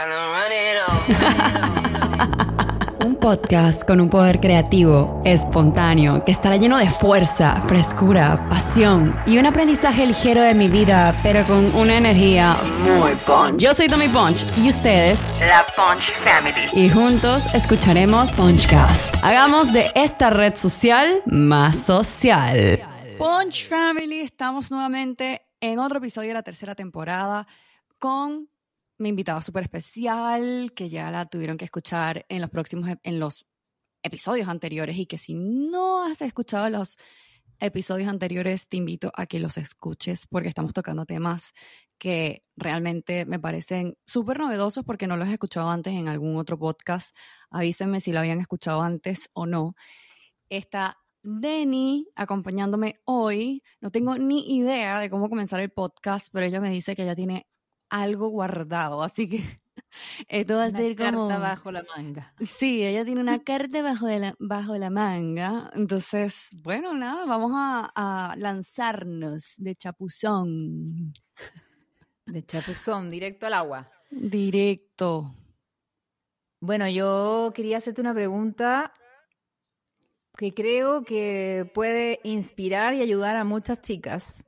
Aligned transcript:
Un 3.04 3.16
podcast 3.16 3.86
con 3.86 4.00
un 4.00 4.08
poder 4.08 4.40
creativo, 4.40 5.20
espontáneo, 5.26 6.24
que 6.24 6.32
estará 6.32 6.56
lleno 6.56 6.78
de 6.78 6.88
fuerza, 6.88 7.60
frescura, 7.66 8.48
pasión 8.48 9.14
y 9.26 9.36
un 9.38 9.44
aprendizaje 9.46 10.06
ligero 10.06 10.40
de 10.40 10.54
mi 10.54 10.68
vida, 10.68 11.20
pero 11.22 11.46
con 11.46 11.74
una 11.74 11.98
energía 11.98 12.62
muy 12.62 13.14
punch. 13.26 13.58
Yo 13.58 13.74
soy 13.74 13.88
Tommy 13.88 14.08
Punch 14.08 14.46
y 14.56 14.68
ustedes, 14.68 15.20
la 15.40 15.66
Punch 15.76 16.10
Family. 16.24 16.68
Y 16.72 16.88
juntos 16.88 17.44
escucharemos 17.54 18.32
Punchcast. 18.36 19.22
Hagamos 19.22 19.72
de 19.72 19.90
esta 19.94 20.30
red 20.30 20.54
social 20.54 21.22
más 21.26 21.78
social. 21.78 22.80
Punch 23.18 23.68
Family, 23.68 24.20
estamos 24.20 24.70
nuevamente 24.70 25.42
en 25.60 25.78
otro 25.78 25.98
episodio 25.98 26.28
de 26.28 26.34
la 26.34 26.42
tercera 26.42 26.74
temporada 26.74 27.46
con 27.98 28.48
mi 29.00 29.08
invitada 29.08 29.40
súper 29.40 29.64
especial, 29.64 30.72
que 30.74 30.88
ya 30.88 31.10
la 31.10 31.26
tuvieron 31.26 31.56
que 31.56 31.64
escuchar 31.64 32.26
en 32.28 32.40
los 32.40 32.50
próximos, 32.50 32.88
en 33.02 33.18
los 33.18 33.46
episodios 34.02 34.48
anteriores 34.48 34.96
y 34.98 35.06
que 35.06 35.18
si 35.18 35.34
no 35.34 36.04
has 36.04 36.22
escuchado 36.22 36.68
los 36.68 36.98
episodios 37.58 38.08
anteriores, 38.08 38.68
te 38.68 38.76
invito 38.76 39.10
a 39.14 39.26
que 39.26 39.40
los 39.40 39.58
escuches 39.58 40.26
porque 40.26 40.48
estamos 40.48 40.72
tocando 40.72 41.06
temas 41.06 41.52
que 41.98 42.44
realmente 42.56 43.26
me 43.26 43.38
parecen 43.38 43.96
súper 44.06 44.38
novedosos 44.38 44.84
porque 44.84 45.06
no 45.06 45.16
los 45.16 45.28
he 45.28 45.32
escuchado 45.32 45.70
antes 45.70 45.94
en 45.94 46.08
algún 46.08 46.36
otro 46.36 46.58
podcast. 46.58 47.16
Avísenme 47.50 48.00
si 48.00 48.12
lo 48.12 48.20
habían 48.20 48.40
escuchado 48.40 48.82
antes 48.82 49.28
o 49.34 49.46
no. 49.46 49.74
Está 50.48 50.98
Denny 51.22 52.08
acompañándome 52.16 53.00
hoy. 53.04 53.62
No 53.80 53.90
tengo 53.90 54.16
ni 54.16 54.56
idea 54.56 54.98
de 54.98 55.10
cómo 55.10 55.28
comenzar 55.28 55.60
el 55.60 55.70
podcast, 55.70 56.28
pero 56.32 56.46
ella 56.46 56.60
me 56.60 56.70
dice 56.70 56.94
que 56.96 57.02
ella 57.02 57.14
tiene 57.14 57.46
algo 57.90 58.28
guardado, 58.28 59.02
así 59.02 59.28
que 59.28 59.38
esto 60.28 60.56
va 60.56 60.64
a 60.64 60.70
ser 60.70 60.96
como... 60.96 61.28
carta 61.28 61.38
bajo 61.38 61.72
la 61.72 61.84
manga. 61.96 62.34
Sí, 62.40 62.86
ella 62.86 63.04
tiene 63.04 63.20
una 63.20 63.38
carta 63.44 63.82
bajo, 63.82 64.06
de 64.06 64.18
la, 64.18 64.34
bajo 64.38 64.76
la 64.78 64.90
manga, 64.90 65.70
entonces, 65.74 66.48
bueno, 66.62 66.94
nada, 66.94 67.26
vamos 67.26 67.52
a, 67.54 67.90
a 67.94 68.36
lanzarnos 68.36 69.54
de 69.58 69.74
chapuzón. 69.74 71.12
De 72.26 72.44
chapuzón, 72.44 73.10
directo 73.10 73.46
al 73.46 73.54
agua. 73.54 73.90
Directo. 74.10 75.34
Bueno, 76.60 76.88
yo 76.88 77.50
quería 77.54 77.78
hacerte 77.78 78.00
una 78.00 78.14
pregunta 78.14 78.92
que 80.36 80.54
creo 80.54 81.02
que 81.04 81.70
puede 81.74 82.20
inspirar 82.22 82.94
y 82.94 83.02
ayudar 83.02 83.36
a 83.36 83.44
muchas 83.44 83.80
chicas 83.80 84.44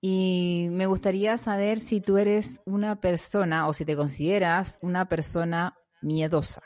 y 0.00 0.68
me 0.70 0.86
gustaría 0.86 1.36
saber 1.36 1.78
si 1.80 2.00
tú 2.00 2.16
eres 2.16 2.62
una 2.64 3.00
persona 3.00 3.68
o 3.68 3.74
si 3.74 3.84
te 3.84 3.96
consideras 3.96 4.78
una 4.80 5.08
persona 5.08 5.76
miedosa. 6.00 6.62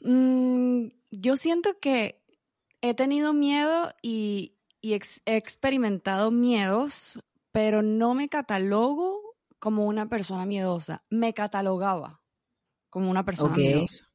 Mm, 0.00 0.88
yo 1.10 1.36
siento 1.36 1.78
que 1.80 2.20
he 2.80 2.94
tenido 2.94 3.32
miedo 3.32 3.92
y, 4.02 4.52
he 4.82 5.00
experimentado 5.24 6.30
miedos, 6.30 7.18
pero 7.50 7.82
no 7.82 8.14
me 8.14 8.28
catalogo 8.28 9.34
como 9.58 9.86
una 9.86 10.08
persona 10.08 10.46
miedosa. 10.46 11.04
Me 11.10 11.34
catalogaba 11.34 12.22
como 12.88 13.10
una 13.10 13.24
persona 13.24 13.56
miedosa. 13.56 14.08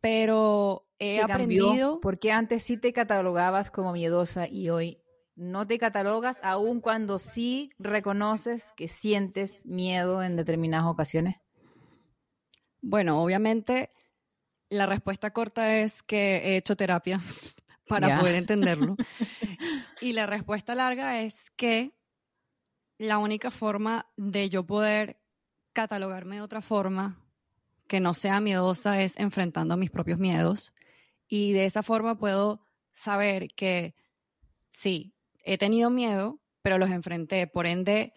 Pero 0.00 0.88
he 0.98 1.20
aprendido. 1.20 2.00
Porque 2.00 2.32
antes 2.32 2.64
sí 2.64 2.76
te 2.76 2.92
catalogabas 2.92 3.70
como 3.70 3.92
miedosa 3.92 4.48
y 4.48 4.70
hoy 4.70 5.05
no 5.36 5.66
te 5.66 5.78
catalogas 5.78 6.40
aun 6.42 6.80
cuando 6.80 7.18
sí 7.18 7.70
reconoces 7.78 8.72
que 8.76 8.88
sientes 8.88 9.64
miedo 9.66 10.22
en 10.22 10.36
determinadas 10.36 10.86
ocasiones? 10.86 11.36
Bueno, 12.80 13.22
obviamente 13.22 13.90
la 14.68 14.86
respuesta 14.86 15.32
corta 15.32 15.78
es 15.78 16.02
que 16.02 16.36
he 16.38 16.56
hecho 16.56 16.76
terapia 16.76 17.20
para 17.88 18.18
poder 18.18 18.34
entenderlo. 18.36 18.96
y 20.00 20.12
la 20.12 20.26
respuesta 20.26 20.74
larga 20.74 21.20
es 21.20 21.50
que 21.50 21.94
la 22.98 23.18
única 23.18 23.50
forma 23.50 24.10
de 24.16 24.48
yo 24.48 24.66
poder 24.66 25.20
catalogarme 25.72 26.36
de 26.36 26.40
otra 26.40 26.62
forma 26.62 27.22
que 27.86 28.00
no 28.00 28.14
sea 28.14 28.40
miedosa 28.40 29.02
es 29.02 29.18
enfrentando 29.18 29.76
mis 29.76 29.90
propios 29.90 30.18
miedos. 30.18 30.72
Y 31.28 31.52
de 31.52 31.66
esa 31.66 31.82
forma 31.82 32.18
puedo 32.18 32.62
saber 32.94 33.48
que 33.48 33.94
sí, 34.70 35.15
he 35.46 35.56
tenido 35.56 35.88
miedo, 35.90 36.40
pero 36.60 36.76
los 36.76 36.90
enfrenté. 36.90 37.46
Por 37.46 37.66
ende, 37.66 38.12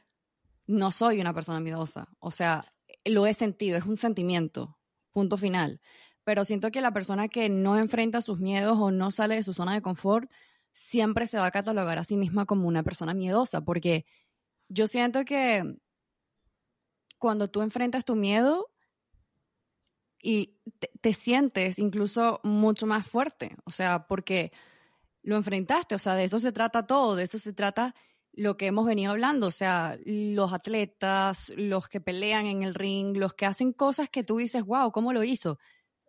no 0.68 0.92
soy 0.92 1.22
una 1.22 1.34
persona 1.34 1.60
miedosa. 1.60 2.10
O 2.20 2.32
sea, 2.32 2.74
lo 3.06 3.28
he 3.28 3.34
sentido, 3.34 3.78
es 3.78 3.86
un 3.86 3.98
sentimiento, 3.98 4.78
punto 5.12 5.38
final. 5.38 5.80
Pero 6.24 6.44
siento 6.44 6.72
que 6.72 6.82
la 6.82 6.92
persona 6.92 7.30
que 7.30 7.48
no 7.48 7.78
enfrenta 7.78 8.22
sus 8.22 8.40
miedos 8.40 8.78
o 8.80 8.92
no 8.92 9.12
sale 9.12 9.36
de 9.36 9.44
su 9.44 9.54
zona 9.54 9.76
de 9.76 9.82
confort, 9.82 10.30
siempre 10.74 11.28
se 11.28 11.38
va 11.38 11.46
a 11.46 11.52
catalogar 11.52 12.00
a 12.00 12.04
sí 12.04 12.18
misma 12.18 12.46
como 12.46 12.68
una 12.68 12.84
persona 12.84 13.14
miedosa, 13.14 13.62
porque 13.62 14.06
yo 14.68 14.88
siento 14.88 15.24
que 15.24 15.78
cuando 17.18 17.50
tú 17.50 17.62
enfrentas 17.62 18.06
tu 18.06 18.16
miedo 18.16 18.72
y 20.22 20.58
te, 20.80 20.92
te 21.02 21.14
sientes 21.14 21.80
incluso 21.80 22.40
mucho 22.44 22.88
más 22.88 23.06
fuerte, 23.08 23.56
o 23.66 23.72
sea, 23.72 24.08
porque 24.08 24.52
lo 25.24 25.36
enfrentaste, 25.36 25.96
o 25.96 26.00
sea, 26.00 26.16
de 26.16 26.24
eso 26.24 26.40
se 26.40 26.52
trata 26.52 26.88
todo, 26.88 27.16
de 27.16 27.24
eso 27.24 27.40
se 27.40 27.54
trata 27.54 27.96
lo 28.34 28.58
que 28.58 28.68
hemos 28.68 28.86
venido 28.86 29.12
hablando, 29.12 29.48
o 29.48 29.52
sea, 29.52 29.98
los 30.06 30.54
atletas, 30.54 31.52
los 31.58 31.88
que 31.88 32.00
pelean 32.00 32.46
en 32.46 32.64
el 32.64 32.76
ring, 32.76 33.18
los 33.18 33.34
que 33.34 33.46
hacen 33.46 33.74
cosas 33.74 34.10
que 34.10 34.24
tú 34.24 34.38
dices, 34.38 34.64
wow, 34.64 34.92
¿cómo 34.92 35.14
lo 35.14 35.24
hizo? 35.24 35.60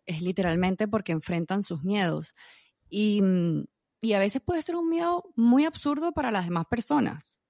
Es 0.07 0.23
literalmente 0.23 0.87
porque 0.87 1.13
enfrentan 1.13 1.63
sus 1.63 1.83
miedos. 1.83 2.35
Y, 2.89 3.23
mm, 3.23 3.65
y 4.03 4.13
a 4.13 4.19
veces 4.19 4.43
puede 4.43 4.63
ser 4.63 4.77
un 4.77 4.89
miedo 4.89 5.25
muy 5.37 5.65
absurdo 5.65 6.13
para 6.13 6.31
las 6.31 6.47
demás 6.47 6.67
personas. 6.67 7.41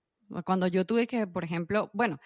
Cuando 0.44 0.66
yo 0.66 0.86
tuve 0.86 1.06
que, 1.06 1.26
por 1.26 1.44
ejemplo, 1.44 1.90
bueno, 1.92 2.18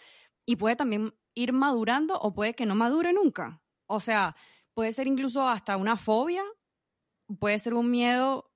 y 0.47 0.57
puede 0.57 0.77
también 0.77 1.15
ir 1.35 1.53
madurando 1.53 2.19
o 2.19 2.35
puede 2.35 2.55
que 2.55 2.67
no 2.67 2.75
madure 2.75 3.13
nunca. 3.13 3.63
O 3.87 4.01
sea, 4.01 4.37
puede 4.75 4.93
ser 4.93 5.07
incluso 5.07 5.49
hasta 5.49 5.77
una 5.77 5.97
fobia, 5.97 6.45
puede 7.39 7.59
ser 7.59 7.75
un 7.75 7.91
miedo 7.91 8.54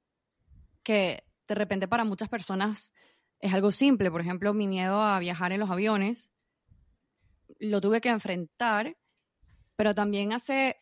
que 0.88 1.22
de 1.46 1.54
repente 1.54 1.86
para 1.86 2.06
muchas 2.06 2.30
personas 2.30 2.94
es 3.40 3.52
algo 3.52 3.70
simple. 3.72 4.10
Por 4.10 4.22
ejemplo, 4.22 4.54
mi 4.54 4.66
miedo 4.66 5.02
a 5.02 5.18
viajar 5.18 5.52
en 5.52 5.60
los 5.60 5.70
aviones 5.70 6.30
lo 7.58 7.82
tuve 7.82 8.00
que 8.00 8.08
enfrentar, 8.08 8.96
pero 9.76 9.94
también 9.94 10.32
hace 10.32 10.76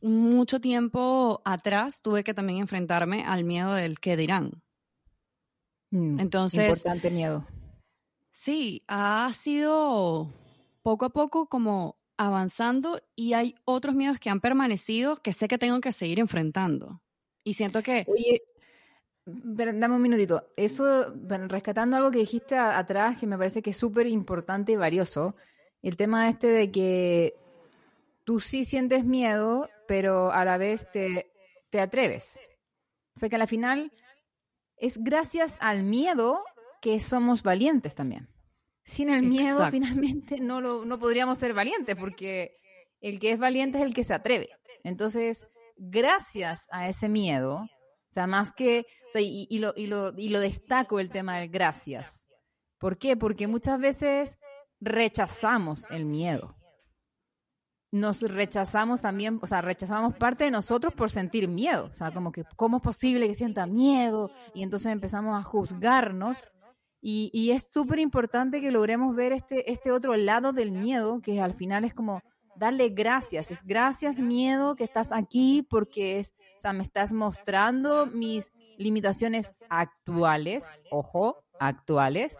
mucho 0.00 0.60
tiempo 0.60 1.42
atrás 1.44 2.02
tuve 2.02 2.22
que 2.22 2.34
también 2.34 2.60
enfrentarme 2.60 3.24
al 3.24 3.42
miedo 3.42 3.74
del 3.74 3.98
que 3.98 4.16
dirán. 4.16 4.62
Mm, 5.90 6.20
Entonces, 6.20 6.68
importante 6.68 7.10
miedo. 7.10 7.44
Sí, 8.30 8.84
ha 8.86 9.28
sido 9.34 10.32
poco 10.82 11.06
a 11.06 11.10
poco 11.10 11.48
como 11.48 11.96
avanzando 12.16 13.02
y 13.16 13.32
hay 13.32 13.56
otros 13.64 13.96
miedos 13.96 14.20
que 14.20 14.30
han 14.30 14.40
permanecido 14.40 15.16
que 15.16 15.32
sé 15.32 15.48
que 15.48 15.58
tengo 15.58 15.80
que 15.80 15.90
seguir 15.90 16.20
enfrentando. 16.20 17.02
Y 17.42 17.54
siento 17.54 17.82
que... 17.82 18.04
Oye, 18.06 18.40
dame 19.24 19.94
un 19.94 20.02
minutito. 20.02 20.52
Eso, 20.56 21.12
rescatando 21.48 21.96
algo 21.96 22.10
que 22.10 22.18
dijiste 22.18 22.56
atrás, 22.56 23.18
que 23.18 23.26
me 23.26 23.38
parece 23.38 23.62
que 23.62 23.70
es 23.70 23.76
súper 23.76 24.06
importante 24.06 24.72
y 24.72 24.76
valioso, 24.76 25.36
el 25.82 25.96
tema 25.96 26.28
este 26.28 26.48
de 26.48 26.70
que 26.70 27.34
tú 28.24 28.40
sí 28.40 28.64
sientes 28.64 29.04
miedo, 29.04 29.68
pero 29.86 30.32
a 30.32 30.44
la 30.44 30.58
vez 30.58 30.90
te, 30.90 31.32
te 31.70 31.80
atreves. 31.80 32.38
O 33.16 33.20
sea 33.20 33.28
que 33.28 33.36
al 33.36 33.48
final 33.48 33.92
es 34.76 34.98
gracias 35.02 35.58
al 35.60 35.82
miedo 35.82 36.42
que 36.80 37.00
somos 37.00 37.42
valientes 37.42 37.94
también. 37.94 38.28
Sin 38.84 39.10
el 39.10 39.22
miedo, 39.22 39.64
finalmente, 39.70 40.40
no, 40.40 40.60
lo, 40.60 40.84
no 40.84 40.98
podríamos 40.98 41.38
ser 41.38 41.54
valientes, 41.54 41.94
porque 41.94 42.58
el 43.00 43.20
que 43.20 43.30
es 43.30 43.38
valiente 43.38 43.78
es 43.78 43.84
el 43.84 43.94
que 43.94 44.02
se 44.02 44.14
atreve. 44.14 44.48
Entonces, 44.82 45.46
gracias 45.76 46.66
a 46.70 46.88
ese 46.88 47.08
miedo, 47.08 47.68
o 48.12 48.14
sea, 48.14 48.26
más 48.26 48.52
que, 48.52 48.84
o 49.08 49.10
sea, 49.10 49.22
y, 49.22 49.58
lo, 49.58 49.72
y, 49.74 49.86
lo, 49.86 50.12
y 50.18 50.28
lo 50.28 50.38
destaco 50.38 51.00
el 51.00 51.08
tema 51.08 51.38
del 51.38 51.48
gracias. 51.48 52.28
¿Por 52.78 52.98
qué? 52.98 53.16
Porque 53.16 53.46
muchas 53.46 53.80
veces 53.80 54.38
rechazamos 54.82 55.90
el 55.90 56.04
miedo. 56.04 56.54
Nos 57.90 58.20
rechazamos 58.20 59.00
también, 59.00 59.38
o 59.40 59.46
sea, 59.46 59.62
rechazamos 59.62 60.14
parte 60.14 60.44
de 60.44 60.50
nosotros 60.50 60.92
por 60.92 61.10
sentir 61.10 61.48
miedo. 61.48 61.86
O 61.86 61.94
sea, 61.94 62.10
como 62.10 62.32
que, 62.32 62.44
¿cómo 62.54 62.76
es 62.76 62.82
posible 62.82 63.28
que 63.28 63.34
sienta 63.34 63.64
miedo? 63.64 64.30
Y 64.52 64.62
entonces 64.62 64.92
empezamos 64.92 65.34
a 65.34 65.42
juzgarnos. 65.42 66.50
Y, 67.00 67.30
y 67.32 67.52
es 67.52 67.72
súper 67.72 67.98
importante 67.98 68.60
que 68.60 68.70
logremos 68.70 69.16
ver 69.16 69.32
este, 69.32 69.72
este 69.72 69.90
otro 69.90 70.16
lado 70.16 70.52
del 70.52 70.70
miedo, 70.70 71.22
que 71.22 71.40
al 71.40 71.54
final 71.54 71.86
es 71.86 71.94
como, 71.94 72.20
darle 72.56 72.88
gracias. 72.90 73.50
Es 73.50 73.64
gracias, 73.64 74.18
miedo, 74.18 74.76
que 74.76 74.84
estás 74.84 75.12
aquí 75.12 75.66
porque 75.68 76.18
es, 76.18 76.34
o 76.56 76.60
sea, 76.60 76.72
me 76.72 76.82
estás 76.82 77.12
mostrando 77.12 78.06
mis 78.06 78.52
limitaciones 78.78 79.54
actuales, 79.68 80.64
ojo, 80.90 81.44
actuales, 81.58 82.38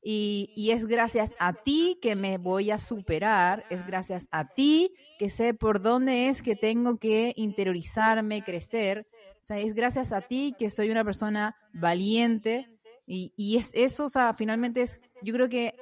Y, 0.00 0.70
es 0.70 0.86
gracias 0.86 1.34
a 1.38 1.52
ti 1.52 1.98
que 2.00 2.14
me 2.14 2.38
voy 2.38 2.70
a 2.70 2.78
superar, 2.78 3.64
es 3.68 3.84
gracias 3.84 4.28
a 4.30 4.46
ti 4.48 4.94
que 5.18 5.28
sé 5.28 5.54
por 5.54 5.82
dónde 5.82 6.28
es 6.28 6.40
que 6.40 6.54
tengo 6.54 6.98
que 6.98 7.32
interiorizarme, 7.36 8.42
crecer. 8.42 9.02
O 9.42 9.44
sea, 9.44 9.58
es 9.58 9.74
gracias 9.74 10.12
a 10.12 10.20
ti 10.20 10.54
que 10.58 10.70
soy 10.70 10.90
una 10.90 11.04
persona 11.04 11.56
valiente. 11.74 12.68
Y, 13.06 13.56
es 13.56 13.70
eso, 13.74 14.04
o 14.04 14.08
sea, 14.08 14.34
finalmente 14.34 14.82
es, 14.82 15.00
yo 15.22 15.32
creo 15.34 15.48
que 15.48 15.74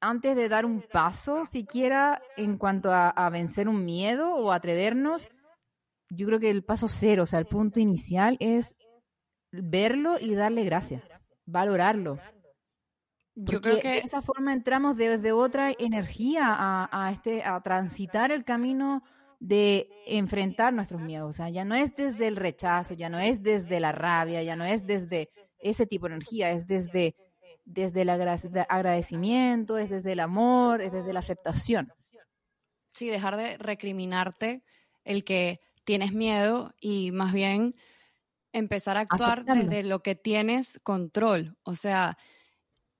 antes 0.00 0.36
de 0.36 0.48
dar 0.48 0.64
un 0.64 0.82
paso 0.82 1.46
siquiera 1.46 2.20
en 2.36 2.58
cuanto 2.58 2.92
a, 2.92 3.08
a 3.08 3.30
vencer 3.30 3.68
un 3.68 3.84
miedo 3.84 4.34
o 4.34 4.52
atrevernos, 4.52 5.28
yo 6.10 6.26
creo 6.26 6.40
que 6.40 6.50
el 6.50 6.64
paso 6.64 6.88
cero, 6.88 7.24
o 7.24 7.26
sea, 7.26 7.38
el 7.38 7.46
punto 7.46 7.80
inicial 7.80 8.36
es 8.40 8.76
verlo 9.52 10.18
y 10.20 10.34
darle 10.34 10.64
gracias, 10.64 11.02
valorarlo. 11.46 12.18
Yo 13.38 13.60
creo 13.60 13.80
que 13.80 13.88
de 13.88 13.98
esa 13.98 14.22
forma 14.22 14.54
entramos 14.54 14.96
desde 14.96 15.32
otra 15.32 15.70
energía 15.78 16.46
a, 16.48 17.10
este, 17.12 17.44
a 17.44 17.60
transitar 17.60 18.32
el 18.32 18.44
camino 18.44 19.02
de 19.40 19.90
enfrentar 20.06 20.72
nuestros 20.72 21.02
miedos. 21.02 21.28
O 21.28 21.32
sea, 21.34 21.50
ya 21.50 21.66
no 21.66 21.74
es 21.74 21.94
desde 21.94 22.28
el 22.28 22.36
rechazo, 22.36 22.94
ya 22.94 23.10
no 23.10 23.18
es 23.18 23.42
desde 23.42 23.78
la 23.78 23.92
rabia, 23.92 24.42
ya 24.42 24.56
no 24.56 24.64
es 24.64 24.86
desde 24.86 25.28
ese 25.58 25.86
tipo 25.86 26.08
de 26.08 26.14
energía, 26.14 26.50
es 26.50 26.66
desde, 26.66 27.14
desde 27.66 28.02
el 28.02 28.08
agradecimiento, 28.08 29.76
es 29.76 29.90
desde 29.90 30.12
el 30.12 30.20
amor, 30.20 30.80
es 30.80 30.92
desde 30.92 31.12
la 31.12 31.18
aceptación. 31.18 31.92
Sí, 32.92 33.08
dejar 33.08 33.36
de 33.36 33.58
recriminarte 33.58 34.62
el 35.04 35.24
que 35.24 35.60
tienes 35.84 36.12
miedo 36.12 36.74
y 36.80 37.10
más 37.10 37.34
bien 37.34 37.74
empezar 38.52 38.96
a 38.96 39.00
actuar 39.00 39.44
desde 39.44 39.82
lo 39.82 40.00
que 40.00 40.14
tienes 40.14 40.80
control. 40.82 41.58
O 41.64 41.74
sea, 41.74 42.16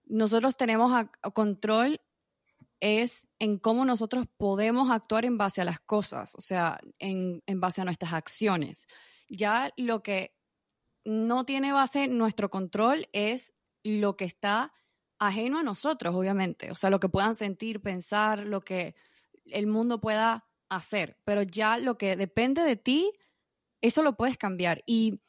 nosotros 0.05 0.57
tenemos 0.57 1.07
control 1.33 2.01
es 2.81 3.27
en 3.39 3.59
cómo 3.59 3.85
nosotros 3.87 4.27
podemos 4.37 4.91
actuar 4.91 5.25
en 5.25 5.39
base 5.39 5.63
a 5.63 5.65
las 5.65 5.81
cosas, 5.81 6.35
o 6.35 6.43
sea, 6.43 6.79
en, 6.99 7.43
en, 7.47 7.61
base 7.61 7.81
a 7.81 7.87
nuestras 7.87 8.13
acciones. 8.13 8.87
Ya 9.31 9.73
lo 9.79 10.03
que 10.03 10.37
no 11.05 11.47
tiene 11.47 11.73
base 11.73 12.07
nuestro 12.07 12.51
control 12.51 13.09
es 13.13 13.55
lo 13.87 14.17
que 14.17 14.25
está 14.25 14.73
ajeno 15.19 15.59
a 15.59 15.63
nosotros, 15.63 16.15
obviamente, 16.15 16.71
o 16.71 16.75
sea, 16.75 16.91
lo 16.91 17.01
que 17.01 17.09
puedan 17.09 17.35
sentir, 17.35 17.81
pensar, 17.81 18.41
lo 18.41 18.61
que 18.61 18.95
el 19.47 19.67
mundo 19.67 20.01
pueda 20.01 20.47
hacer, 20.69 21.17
pero 21.25 21.43
ya 21.43 21.79
lo 21.79 21.97
que 21.97 22.17
depende 22.17 22.63
de 22.63 22.77
ti, 22.77 23.13
eso 23.81 24.03
lo 24.03 24.17
puedes 24.17 24.37
cambiar. 24.37 24.83
Y 24.87 25.21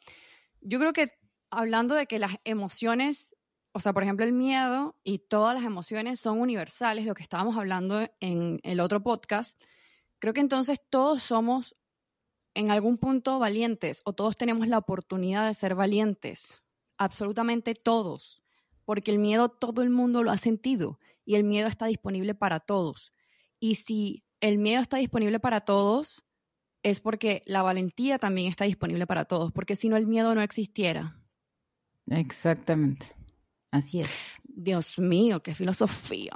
yo 0.61 0.79
creo 0.79 0.93
que 0.93 1.11
hablando 1.49 1.95
de 1.95 2.07
que 2.07 2.19
las 2.19 2.37
emociones 2.43 3.37
o 3.77 3.79
sea, 3.79 3.93
por 3.93 4.01
ejemplo, 4.01 4.25
el 4.25 4.33
miedo 4.33 4.95
y 5.03 5.19
todas 5.19 5.53
las 5.53 5.63
emociones 5.63 6.19
son 6.19 6.39
universales, 6.39 7.05
lo 7.05 7.13
que 7.13 7.21
estábamos 7.21 7.57
hablando 7.57 8.09
en 8.19 8.59
el 8.63 8.79
otro 8.79 9.03
podcast, 9.03 9.61
creo 10.17 10.33
que 10.33 10.41
entonces 10.41 10.81
todos 10.89 11.21
somos 11.21 11.75
en 12.55 12.71
algún 12.71 12.97
punto 12.97 13.37
valientes 13.37 14.01
o 14.03 14.13
todos 14.13 14.35
tenemos 14.35 14.67
la 14.67 14.79
oportunidad 14.79 15.45
de 15.45 15.53
ser 15.53 15.75
valientes, 15.75 16.63
absolutamente 16.97 17.75
todos, 17.75 18.41
porque 18.87 19.11
el 19.11 19.19
miedo 19.19 19.49
todo 19.49 19.81
el 19.81 19.89
mundo 19.89 20.23
lo 20.23 20.31
ha 20.31 20.37
sentido 20.37 20.97
y 21.25 21.35
el 21.35 21.43
miedo 21.43 21.67
está 21.67 21.87
disponible 21.87 22.33
para 22.33 22.61
todos. 22.61 23.11
Y 23.59 23.75
si 23.75 24.23
el 24.39 24.59
miedo 24.59 24.81
está 24.81 24.95
disponible 24.95 25.41
para 25.41 25.59
todos, 25.59 26.23
es 26.83 27.01
porque 27.01 27.41
la 27.45 27.63
valentía 27.63 28.17
también 28.17 28.47
está 28.47 28.63
disponible 28.63 29.05
para 29.05 29.25
todos, 29.25 29.51
porque 29.51 29.75
si 29.75 29.89
no 29.89 29.97
el 29.97 30.07
miedo 30.07 30.33
no 30.35 30.41
existiera. 30.41 31.19
Exactamente. 32.05 33.07
Así 33.71 33.99
es. 33.99 34.09
Dios 34.45 34.97
mío, 34.99 35.43
qué 35.43 35.53
filosofía. 35.53 36.31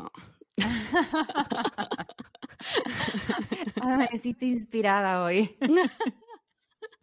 Amaneciste 3.81 4.45
inspirada 4.45 5.24
hoy. 5.24 5.57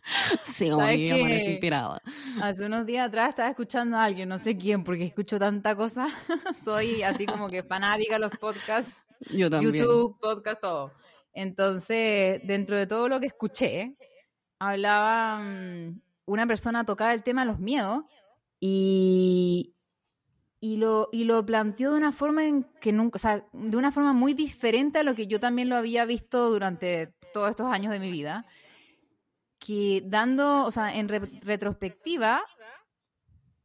Sí, 0.45 0.71
hoy 0.71 1.11
amanecí 1.11 1.51
inspirada. 1.51 2.01
Hace 2.43 2.67
unos 2.67 2.87
días 2.87 3.09
atrás 3.09 3.31
estaba 3.31 3.51
escuchando 3.51 3.97
a 3.97 4.05
alguien, 4.05 4.29
no 4.29 4.39
sé 4.39 4.57
quién, 4.57 4.85
porque 4.85 5.05
escucho 5.05 5.39
tanta 5.39 5.77
cosa. 5.77 6.09
Soy 6.65 7.03
así 7.03 7.27
como 7.27 7.49
que 7.49 7.63
fanática 7.63 8.15
de 8.15 8.21
los 8.21 8.37
podcasts. 8.39 9.03
Yo 9.31 9.51
también. 9.51 9.75
YouTube, 9.75 10.19
podcast, 10.21 10.61
todo. 10.61 10.93
Entonces, 11.33 12.41
dentro 12.45 12.77
de 12.77 12.87
todo 12.87 13.09
lo 13.09 13.21
que 13.21 13.27
escuché, 13.27 13.93
hablaba 14.59 15.41
mm, 15.41 16.01
una 16.27 16.47
persona 16.47 16.85
tocaba 16.85 17.15
el 17.15 17.23
tema 17.23 17.43
de 17.43 17.53
los 17.53 17.61
miedos 17.61 18.05
y, 18.61 19.75
y 20.61 20.77
lo, 20.77 21.09
y 21.13 21.25
lo 21.25 21.45
planteó 21.45 21.93
de 21.93 21.99
una 21.99 22.13
forma 22.13 22.45
en 22.45 22.65
que 22.81 22.93
nunca, 22.93 23.17
o 23.17 23.19
sea, 23.19 23.45
de 23.53 23.77
una 23.77 23.93
forma 23.93 24.13
muy 24.13 24.35
diferente 24.35 24.99
a 24.99 25.03
lo 25.03 25.15
que 25.15 25.27
yo 25.27 25.39
también 25.39 25.69
lo 25.69 25.77
había 25.77 26.05
visto 26.05 26.51
durante 26.51 27.15
todos 27.33 27.51
estos 27.51 27.71
años 27.71 27.93
de 27.93 28.01
mi 28.01 28.11
vida, 28.11 28.47
que 29.59 30.03
dando, 30.05 30.65
o 30.65 30.71
sea, 30.71 30.97
en 30.97 31.09
retrospectiva, 31.09 32.43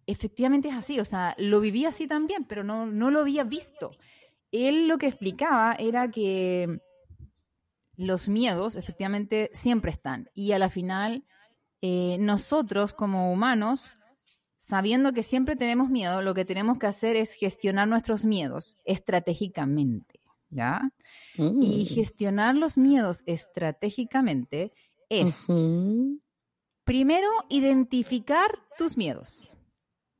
efectivamente 0.08 0.70
es 0.70 0.76
así, 0.76 1.00
o 1.00 1.06
sea, 1.06 1.36
lo 1.38 1.60
viví 1.60 1.86
así 1.86 2.08
también, 2.08 2.46
pero 2.46 2.64
no, 2.64 2.86
no 2.86 3.12
lo 3.12 3.20
había 3.20 3.44
visto. 3.44 3.92
Él 4.52 4.88
lo 4.88 4.98
que 4.98 5.08
explicaba 5.08 5.74
era 5.74 6.10
que 6.12 6.80
los 7.96 8.28
miedos 8.28 8.76
efectivamente 8.76 9.50
siempre 9.54 9.92
están 9.92 10.30
y 10.34 10.52
a 10.54 10.60
la 10.60 10.70
final 10.70 11.26
eh, 11.82 12.18
nosotros 12.20 12.94
como 12.94 13.32
humanos 13.32 13.92
sabiendo 14.64 15.12
que 15.12 15.24
siempre 15.24 15.58
tenemos 15.58 15.90
miedo, 15.90 16.22
lo 16.22 16.34
que 16.34 16.46
tenemos 16.46 16.80
que 16.80 16.88
hacer 16.88 17.18
es 17.18 17.34
gestionar 17.34 17.86
nuestros 17.86 18.24
miedos 18.24 18.78
estratégicamente, 18.86 20.22
¿ya? 20.50 20.90
Y 21.36 21.84
mm. 21.84 21.94
gestionar 21.94 22.56
los 22.56 22.78
miedos 22.78 23.24
estratégicamente 23.26 24.72
es, 25.10 25.46
primero, 26.84 27.28
identificar 27.50 28.60
tus 28.78 28.98
miedos, 28.98 29.58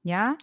¿ya? 0.04 0.38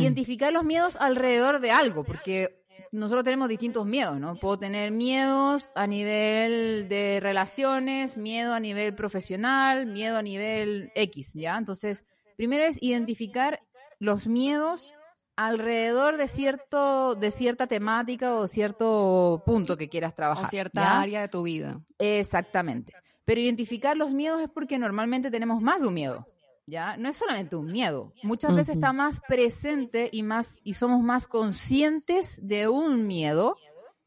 Identificar 0.00 0.52
los 0.52 0.64
miedos 0.64 0.96
alrededor 0.96 1.60
de 1.60 1.72
algo, 1.72 2.04
porque 2.04 2.64
nosotros 2.92 3.24
tenemos 3.24 3.48
distintos 3.48 3.84
miedos, 3.84 4.20
¿no? 4.20 4.36
Puedo 4.36 4.58
tener 4.58 4.92
miedos 4.92 5.72
a 5.74 5.86
nivel 5.86 6.88
de 6.88 7.18
relaciones, 7.20 8.16
miedo 8.16 8.54
a 8.54 8.60
nivel 8.60 8.94
profesional, 8.94 9.86
miedo 9.86 10.16
a 10.16 10.22
nivel 10.22 10.92
X, 10.94 11.32
¿ya? 11.34 11.58
Entonces, 11.58 12.04
Primero 12.36 12.64
es 12.64 12.82
identificar 12.82 13.60
los 13.98 14.26
miedos 14.26 14.92
alrededor 15.36 16.18
de 16.18 16.28
cierto 16.28 17.14
de 17.14 17.30
cierta 17.30 17.66
temática 17.66 18.34
o 18.34 18.46
cierto 18.46 19.42
punto 19.44 19.76
que 19.76 19.88
quieras 19.88 20.14
trabajar. 20.14 20.44
O 20.44 20.48
cierta 20.48 21.00
área 21.00 21.22
de 21.22 21.28
tu 21.28 21.42
vida. 21.42 21.80
Exactamente. 21.98 22.92
Pero 23.26 23.40
identificar 23.40 23.96
los 23.96 24.14
miedos 24.14 24.40
es 24.40 24.50
porque 24.50 24.78
normalmente 24.78 25.30
tenemos 25.30 25.60
más 25.60 25.82
de 25.82 25.88
un 25.88 25.94
miedo. 25.94 26.24
¿Ya? 26.68 26.96
No 26.96 27.08
es 27.08 27.16
solamente 27.16 27.54
un 27.54 27.66
miedo, 27.66 28.12
muchas 28.24 28.52
veces 28.56 28.74
está 28.74 28.92
más 28.92 29.20
presente 29.20 30.08
y 30.10 30.24
más 30.24 30.60
y 30.64 30.74
somos 30.74 31.00
más 31.00 31.28
conscientes 31.28 32.40
de 32.42 32.66
un 32.66 33.06
miedo, 33.06 33.56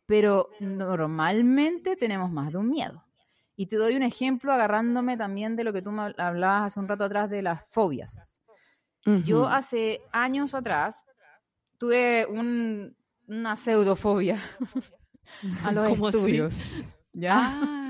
pero 0.06 0.50
normalmente 0.60 1.96
tenemos 1.96 2.32
más 2.32 2.52
de 2.52 2.58
un 2.58 2.70
miedo. 2.70 3.06
Y 3.56 3.68
te 3.68 3.78
doy 3.78 3.96
un 3.96 4.04
ejemplo 4.04 4.52
agarrándome 4.52 5.16
también 5.16 5.56
de 5.56 5.64
lo 5.64 5.72
que 5.72 5.82
tú 5.82 5.94
me 5.94 6.14
hablabas 6.18 6.64
hace 6.64 6.80
un 6.82 6.90
rato 6.90 7.06
atrás 7.06 7.30
de 7.30 7.42
las 7.42 7.66
fobias. 7.70 8.42
Yo 9.24 9.48
hace 9.48 10.02
años 10.12 10.54
atrás 10.54 11.06
tuve 11.78 12.26
una 12.26 13.56
pseudofobia 13.56 14.38
a 15.64 15.72
los 15.72 15.90
estudios. 15.90 16.92
¿Ya? 17.14 17.38
Ah. 17.40 17.89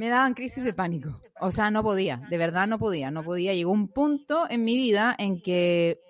Me 0.00 0.08
daban 0.08 0.32
crisis 0.32 0.64
de 0.64 0.72
pánico. 0.72 1.20
O 1.42 1.50
sea, 1.52 1.70
no 1.70 1.82
podía, 1.82 2.22
de 2.30 2.38
verdad 2.38 2.66
no 2.66 2.78
podía, 2.78 3.10
no 3.10 3.22
podía. 3.22 3.52
Llegó 3.52 3.70
un 3.70 3.86
punto 3.86 4.48
en 4.48 4.64
mi 4.64 4.74
vida 4.74 5.14
en 5.18 5.42
que 5.42 6.00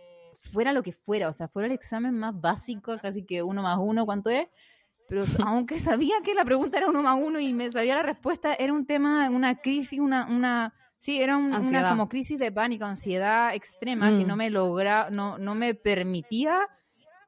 fuera 0.52 0.72
lo 0.72 0.84
que 0.84 0.92
fuera, 0.92 1.28
o 1.28 1.32
sea, 1.32 1.48
fuera 1.48 1.66
el 1.66 1.72
examen 1.72 2.14
más 2.14 2.40
básico, 2.40 2.96
casi 3.02 3.24
que 3.24 3.42
uno 3.42 3.62
más 3.62 3.78
uno, 3.80 4.06
¿cuánto 4.06 4.30
es? 4.30 4.46
pero 5.08 5.24
aunque 5.44 5.80
sabía 5.80 6.14
que 6.22 6.34
la 6.34 6.44
pregunta 6.44 6.78
era 6.78 6.88
uno 6.88 7.02
más 7.02 7.18
uno 7.20 7.40
y 7.40 7.52
me 7.52 7.72
sabía 7.72 7.96
la 7.96 8.04
respuesta, 8.04 8.54
era 8.54 8.72
un 8.72 8.86
tema, 8.86 9.28
una 9.28 9.56
crisis, 9.56 9.98
una, 9.98 10.24
una 10.26 10.72
sí, 11.00 11.20
era 11.20 11.36
una 11.36 11.90
como 11.90 12.08
crisis 12.08 12.38
de 12.38 12.52
pánico, 12.52 12.84
ansiedad 12.84 13.56
extrema 13.56 14.16
que 14.16 14.24
no 14.24 14.36
mm. 14.36 14.38
me 14.38 14.50
logra, 14.50 15.10
no, 15.10 15.36
no 15.36 15.56
me 15.56 15.74
permitía 15.74 16.60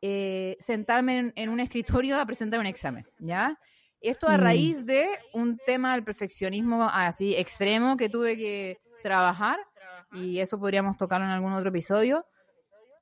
eh, 0.00 0.56
sentarme 0.60 1.32
en, 1.34 1.48
un 1.48 1.58
escritorio 1.58 2.20
a 2.20 2.24
presentar 2.24 2.60
un 2.60 2.66
examen, 2.66 3.04
¿ya? 3.18 3.58
Esto 4.02 4.28
a 4.28 4.36
mm. 4.36 4.40
raíz 4.40 4.86
de 4.86 5.06
un 5.32 5.58
tema 5.64 5.94
del 5.94 6.04
perfeccionismo 6.04 6.88
así 6.88 7.36
extremo 7.36 7.96
que 7.96 8.08
tuve 8.08 8.36
que 8.36 8.80
trabajar 9.02 9.58
y 10.12 10.40
eso 10.40 10.58
podríamos 10.58 10.96
tocarlo 10.96 11.26
en 11.26 11.32
algún 11.32 11.52
otro 11.52 11.70
episodio 11.70 12.26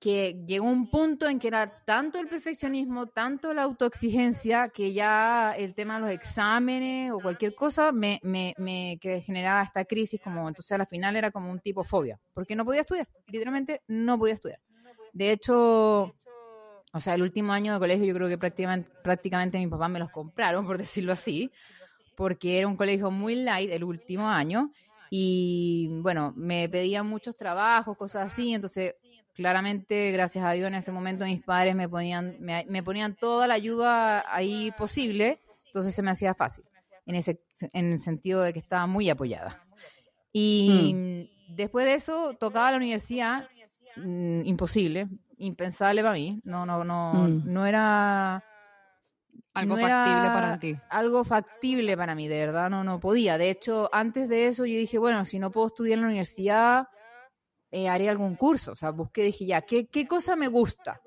que 0.00 0.42
llegó 0.46 0.66
un 0.66 0.90
punto 0.90 1.28
en 1.28 1.38
que 1.38 1.48
era 1.48 1.84
tanto 1.84 2.18
el 2.18 2.26
perfeccionismo, 2.26 3.08
tanto 3.08 3.52
la 3.52 3.64
autoexigencia, 3.64 4.70
que 4.70 4.94
ya 4.94 5.52
el 5.56 5.74
tema 5.74 5.96
de 5.96 6.00
los 6.00 6.10
exámenes 6.10 7.12
o 7.12 7.20
cualquier 7.20 7.54
cosa 7.54 7.92
me, 7.92 8.18
me, 8.22 8.54
me 8.56 8.98
que 8.98 9.20
generaba 9.20 9.62
esta 9.62 9.84
crisis, 9.84 10.18
como 10.24 10.48
entonces 10.48 10.72
a 10.72 10.78
la 10.78 10.86
final 10.86 11.16
era 11.16 11.30
como 11.30 11.50
un 11.50 11.60
tipo 11.60 11.84
fobia, 11.84 12.18
porque 12.32 12.56
no 12.56 12.64
podía 12.64 12.80
estudiar, 12.80 13.08
literalmente 13.26 13.82
no 13.88 14.18
podía 14.18 14.34
estudiar. 14.34 14.60
De 15.12 15.32
hecho, 15.32 16.14
o 16.92 17.00
sea, 17.00 17.14
el 17.14 17.22
último 17.22 17.52
año 17.52 17.72
de 17.72 17.78
colegio 17.78 18.06
yo 18.06 18.14
creo 18.14 18.28
que 18.28 18.38
prácticamente, 18.38 18.90
prácticamente 19.02 19.58
mis 19.58 19.68
papás 19.68 19.90
me 19.90 19.98
los 19.98 20.10
compraron, 20.10 20.66
por 20.66 20.78
decirlo 20.78 21.12
así, 21.12 21.50
porque 22.16 22.58
era 22.58 22.66
un 22.66 22.76
colegio 22.76 23.10
muy 23.10 23.36
light 23.36 23.70
el 23.70 23.84
último 23.84 24.28
año 24.28 24.72
y 25.10 25.88
bueno, 26.02 26.32
me 26.36 26.68
pedían 26.68 27.06
muchos 27.06 27.36
trabajos, 27.36 27.96
cosas 27.96 28.32
así, 28.32 28.54
entonces 28.54 28.94
claramente, 29.34 30.12
gracias 30.12 30.44
a 30.44 30.52
Dios, 30.52 30.68
en 30.68 30.74
ese 30.74 30.92
momento 30.92 31.24
mis 31.24 31.42
padres 31.42 31.74
me 31.74 31.88
ponían, 31.88 32.36
me, 32.40 32.82
ponían 32.82 33.16
toda 33.16 33.46
la 33.46 33.54
ayuda 33.54 34.24
ahí 34.28 34.70
posible, 34.72 35.40
entonces 35.66 35.94
se 35.94 36.02
me 36.02 36.10
hacía 36.10 36.34
fácil, 36.34 36.64
en, 37.06 37.14
ese, 37.14 37.40
en 37.72 37.92
el 37.92 37.98
sentido 37.98 38.42
de 38.42 38.52
que 38.52 38.58
estaba 38.58 38.86
muy 38.86 39.08
apoyada. 39.08 39.64
Y 40.32 40.92
mm. 40.94 41.54
después 41.56 41.86
de 41.86 41.94
eso, 41.94 42.34
tocaba 42.38 42.70
la 42.70 42.76
universidad, 42.76 43.48
mm, 43.96 44.42
imposible, 44.44 45.08
impensable 45.40 46.02
para 46.02 46.14
mí, 46.14 46.40
no, 46.44 46.64
no, 46.64 46.84
no, 46.84 47.14
mm. 47.14 47.42
no 47.44 47.66
era... 47.66 48.44
Algo 49.52 49.76
factible 49.76 50.28
para 50.28 50.58
ti. 50.60 50.76
Algo 50.90 51.24
factible 51.24 51.96
para 51.96 52.14
mí, 52.14 52.28
de 52.28 52.38
verdad, 52.38 52.70
no, 52.70 52.84
no 52.84 53.00
podía. 53.00 53.36
De 53.36 53.50
hecho, 53.50 53.90
antes 53.92 54.28
de 54.28 54.46
eso 54.46 54.64
yo 54.64 54.78
dije, 54.78 54.98
bueno, 54.98 55.24
si 55.24 55.40
no 55.40 55.50
puedo 55.50 55.66
estudiar 55.66 55.98
en 55.98 56.02
la 56.02 56.08
universidad, 56.08 56.88
eh, 57.72 57.88
haré 57.88 58.08
algún 58.08 58.36
curso. 58.36 58.72
O 58.72 58.76
sea, 58.76 58.90
busqué, 58.90 59.24
dije, 59.24 59.46
ya, 59.46 59.62
¿qué, 59.62 59.88
¿qué 59.88 60.06
cosa 60.06 60.36
me 60.36 60.46
gusta? 60.46 61.00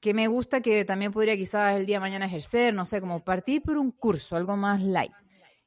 ¿Qué 0.00 0.12
me 0.12 0.28
gusta 0.28 0.60
que 0.60 0.84
también 0.84 1.12
podría 1.12 1.36
quizás 1.36 1.76
el 1.76 1.86
día 1.86 1.96
de 1.96 2.00
mañana 2.00 2.26
ejercer? 2.26 2.74
No 2.74 2.84
sé, 2.84 3.00
como 3.00 3.24
partir 3.24 3.62
por 3.62 3.78
un 3.78 3.90
curso, 3.90 4.36
algo 4.36 4.56
más 4.56 4.82
light. 4.82 5.12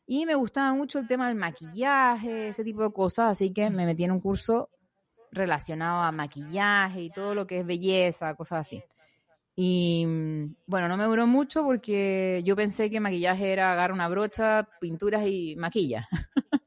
Y 0.05 0.25
me 0.25 0.35
gustaba 0.35 0.73
mucho 0.73 0.99
el 0.99 1.07
tema 1.07 1.27
del 1.27 1.37
maquillaje, 1.37 2.49
ese 2.49 2.63
tipo 2.63 2.83
de 2.83 2.91
cosas, 2.91 3.31
así 3.31 3.51
que 3.51 3.69
me 3.69 3.85
metí 3.85 4.03
en 4.03 4.11
un 4.11 4.19
curso 4.19 4.69
relacionado 5.31 6.01
a 6.01 6.11
maquillaje 6.11 7.01
y 7.01 7.09
todo 7.09 7.35
lo 7.35 7.47
que 7.47 7.59
es 7.59 7.65
belleza, 7.65 8.35
cosas 8.35 8.67
así. 8.67 8.83
Y 9.55 10.05
bueno, 10.65 10.87
no 10.87 10.97
me 10.97 11.05
duró 11.05 11.27
mucho 11.27 11.63
porque 11.63 12.41
yo 12.45 12.55
pensé 12.55 12.89
que 12.89 12.99
maquillaje 12.99 13.51
era 13.51 13.71
agarrar 13.71 13.91
una 13.91 14.07
brocha, 14.07 14.67
pinturas 14.79 15.23
y 15.25 15.55
maquilla. 15.57 16.07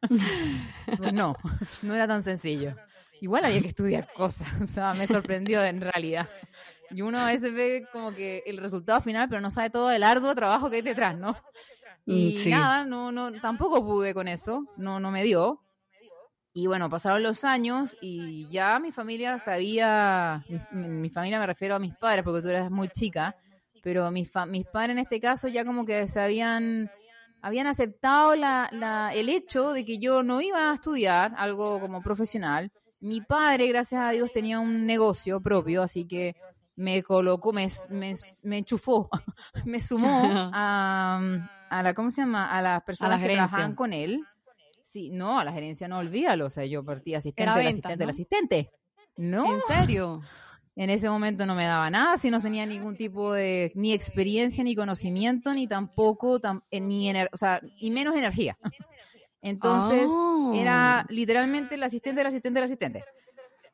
no, 1.15 1.35
no 1.83 1.95
era 1.95 2.07
tan 2.07 2.23
sencillo 2.23 2.75
igual 3.25 3.45
había 3.45 3.63
que 3.63 3.69
estudiar 3.69 4.09
cosas, 4.15 4.49
o 4.63 4.67
sea, 4.67 4.95
me 4.95 5.07
sorprendió 5.07 5.65
en 5.65 5.81
realidad. 5.81 6.29
Y 6.91 7.03
uno 7.03 7.19
a 7.19 7.27
veces 7.27 7.53
ve 7.55 7.87
como 7.93 8.13
que 8.13 8.43
el 8.47 8.59
resultado 8.59 9.01
final, 9.01 9.29
pero 9.29 9.41
no 9.41 9.51
sabe 9.51 9.71
todo 9.71 9.91
el 9.91 10.03
arduo 10.03 10.35
trabajo 10.35 10.71
que 10.71 10.77
hay 10.77 10.83
detrás, 10.83 11.17
¿no? 11.17 11.33
Mm, 12.07 12.13
y 12.13 12.35
nada, 12.49 12.85
no, 12.85 13.11
no, 13.11 13.33
tampoco 13.41 13.83
pude 13.83 14.13
con 14.13 14.29
eso, 14.29 14.67
no, 14.77 15.01
no 15.01 15.11
me 15.11 15.25
dio. 15.25 15.64
Y 16.55 16.67
bueno, 16.69 16.89
pasaron 16.89 17.23
los 17.23 17.45
años 17.45 17.97
y 18.01 18.49
ya 18.49 18.79
mi 18.79 18.93
familia 18.93 19.39
sabía, 19.39 20.45
mi, 20.71 21.11
familia 21.11 21.41
me 21.41 21.47
refiero 21.47 21.75
a 21.75 21.81
mis 21.81 21.97
padres, 21.97 22.25
porque 22.25 22.43
tú 22.43 22.49
eras 22.49 22.71
muy 22.71 22.89
chica, 22.89 23.35
pero 23.83 24.09
mis, 24.11 24.31
mis 24.49 24.65
padres 24.65 24.93
en 24.93 25.01
este 25.01 25.21
caso 25.21 25.49
ya 25.49 25.65
como 25.65 25.85
que 25.85 26.07
sabían 26.09 26.89
habían 27.43 27.67
aceptado 27.67 28.35
la, 28.37 28.71
la, 28.73 29.13
el 29.13 29.29
hecho 29.29 29.73
de 29.73 29.85
que 29.85 29.99
yo 29.99 30.23
no 30.23 30.41
iba 30.41 30.71
a 30.71 30.75
estudiar 30.75 31.35
algo 31.37 31.79
como 31.81 32.01
profesional 32.01 32.71
mi 33.05 33.21
padre, 33.21 33.69
gracias 33.69 34.01
a 34.01 34.11
Dios, 34.13 34.33
tenía 34.33 34.61
un 34.61 34.87
negocio 34.87 35.39
propio, 35.43 35.83
así 35.83 36.07
que 36.07 36.35
me 36.75 37.03
colocó, 37.03 37.53
me, 37.53 37.69
me, 37.91 38.15
me 38.45 38.59
enchufó, 38.59 39.11
me 39.67 39.79
sumó 39.79 40.09
a, 40.55 41.21
a, 41.69 41.83
la, 41.83 41.93
¿cómo 41.93 42.11
se 42.11 42.23
llama? 42.23 42.51
A 42.51 42.63
las 42.63 42.83
personas 42.83 43.21
que 43.21 43.29
trabajaban 43.29 43.75
con 43.75 43.93
él. 43.93 44.25
Sí, 44.95 45.11
no, 45.11 45.41
a 45.41 45.45
la 45.45 45.53
gerencia 45.53 45.89
no 45.89 45.99
olvídalo, 45.99 46.47
o 46.47 46.51
sea, 46.51 46.65
yo 46.67 46.85
partí 46.85 47.17
asistente 47.17 47.51
del 47.51 47.67
asistente 47.67 47.97
del 47.97 48.11
asistente. 48.11 48.71
No. 49.17 49.53
¿En 49.53 49.61
serio? 49.63 50.21
En 50.77 50.89
ese 50.89 51.09
momento 51.09 51.47
no 51.47 51.57
me 51.57 51.65
daba 51.65 51.91
nada, 51.91 52.17
si 52.17 52.31
no 52.31 52.41
tenía 52.41 52.65
ningún 52.65 52.97
tipo 52.97 53.33
de 53.33 53.73
ni 53.75 53.93
experiencia, 53.93 54.63
ni 54.63 54.77
conocimiento, 54.77 55.53
ni 55.53 55.67
tampoco, 55.67 56.39
eh, 56.71 56.81
ni 56.81 57.11
o 57.11 57.37
sea, 57.37 57.61
y 57.77 57.91
menos 57.91 58.15
energía. 58.15 58.57
Entonces, 59.43 60.09
era 60.55 61.05
oh. 61.05 61.13
literalmente 61.13 61.75
el 61.75 61.83
asistente 61.83 62.21
del 62.21 62.29
asistente 62.29 62.61
del 62.61 62.65
asistente. 62.65 63.05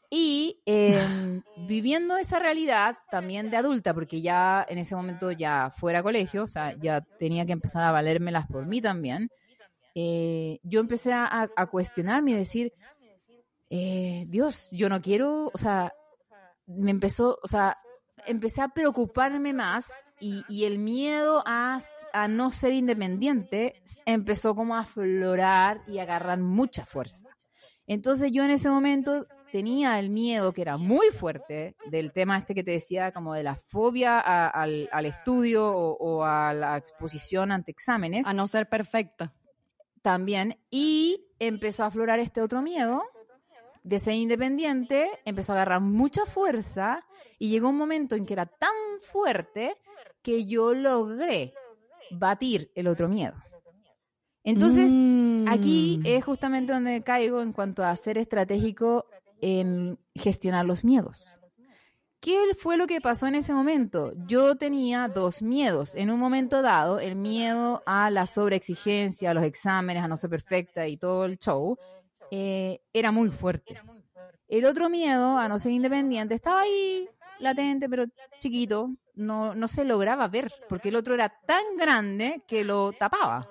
Y 0.08 0.62
em, 0.64 1.42
viviendo 1.68 2.16
esa 2.16 2.38
realidad 2.38 2.96
también 3.10 3.50
de 3.50 3.58
adulta, 3.58 3.92
porque 3.92 4.22
ya 4.22 4.64
en 4.66 4.78
ese 4.78 4.96
momento 4.96 5.32
ya 5.32 5.70
fuera 5.70 6.02
colegio, 6.02 6.44
o 6.44 6.48
sea, 6.48 6.74
ya 6.78 7.02
tenía 7.18 7.44
que 7.44 7.52
empezar 7.52 7.82
a 7.82 7.92
valérmelas 7.92 8.46
por 8.46 8.64
mí 8.64 8.80
también, 8.80 9.28
eh, 9.94 10.60
yo 10.62 10.80
empecé 10.80 11.12
a, 11.12 11.48
cuestionarme 11.70 12.32
y 12.32 12.34
decir, 12.34 12.72
eh, 13.70 14.24
Dios, 14.28 14.68
yo 14.72 14.88
no 14.88 15.00
quiero, 15.00 15.50
o 15.52 15.58
sea, 15.58 15.92
me 16.66 16.90
empezó, 16.90 17.38
o 17.42 17.48
sea, 17.48 17.76
empecé 18.26 18.62
a 18.62 18.68
preocuparme 18.68 19.52
más 19.52 19.90
y, 20.20 20.64
el 20.64 20.78
miedo 20.78 21.42
a, 21.46 21.80
no 22.28 22.50
ser 22.50 22.72
independiente 22.72 23.82
empezó 24.04 24.54
como 24.54 24.74
a 24.74 24.80
aflorar 24.80 25.82
y 25.86 25.98
a 25.98 26.02
agarrar 26.02 26.38
mucha 26.38 26.84
fuerza. 26.84 27.28
Entonces 27.86 28.30
yo 28.32 28.44
en 28.44 28.50
ese 28.50 28.68
momento 28.68 29.24
tenía 29.50 29.98
el 29.98 30.10
miedo 30.10 30.52
que 30.52 30.62
era 30.62 30.76
muy 30.76 31.08
fuerte 31.10 31.74
del 31.90 32.12
tema 32.12 32.38
este 32.38 32.54
que 32.54 32.62
te 32.62 32.72
decía, 32.72 33.12
como 33.12 33.34
de 33.34 33.42
la 33.42 33.56
fobia 33.56 34.20
al, 34.20 35.06
estudio 35.06 35.66
o, 35.66 35.96
o, 35.96 36.24
a 36.24 36.52
la 36.54 36.76
exposición 36.76 37.50
ante 37.50 37.72
exámenes. 37.72 38.26
A 38.26 38.34
no 38.34 38.46
ser 38.46 38.68
perfecta. 38.68 39.32
También. 40.02 40.58
Y 40.70 41.28
empezó 41.38 41.84
a 41.84 41.86
aflorar 41.86 42.18
este 42.18 42.42
otro 42.42 42.62
miedo 42.62 43.02
de 43.82 43.98
ser 43.98 44.14
independiente, 44.14 45.08
empezó 45.24 45.52
a 45.52 45.56
agarrar 45.56 45.80
mucha 45.80 46.26
fuerza 46.26 47.04
y 47.38 47.48
llegó 47.48 47.70
un 47.70 47.76
momento 47.76 48.14
en 48.14 48.26
que 48.26 48.34
era 48.34 48.46
tan 48.46 48.70
fuerte 49.00 49.76
que 50.22 50.46
yo 50.46 50.74
logré 50.74 51.54
batir 52.10 52.70
el 52.74 52.88
otro 52.88 53.08
miedo. 53.08 53.34
Entonces, 54.44 54.92
aquí 55.48 55.98
mm. 56.00 56.06
es 56.06 56.24
justamente 56.24 56.72
donde 56.72 57.02
caigo 57.02 57.40
en 57.40 57.52
cuanto 57.52 57.84
a 57.84 57.94
ser 57.96 58.18
estratégico 58.18 59.06
en 59.40 59.98
gestionar 60.14 60.66
los 60.66 60.84
miedos. 60.84 61.39
¿Qué 62.20 62.38
fue 62.58 62.76
lo 62.76 62.86
que 62.86 63.00
pasó 63.00 63.26
en 63.26 63.34
ese 63.34 63.54
momento? 63.54 64.12
Yo 64.26 64.54
tenía 64.56 65.08
dos 65.08 65.40
miedos. 65.40 65.94
En 65.94 66.10
un 66.10 66.20
momento 66.20 66.60
dado, 66.60 67.00
el 67.00 67.16
miedo 67.16 67.82
a 67.86 68.10
la 68.10 68.26
sobreexigencia, 68.26 69.30
a 69.30 69.34
los 69.34 69.44
exámenes, 69.44 70.04
a 70.04 70.08
no 70.08 70.18
ser 70.18 70.28
perfecta 70.28 70.86
y 70.86 70.98
todo 70.98 71.24
el 71.24 71.38
show, 71.38 71.78
eh, 72.30 72.82
era 72.92 73.10
muy 73.10 73.30
fuerte. 73.30 73.80
El 74.48 74.66
otro 74.66 74.90
miedo 74.90 75.38
a 75.38 75.48
no 75.48 75.58
ser 75.58 75.72
independiente 75.72 76.34
estaba 76.34 76.60
ahí 76.60 77.08
latente, 77.38 77.88
pero 77.88 78.04
chiquito, 78.38 78.90
no, 79.14 79.54
no 79.54 79.66
se 79.66 79.84
lograba 79.84 80.28
ver, 80.28 80.52
porque 80.68 80.90
el 80.90 80.96
otro 80.96 81.14
era 81.14 81.32
tan 81.46 81.64
grande 81.78 82.42
que 82.46 82.64
lo 82.64 82.92
tapaba. 82.92 83.46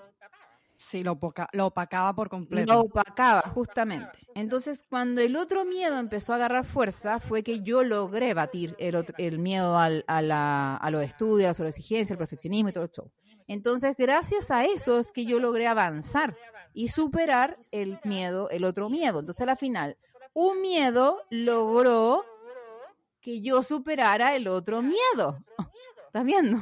Sí, 0.82 1.04
lo, 1.04 1.20
lo 1.52 1.68
opacaba 1.68 2.16
por 2.16 2.30
completo. 2.30 2.74
Lo 2.74 2.80
opacaba, 2.82 3.42
justamente. 3.42 4.08
Entonces, 4.34 4.86
cuando 4.90 5.20
el 5.20 5.36
otro 5.36 5.66
miedo 5.66 6.00
empezó 6.00 6.32
a 6.32 6.38
agarrar 6.38 6.66
fuerza, 6.66 7.20
fue 7.20 7.44
que 7.44 7.60
yo 7.60 7.84
logré 7.84 8.34
batir 8.34 8.78
el, 8.80 9.06
el 9.18 9.40
miedo 9.40 9.78
al, 9.78 10.06
a, 10.08 10.22
la, 10.22 10.78
a, 10.78 10.90
los 10.90 11.04
estudios, 11.04 11.46
a 11.46 11.50
la 11.50 11.54
sobreexigencia, 11.54 12.14
al 12.14 12.18
perfeccionismo 12.18 12.70
y 12.70 12.72
todo 12.74 12.86
eso. 12.86 13.12
Entonces, 13.48 13.98
gracias 13.98 14.52
a 14.52 14.64
eso 14.64 15.00
es 15.00 15.12
que 15.12 15.26
yo 15.26 15.40
logré 15.40 15.68
avanzar 15.68 16.38
y 16.74 16.88
superar 16.88 17.58
el 17.72 18.00
miedo, 18.06 18.50
el 18.50 18.64
otro 18.64 18.90
miedo. 18.90 19.20
Entonces, 19.20 19.46
al 19.46 19.58
final, 19.58 19.98
un 20.34 20.62
miedo 20.62 21.24
logró 21.30 22.24
que 23.20 23.42
yo 23.42 23.64
superara 23.64 24.34
el 24.34 24.48
otro 24.48 24.82
miedo. 24.82 25.44
¿Estás 26.08 26.24
viendo? 26.24 26.58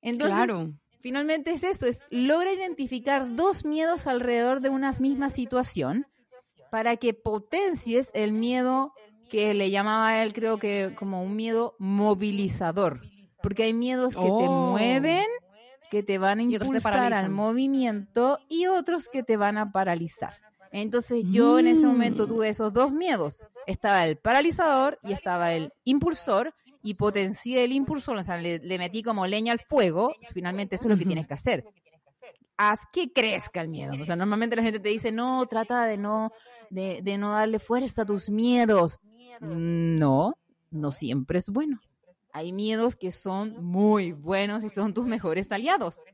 Entonces, 0.00 0.34
claro. 0.34 0.72
Finalmente 1.00 1.52
es 1.52 1.64
eso, 1.64 1.86
es 1.86 2.04
logra 2.10 2.52
identificar 2.52 3.34
dos 3.34 3.64
miedos 3.64 4.06
alrededor 4.06 4.60
de 4.60 4.70
una 4.70 4.92
misma 4.92 5.30
situación 5.30 6.06
para 6.70 6.96
que 6.96 7.14
potencies 7.14 8.10
el 8.14 8.32
miedo 8.32 8.92
que 9.28 9.54
le 9.54 9.70
llamaba 9.70 10.22
él, 10.22 10.32
creo 10.32 10.58
que 10.58 10.94
como 10.96 11.22
un 11.22 11.36
miedo 11.36 11.74
movilizador. 11.78 13.00
Porque 13.42 13.64
hay 13.64 13.72
miedos 13.72 14.14
que 14.14 14.22
te 14.22 14.28
oh. 14.28 14.70
mueven, 14.72 15.26
que 15.90 16.02
te 16.02 16.18
van 16.18 16.40
a 16.40 16.42
impulsar 16.42 17.14
al 17.14 17.30
movimiento 17.30 18.38
y 18.48 18.66
otros 18.66 19.08
que 19.08 19.22
te 19.22 19.36
van 19.36 19.56
a 19.56 19.72
paralizar. 19.72 20.34
Entonces 20.72 21.24
yo 21.28 21.58
en 21.58 21.66
ese 21.66 21.86
momento 21.86 22.26
tuve 22.26 22.48
esos 22.48 22.72
dos 22.72 22.92
miedos. 22.92 23.44
Estaba 23.66 24.06
el 24.06 24.16
paralizador 24.16 24.98
y 25.02 25.12
estaba 25.12 25.52
el 25.52 25.72
impulsor 25.84 26.54
y 26.82 26.94
potencié 26.94 27.64
el 27.64 27.72
impulsor, 27.72 28.16
o 28.16 28.22
sea, 28.22 28.36
le, 28.38 28.78
metí 28.78 29.02
como 29.02 29.26
leña 29.26 29.52
al 29.52 29.58
fuego. 29.58 30.14
Finalmente 30.32 30.76
eso 30.76 30.84
es 30.84 30.90
lo 30.90 30.98
que 30.98 31.04
tienes 31.04 31.26
que 31.26 31.34
hacer. 31.34 31.64
Haz 32.56 32.80
que 32.92 33.12
crezca 33.12 33.60
el 33.62 33.68
miedo. 33.68 33.92
O 34.00 34.04
sea, 34.04 34.16
normalmente 34.16 34.56
la 34.56 34.62
gente 34.62 34.80
te 34.80 34.88
dice, 34.88 35.12
no, 35.12 35.46
trata 35.46 35.84
de 35.84 35.96
no, 35.96 36.32
de, 36.70 37.00
de 37.02 37.18
no 37.18 37.32
darle 37.32 37.58
fuerza 37.58 38.02
a 38.02 38.06
tus 38.06 38.30
miedos. 38.30 38.98
No, 39.40 40.34
no 40.70 40.92
siempre 40.92 41.38
es 41.38 41.48
bueno. 41.48 41.80
Hay 42.32 42.52
miedos 42.52 42.96
que 42.96 43.10
son 43.10 43.62
muy 43.64 44.12
buenos 44.12 44.62
y 44.62 44.68
son 44.68 44.94
tus 44.94 45.06
mejores 45.06 45.50
aliados. 45.50 46.04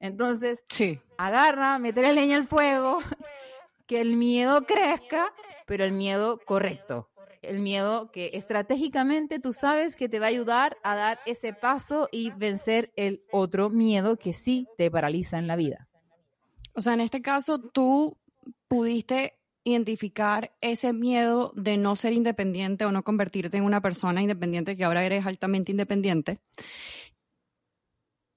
Entonces, 0.00 0.64
sí. 0.68 1.00
agarra, 1.16 1.78
meter 1.78 2.12
leña 2.12 2.36
al 2.36 2.46
fuego 2.46 2.98
que 3.86 4.00
el 4.00 4.16
miedo 4.16 4.62
crezca, 4.66 5.32
pero 5.66 5.84
el 5.84 5.92
miedo 5.92 6.40
correcto. 6.44 7.08
El 7.42 7.60
miedo 7.60 8.10
que 8.12 8.30
estratégicamente 8.34 9.38
tú 9.38 9.52
sabes 9.52 9.96
que 9.96 10.08
te 10.08 10.20
va 10.20 10.26
a 10.26 10.28
ayudar 10.30 10.78
a 10.82 10.94
dar 10.94 11.20
ese 11.26 11.52
paso 11.52 12.08
y 12.10 12.30
vencer 12.30 12.92
el 12.96 13.20
otro 13.30 13.68
miedo 13.68 14.16
que 14.16 14.32
sí 14.32 14.66
te 14.78 14.90
paraliza 14.90 15.38
en 15.38 15.46
la 15.46 15.56
vida. 15.56 15.88
O 16.74 16.80
sea, 16.80 16.94
en 16.94 17.00
este 17.00 17.20
caso 17.20 17.58
tú 17.58 18.16
pudiste 18.68 19.38
identificar 19.64 20.52
ese 20.60 20.92
miedo 20.92 21.52
de 21.54 21.76
no 21.76 21.94
ser 21.96 22.12
independiente 22.12 22.84
o 22.84 22.92
no 22.92 23.04
convertirte 23.04 23.56
en 23.56 23.64
una 23.64 23.80
persona 23.80 24.22
independiente 24.22 24.76
que 24.76 24.84
ahora 24.84 25.04
eres 25.04 25.26
altamente 25.26 25.70
independiente, 25.70 26.40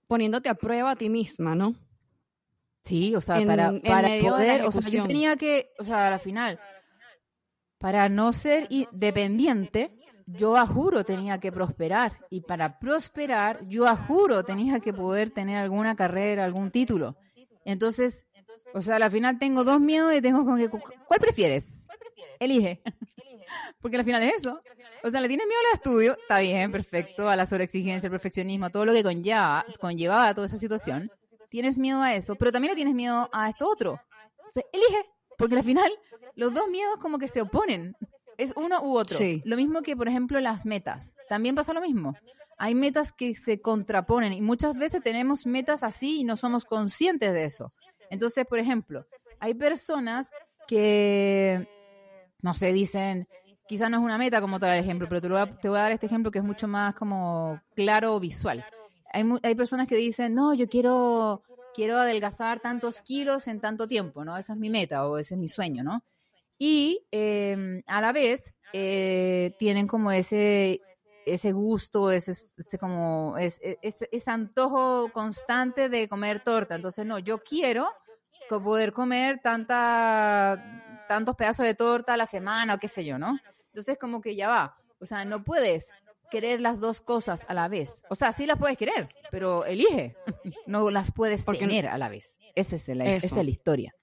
poniéndote 0.08 0.50
a 0.50 0.56
prueba 0.56 0.92
a 0.92 0.96
ti 0.96 1.10
misma, 1.10 1.56
¿no? 1.56 1.76
Sí, 2.84 3.16
o 3.16 3.22
sea, 3.22 3.44
para, 3.46 3.72
poder, 3.72 4.62
o 4.64 4.72
sea, 4.72 4.90
yo 4.90 5.08
tenía 5.08 5.36
que, 5.38 5.72
o 5.80 5.84
sea, 5.84 6.08
al 6.14 6.20
final, 6.20 6.60
para 7.86 8.10
no 8.10 8.34
ser 8.34 8.68
dependiente, 8.94 9.92
yo 10.26 10.58
a 10.58 10.66
juro 10.66 11.06
tenía 11.06 11.40
que 11.40 11.52
prosperar. 11.52 12.18
Y 12.32 12.42
para 12.42 12.80
prosperar, 12.80 13.64
yo 13.68 13.88
a 13.88 13.96
juro 13.96 14.44
tenía 14.44 14.80
que 14.80 14.92
poder 14.92 15.30
tener 15.30 15.58
alguna 15.58 15.96
carrera, 15.96 16.46
algún 16.46 16.72
título. 16.72 17.16
Entonces, 17.64 18.26
o 18.74 18.82
sea, 18.82 18.96
al 18.96 19.12
final 19.12 19.38
tengo 19.38 19.64
dos 19.64 19.80
miedos 19.80 20.16
y 20.16 20.20
tengo 20.20 20.44
con 20.44 20.58
que, 20.58 20.68
¿cuál 20.68 21.20
prefieres? 21.20 21.88
Elige. 22.40 22.82
Porque 23.80 23.98
al 23.98 24.04
final 24.04 24.24
es 24.24 24.38
eso. 24.38 24.60
O 25.04 25.10
sea, 25.12 25.22
le 25.22 25.28
tienes 25.28 25.46
miedo 25.46 25.60
al 25.70 25.76
estudio, 25.76 26.18
está 26.20 26.40
bien, 26.40 26.72
perfecto, 26.72 27.30
a 27.30 27.36
la 27.36 27.46
sobreexigencia, 27.46 28.08
al 28.08 28.12
perfeccionismo, 28.12 28.72
todo 28.72 28.86
lo 28.86 28.94
que 28.94 29.04
conlleva, 29.04 29.64
conllevaba 29.80 30.34
toda 30.34 30.48
esa 30.48 30.58
situación. 30.58 31.12
Tienes 31.52 31.78
miedo 31.78 32.02
a 32.02 32.16
eso, 32.16 32.34
pero 32.34 32.52
también 32.52 32.72
le 32.72 32.78
tienes 32.78 32.96
miedo 32.96 33.30
a 33.32 33.48
esto 33.48 33.70
otro. 33.70 34.02
Sea, 34.50 34.64
elige, 34.74 35.06
porque 35.38 35.56
al 35.56 35.64
final 35.64 35.92
los 36.36 36.54
dos 36.54 36.68
miedos 36.70 36.98
como 36.98 37.18
que 37.18 37.28
se 37.28 37.42
oponen. 37.42 37.96
Es 38.38 38.54
uno 38.58 38.82
u 38.82 38.98
otro. 38.98 39.18
Lo 39.46 39.56
mismo 39.56 39.82
que, 39.82 39.96
por 39.96 40.08
ejemplo, 40.08 40.40
las 40.42 40.66
metas. 40.66 41.16
También 41.30 41.56
pasa 41.56 41.74
lo 41.74 41.82
mismo. 41.82 42.16
Hay 42.58 42.76
metas 42.76 43.14
que 43.14 43.34
se 43.36 43.62
contraponen 43.62 44.34
y 44.34 44.42
muchas 44.42 44.76
veces 44.76 45.02
tenemos 45.02 45.46
metas 45.46 45.84
así 45.84 46.22
y 46.22 46.24
no 46.24 46.36
somos 46.36 46.66
conscientes 46.66 47.34
de 47.34 47.46
eso. 47.46 47.74
Entonces, 48.10 48.46
por 48.46 48.60
ejemplo, 48.60 49.06
hay 49.40 49.54
personas 49.54 50.32
que, 50.68 51.68
no 52.42 52.54
sé, 52.54 52.74
dicen, 52.74 53.28
quizás 53.68 53.90
no 53.90 53.98
es 53.98 54.04
una 54.04 54.18
meta 54.18 54.42
como 54.42 54.60
tal 54.60 54.72
el 54.72 54.84
ejemplo, 54.84 55.08
pero 55.08 55.22
te, 55.22 55.28
voy 55.28 55.40
a, 55.40 55.46
te 55.46 55.70
voy 55.70 55.80
a 55.80 55.84
dar 55.84 55.92
este 55.92 56.06
ejemplo 56.06 56.32
que 56.32 56.40
es 56.40 56.46
mucho 56.46 56.68
más 56.68 56.96
como 56.96 57.62
claro 57.76 58.20
visual. 58.20 58.64
Hay, 59.12 59.24
hay 59.44 59.56
personas 59.56 59.88
que 59.88 59.96
dicen, 59.96 60.34
no, 60.34 60.54
yo 60.54 60.68
quiero, 60.68 61.42
quiero 61.76 61.98
adelgazar 61.98 62.62
tantos 62.62 63.02
kilos 63.02 63.48
en 63.48 63.60
tanto 63.60 63.88
tiempo, 63.88 64.24
¿no? 64.24 64.38
Esa 64.38 64.54
es 64.54 64.60
mi 64.60 64.70
meta 64.70 65.08
o 65.08 65.18
ese 65.18 65.36
es 65.36 65.40
mi 65.40 65.48
sueño, 65.48 65.84
¿no? 65.84 66.04
Y 66.58 67.06
em, 67.12 67.84
a 67.86 68.00
la 68.00 68.14
vez 68.14 68.56
eh, 68.72 69.54
tienen 69.60 69.88
como 69.88 70.12
ese 70.12 70.82
ese 71.26 71.52
gusto, 71.54 72.12
ese, 72.12 72.78
como 72.78 73.36
ese, 73.38 73.80
ese, 73.82 74.32
antojo 74.32 75.12
constante 75.12 75.90
de 75.90 76.08
comer 76.08 76.44
torta. 76.44 76.76
Entonces, 76.76 77.04
no, 77.04 77.18
yo 77.18 77.40
quiero 77.40 77.92
poder 78.48 78.94
comer 78.94 79.40
tanta, 79.42 81.04
tantos 81.08 81.36
pedazos 81.36 81.66
de 81.66 81.74
torta 81.74 82.14
a 82.14 82.18
la 82.18 82.28
semana 82.28 82.76
o 82.76 82.78
qué 82.78 82.88
sé 82.88 83.04
yo, 83.04 83.18
¿no? 83.18 83.40
Entonces, 83.68 83.98
como 84.00 84.22
que 84.22 84.36
ya 84.36 84.50
va. 84.50 84.78
O 85.00 85.06
sea, 85.08 85.26
no 85.26 85.44
puedes 85.44 85.92
querer 86.36 86.60
las 86.60 86.82
dos 86.82 87.00
cosas 87.00 87.46
a 87.48 87.54
la 87.54 87.70
vez. 87.70 88.04
O 88.10 88.16
sea, 88.16 88.34
sí 88.34 88.46
las 88.46 88.58
puedes 88.58 88.78
querer, 88.78 89.08
pero 89.32 89.64
elige. 89.64 90.18
No 90.68 90.92
las 90.92 91.14
puedes 91.14 91.46
tener 91.46 91.88
a 91.88 91.98
la 91.98 92.10
vez. 92.10 92.40
Esa 92.56 92.76
es 92.76 92.88
la, 92.90 93.06
esa 93.06 93.28
es 93.28 93.46
la 93.46 93.50
historia. 93.50 93.94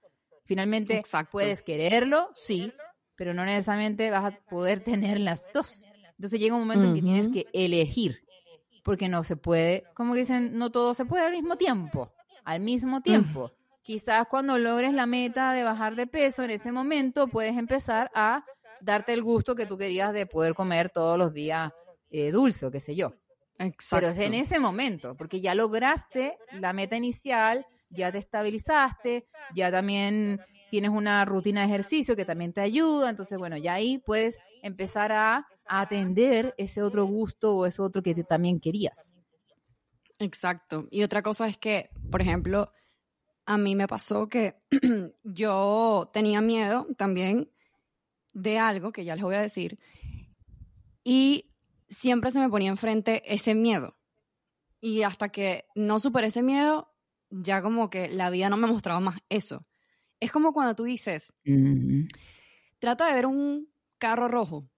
Finalmente, 0.46 1.02
puedes 1.30 1.62
quererlo, 1.62 2.30
sí, 2.34 2.72
pero 3.16 3.34
no 3.34 3.44
necesariamente 3.44 4.10
vas 4.10 4.32
a 4.32 4.38
poder 4.48 4.82
tener 4.82 5.20
las 5.20 5.46
dos. 5.52 5.84
Entonces 6.16 6.40
llega 6.40 6.54
un 6.54 6.62
momento 6.62 6.86
en 6.86 6.94
que 6.94 7.02
tienes 7.02 7.28
que 7.28 7.46
elegir, 7.52 8.20
porque 8.82 9.08
no 9.08 9.24
se 9.24 9.36
puede, 9.36 9.84
como 9.94 10.14
dicen, 10.14 10.56
no 10.56 10.70
todo 10.70 10.94
se 10.94 11.04
puede 11.04 11.26
al 11.26 11.32
mismo 11.32 11.56
tiempo, 11.56 12.14
al 12.44 12.60
mismo 12.60 13.02
tiempo. 13.02 13.52
Quizás 13.82 14.26
cuando 14.26 14.56
logres 14.56 14.94
la 14.94 15.04
meta 15.04 15.52
de 15.52 15.64
bajar 15.64 15.96
de 15.96 16.06
peso, 16.06 16.44
en 16.44 16.50
ese 16.52 16.72
momento 16.72 17.28
puedes 17.28 17.58
empezar 17.58 18.10
a 18.14 18.44
darte 18.80 19.12
el 19.12 19.22
gusto 19.22 19.54
que 19.54 19.66
tú 19.66 19.76
querías 19.76 20.14
de 20.14 20.26
poder 20.26 20.54
comer 20.54 20.88
todos 20.88 21.18
los 21.18 21.34
días 21.34 21.72
eh, 22.12 22.30
dulce 22.30 22.66
o 22.66 22.70
qué 22.70 22.78
sé 22.78 22.94
yo. 22.94 23.14
Pero 23.90 24.08
es 24.08 24.18
en 24.18 24.34
ese 24.34 24.58
momento, 24.58 25.14
porque 25.16 25.40
ya 25.40 25.54
lograste 25.54 26.36
la 26.52 26.72
meta 26.72 26.96
inicial, 26.96 27.64
ya 27.90 28.10
te 28.10 28.18
estabilizaste, 28.18 29.26
ya 29.54 29.70
también 29.70 30.40
tienes 30.70 30.90
una 30.90 31.24
rutina 31.24 31.60
de 31.60 31.66
ejercicio 31.68 32.16
que 32.16 32.24
también 32.24 32.52
te 32.52 32.60
ayuda, 32.60 33.10
entonces 33.10 33.38
bueno, 33.38 33.56
ya 33.56 33.74
ahí 33.74 33.98
puedes 33.98 34.38
empezar 34.62 35.12
a, 35.12 35.46
atender 35.64 36.54
ese 36.58 36.82
otro 36.82 37.06
gusto 37.06 37.56
o 37.56 37.66
ese 37.66 37.80
otro 37.80 38.02
que 38.02 38.14
te 38.14 38.24
también 38.24 38.58
querías. 38.58 39.14
Exacto. 40.18 40.86
Y 40.90 41.02
otra 41.02 41.22
cosa 41.22 41.46
es 41.46 41.56
que, 41.56 41.88
por 42.10 42.20
ejemplo, 42.20 42.72
a 43.46 43.56
mí 43.56 43.74
me 43.76 43.86
pasó 43.86 44.28
que 44.28 44.56
yo 45.22 46.10
tenía 46.12 46.40
miedo 46.40 46.88
también 46.98 47.50
de 48.34 48.58
algo 48.58 48.92
que 48.92 49.04
ya 49.04 49.14
les 49.14 49.24
voy 49.24 49.36
a 49.36 49.40
decir 49.40 49.78
y 51.04 51.51
siempre 51.92 52.30
se 52.30 52.40
me 52.40 52.48
ponía 52.48 52.70
enfrente 52.70 53.22
ese 53.32 53.54
miedo. 53.54 53.96
Y 54.80 55.02
hasta 55.02 55.28
que 55.28 55.66
no 55.74 55.98
superé 56.00 56.28
ese 56.28 56.42
miedo, 56.42 56.92
ya 57.30 57.62
como 57.62 57.90
que 57.90 58.08
la 58.08 58.30
vida 58.30 58.48
no 58.48 58.56
me 58.56 58.66
mostraba 58.66 59.00
más 59.00 59.20
eso. 59.28 59.66
Es 60.18 60.32
como 60.32 60.52
cuando 60.52 60.74
tú 60.74 60.84
dices, 60.84 61.32
trata 62.78 63.06
de 63.06 63.14
ver 63.14 63.26
un 63.26 63.68
carro 63.98 64.28
rojo 64.28 64.68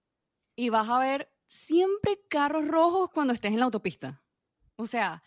y 0.55 0.69
vas 0.69 0.89
a 0.89 0.99
ver 0.99 1.29
siempre 1.47 2.19
carros 2.29 2.67
rojos 2.67 3.09
cuando 3.11 3.33
estés 3.33 3.53
en 3.53 3.59
la 3.59 3.65
autopista. 3.65 4.21
O 4.77 4.87
sea, 4.87 5.23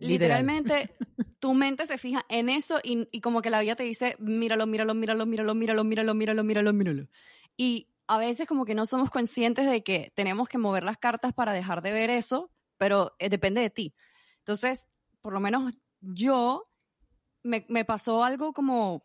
literalmente 0.00 0.90
tu 1.38 1.54
mente 1.54 1.86
se 1.86 1.98
fija 1.98 2.24
en 2.28 2.48
eso 2.48 2.80
y, 2.82 3.08
y, 3.12 3.20
como 3.20 3.42
que 3.42 3.50
la 3.50 3.60
vida 3.60 3.76
te 3.76 3.84
dice, 3.84 4.16
míralo, 4.18 4.66
míralo, 4.66 4.94
míralo, 4.94 5.24
míralo, 5.24 5.54
míralo, 5.54 5.84
míralo, 5.84 6.14
míralo, 6.14 6.44
míralo, 6.44 6.72
míralo. 6.72 7.08
Y 7.56 7.88
a 8.08 8.18
veces 8.18 8.48
como 8.48 8.64
que 8.64 8.74
no 8.74 8.86
somos 8.86 9.10
conscientes 9.10 9.70
de 9.70 9.82
que 9.82 10.12
tenemos 10.14 10.48
que 10.48 10.58
mover 10.58 10.82
las 10.82 10.96
cartas 10.96 11.34
para 11.34 11.52
dejar 11.52 11.82
de 11.82 11.92
ver 11.92 12.10
eso, 12.10 12.50
pero 12.78 13.14
eh, 13.18 13.28
depende 13.28 13.60
de 13.60 13.70
ti. 13.70 13.94
Entonces, 14.38 14.88
por 15.20 15.34
lo 15.34 15.40
menos 15.40 15.74
yo 16.00 16.68
me, 17.42 17.84
pasó 17.84 18.24
algo 18.24 18.52
como, 18.52 19.04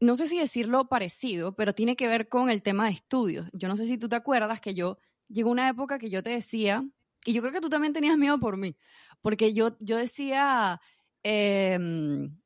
no 0.00 0.16
sé 0.16 0.26
si 0.26 0.38
decirlo 0.38 0.88
parecido, 0.88 1.54
pero 1.54 1.72
tiene 1.72 1.96
que 1.96 2.08
ver 2.08 2.28
con 2.28 2.50
el 2.50 2.62
tema 2.62 2.86
de 2.86 2.92
estudios. 2.92 3.48
Yo 3.52 3.68
no 3.68 3.76
sé 3.76 3.86
si 3.86 3.96
tú 3.96 4.08
te 4.08 4.16
acuerdas 4.16 4.60
que 4.60 4.74
yo, 4.74 4.98
llegó 5.28 5.50
una 5.50 5.68
época 5.68 5.98
que 5.98 6.10
yo 6.10 6.22
te 6.22 6.30
decía, 6.30 6.84
y 7.24 7.32
yo 7.32 7.42
creo 7.42 7.52
que 7.52 7.60
tú 7.60 7.68
también 7.68 7.92
tenías 7.92 8.18
miedo 8.18 8.38
por 8.40 8.56
mí, 8.56 8.76
porque 9.20 9.52
yo, 9.52 9.76
yo 9.78 9.96
decía 9.96 10.80
em, 11.22 12.36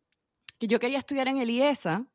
que 0.59 0.67
yo 0.67 0.79
quería 0.79 0.99
estudiar 0.99 1.29
en 1.29 1.39
el 1.39 1.51
IESA 1.51 2.07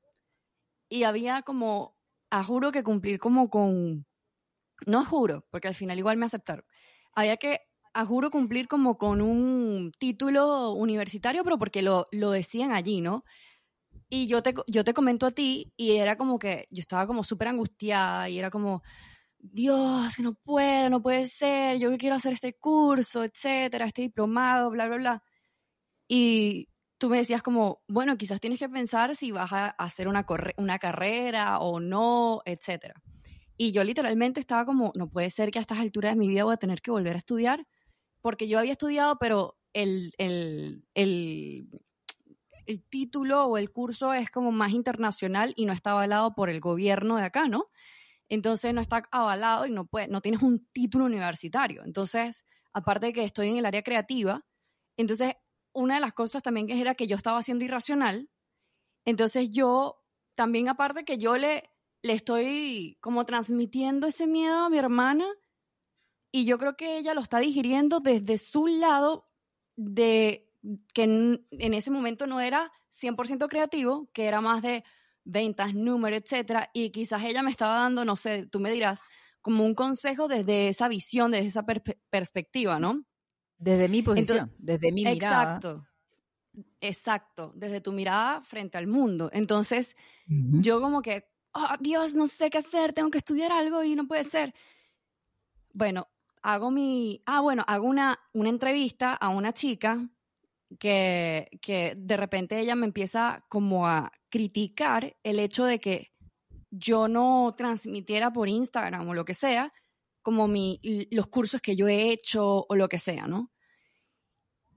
y 0.89 1.03
había 1.03 1.41
como, 1.43 1.98
a 2.29 2.43
juro 2.43 2.71
que 2.71 2.83
cumplir 2.83 3.19
como 3.19 3.49
con, 3.49 4.05
no 4.85 5.05
juro, 5.05 5.45
porque 5.51 5.67
al 5.67 5.75
final 5.75 5.97
igual 5.97 6.17
me 6.17 6.25
aceptaron, 6.25 6.65
había 7.13 7.37
que 7.37 7.59
a 7.93 8.05
juro 8.05 8.29
cumplir 8.29 8.67
como 8.67 8.97
con 8.97 9.21
un 9.21 9.91
título 9.97 10.73
universitario, 10.73 11.43
pero 11.43 11.57
porque 11.57 11.81
lo, 11.81 12.07
lo 12.11 12.31
decían 12.31 12.71
allí, 12.71 13.01
¿no? 13.01 13.23
Y 14.09 14.27
yo 14.27 14.41
te, 14.43 14.53
yo 14.67 14.83
te 14.83 14.93
comento 14.93 15.27
a 15.27 15.31
ti 15.31 15.73
y 15.77 15.97
era 15.97 16.17
como 16.17 16.39
que 16.39 16.67
yo 16.71 16.81
estaba 16.81 17.07
como 17.07 17.23
súper 17.23 17.49
angustiada 17.49 18.29
y 18.29 18.39
era 18.39 18.49
como, 18.51 18.81
Dios, 19.39 20.15
que 20.15 20.23
no 20.23 20.33
puedo, 20.35 20.89
no 20.89 21.01
puede 21.01 21.27
ser, 21.27 21.79
yo 21.79 21.95
quiero 21.97 22.15
hacer 22.15 22.33
este 22.33 22.53
curso, 22.53 23.23
etcétera, 23.23 23.85
este 23.85 24.03
diplomado, 24.03 24.69
bla, 24.71 24.87
bla, 24.87 24.97
bla. 24.97 25.23
Y 26.07 26.68
tú 26.99 27.09
me 27.09 27.17
decías 27.17 27.41
como, 27.41 27.81
bueno, 27.87 28.17
quizás 28.17 28.39
tienes 28.39 28.59
que 28.59 28.69
pensar 28.69 29.15
si 29.15 29.31
vas 29.31 29.51
a 29.53 29.69
hacer 29.69 30.07
una, 30.07 30.25
una 30.57 30.79
carrera 30.79 31.59
o 31.59 31.79
no, 31.79 32.41
etcétera. 32.45 33.01
Y 33.57 33.71
yo 33.71 33.83
literalmente 33.83 34.39
estaba 34.39 34.65
como, 34.65 34.91
no 34.95 35.09
puede 35.09 35.29
ser 35.29 35.49
que 35.49 35.59
a 35.59 35.61
estas 35.61 35.79
alturas 35.79 36.13
de 36.13 36.19
mi 36.19 36.27
vida 36.27 36.43
voy 36.43 36.53
a 36.53 36.57
tener 36.57 36.81
que 36.81 36.91
volver 36.91 37.15
a 37.15 37.19
estudiar 37.19 37.65
porque 38.21 38.47
yo 38.47 38.59
había 38.59 38.73
estudiado, 38.73 39.17
pero 39.17 39.57
el, 39.73 40.13
el, 40.17 40.85
el, 40.93 41.69
el, 42.65 42.83
título 42.89 43.45
o 43.45 43.57
el 43.57 43.71
curso 43.71 44.13
es 44.13 44.29
como 44.29 44.51
más 44.51 44.71
internacional 44.71 45.53
y 45.55 45.65
no 45.65 45.73
está 45.73 45.91
avalado 45.91 46.35
por 46.35 46.49
el 46.49 46.59
gobierno 46.59 47.15
de 47.15 47.23
acá, 47.23 47.47
¿no? 47.47 47.69
Entonces 48.27 48.73
no 48.73 48.81
está 48.81 49.03
avalado 49.11 49.65
y 49.65 49.71
no, 49.71 49.85
puede, 49.85 50.07
no 50.07 50.21
tienes 50.21 50.41
un 50.41 50.67
título 50.73 51.05
universitario. 51.05 51.83
Entonces, 51.83 52.45
aparte 52.73 53.07
de 53.07 53.13
que 53.13 53.23
estoy 53.23 53.49
en 53.49 53.57
el 53.57 53.65
área 53.65 53.83
creativa, 53.83 54.45
entonces 54.97 55.35
una 55.73 55.95
de 55.95 56.01
las 56.01 56.13
cosas 56.13 56.43
también 56.43 56.67
que 56.67 56.79
era 56.79 56.95
que 56.95 57.07
yo 57.07 57.15
estaba 57.15 57.41
siendo 57.43 57.65
irracional, 57.65 58.29
entonces 59.05 59.49
yo 59.49 60.03
también 60.35 60.69
aparte 60.69 61.05
que 61.05 61.17
yo 61.17 61.37
le, 61.37 61.69
le 62.01 62.13
estoy 62.13 62.97
como 63.01 63.25
transmitiendo 63.25 64.07
ese 64.07 64.27
miedo 64.27 64.59
a 64.59 64.69
mi 64.69 64.77
hermana, 64.77 65.25
y 66.31 66.45
yo 66.45 66.57
creo 66.57 66.75
que 66.75 66.97
ella 66.97 67.13
lo 67.13 67.21
está 67.21 67.39
digiriendo 67.39 67.99
desde 67.99 68.37
su 68.37 68.67
lado 68.67 69.27
de 69.75 70.49
que 70.93 71.03
en, 71.03 71.47
ese 71.51 71.91
momento 71.91 72.27
no 72.27 72.39
era 72.41 72.71
100% 72.91 73.47
creativo, 73.47 74.09
que 74.13 74.25
era 74.25 74.41
más 74.41 74.61
de 74.61 74.83
ventas, 75.23 75.73
números, 75.73 76.21
etcétera, 76.23 76.69
y 76.73 76.91
quizás 76.91 77.23
ella 77.23 77.43
me 77.43 77.51
estaba 77.51 77.75
dando, 77.75 78.05
no 78.05 78.15
sé, 78.15 78.45
tú 78.47 78.59
me 78.59 78.71
dirás, 78.71 79.01
como 79.41 79.65
un 79.65 79.73
consejo 79.73 80.27
desde 80.27 80.67
esa 80.67 80.87
visión, 80.87 81.31
desde 81.31 81.47
esa 81.47 81.65
perspectiva, 82.09 82.79
¿no? 82.79 83.05
Desde 83.59 83.89
mi 83.89 84.01
posición, 84.01 84.51
desde 84.57 84.91
mi 84.91 85.03
mirada. 85.03 85.55
Exacto. 85.55 85.85
Exacto, 86.81 87.51
desde 87.55 87.81
tu 87.81 87.91
mirada 87.91 88.41
frente 88.41 88.77
al 88.77 88.87
mundo. 88.87 89.29
Entonces, 89.33 89.95
yo 90.27 90.81
como 90.81 91.01
que, 91.01 91.25
oh, 91.53 91.75
Dios, 91.79 92.15
no 92.15 92.27
sé 92.27 92.49
qué 92.49 92.57
hacer, 92.57 92.93
tengo 92.93 93.11
que 93.11 93.19
estudiar 93.19 93.51
algo 93.51 93.83
y 93.83 93.95
no 93.95 94.07
puede 94.07 94.23
ser. 94.23 94.53
Bueno, 95.73 96.07
hago 96.41 96.71
mi, 96.71 97.21
ah, 97.25 97.41
bueno, 97.41 97.63
hago 97.67 97.87
una, 97.87 98.19
una 98.33 98.49
entrevista 98.49 99.13
a 99.13 99.29
una 99.29 99.53
chica 99.53 100.09
que, 100.79 101.49
que 101.61 101.95
de 101.97 102.17
repente 102.17 102.59
ella 102.59 102.75
me 102.75 102.85
empieza 102.85 103.45
como 103.49 103.87
a 103.87 104.11
criticar 104.29 105.15
el 105.23 105.39
hecho 105.39 105.65
de 105.65 105.79
que 105.79 106.11
yo 106.71 107.07
no 107.07 107.53
transmitiera 107.57 108.31
por 108.31 108.47
Instagram 108.47 109.07
o 109.07 109.13
lo 109.13 109.25
que 109.25 109.33
sea, 109.33 109.71
como 110.29 110.47
mi, 110.47 110.79
los 111.09 111.25
cursos 111.25 111.59
que 111.59 111.75
yo 111.75 111.87
he 111.87 112.11
hecho 112.11 112.63
o 112.69 112.75
lo 112.75 112.87
que 112.87 112.99
sea, 112.99 113.25
¿no? 113.25 113.51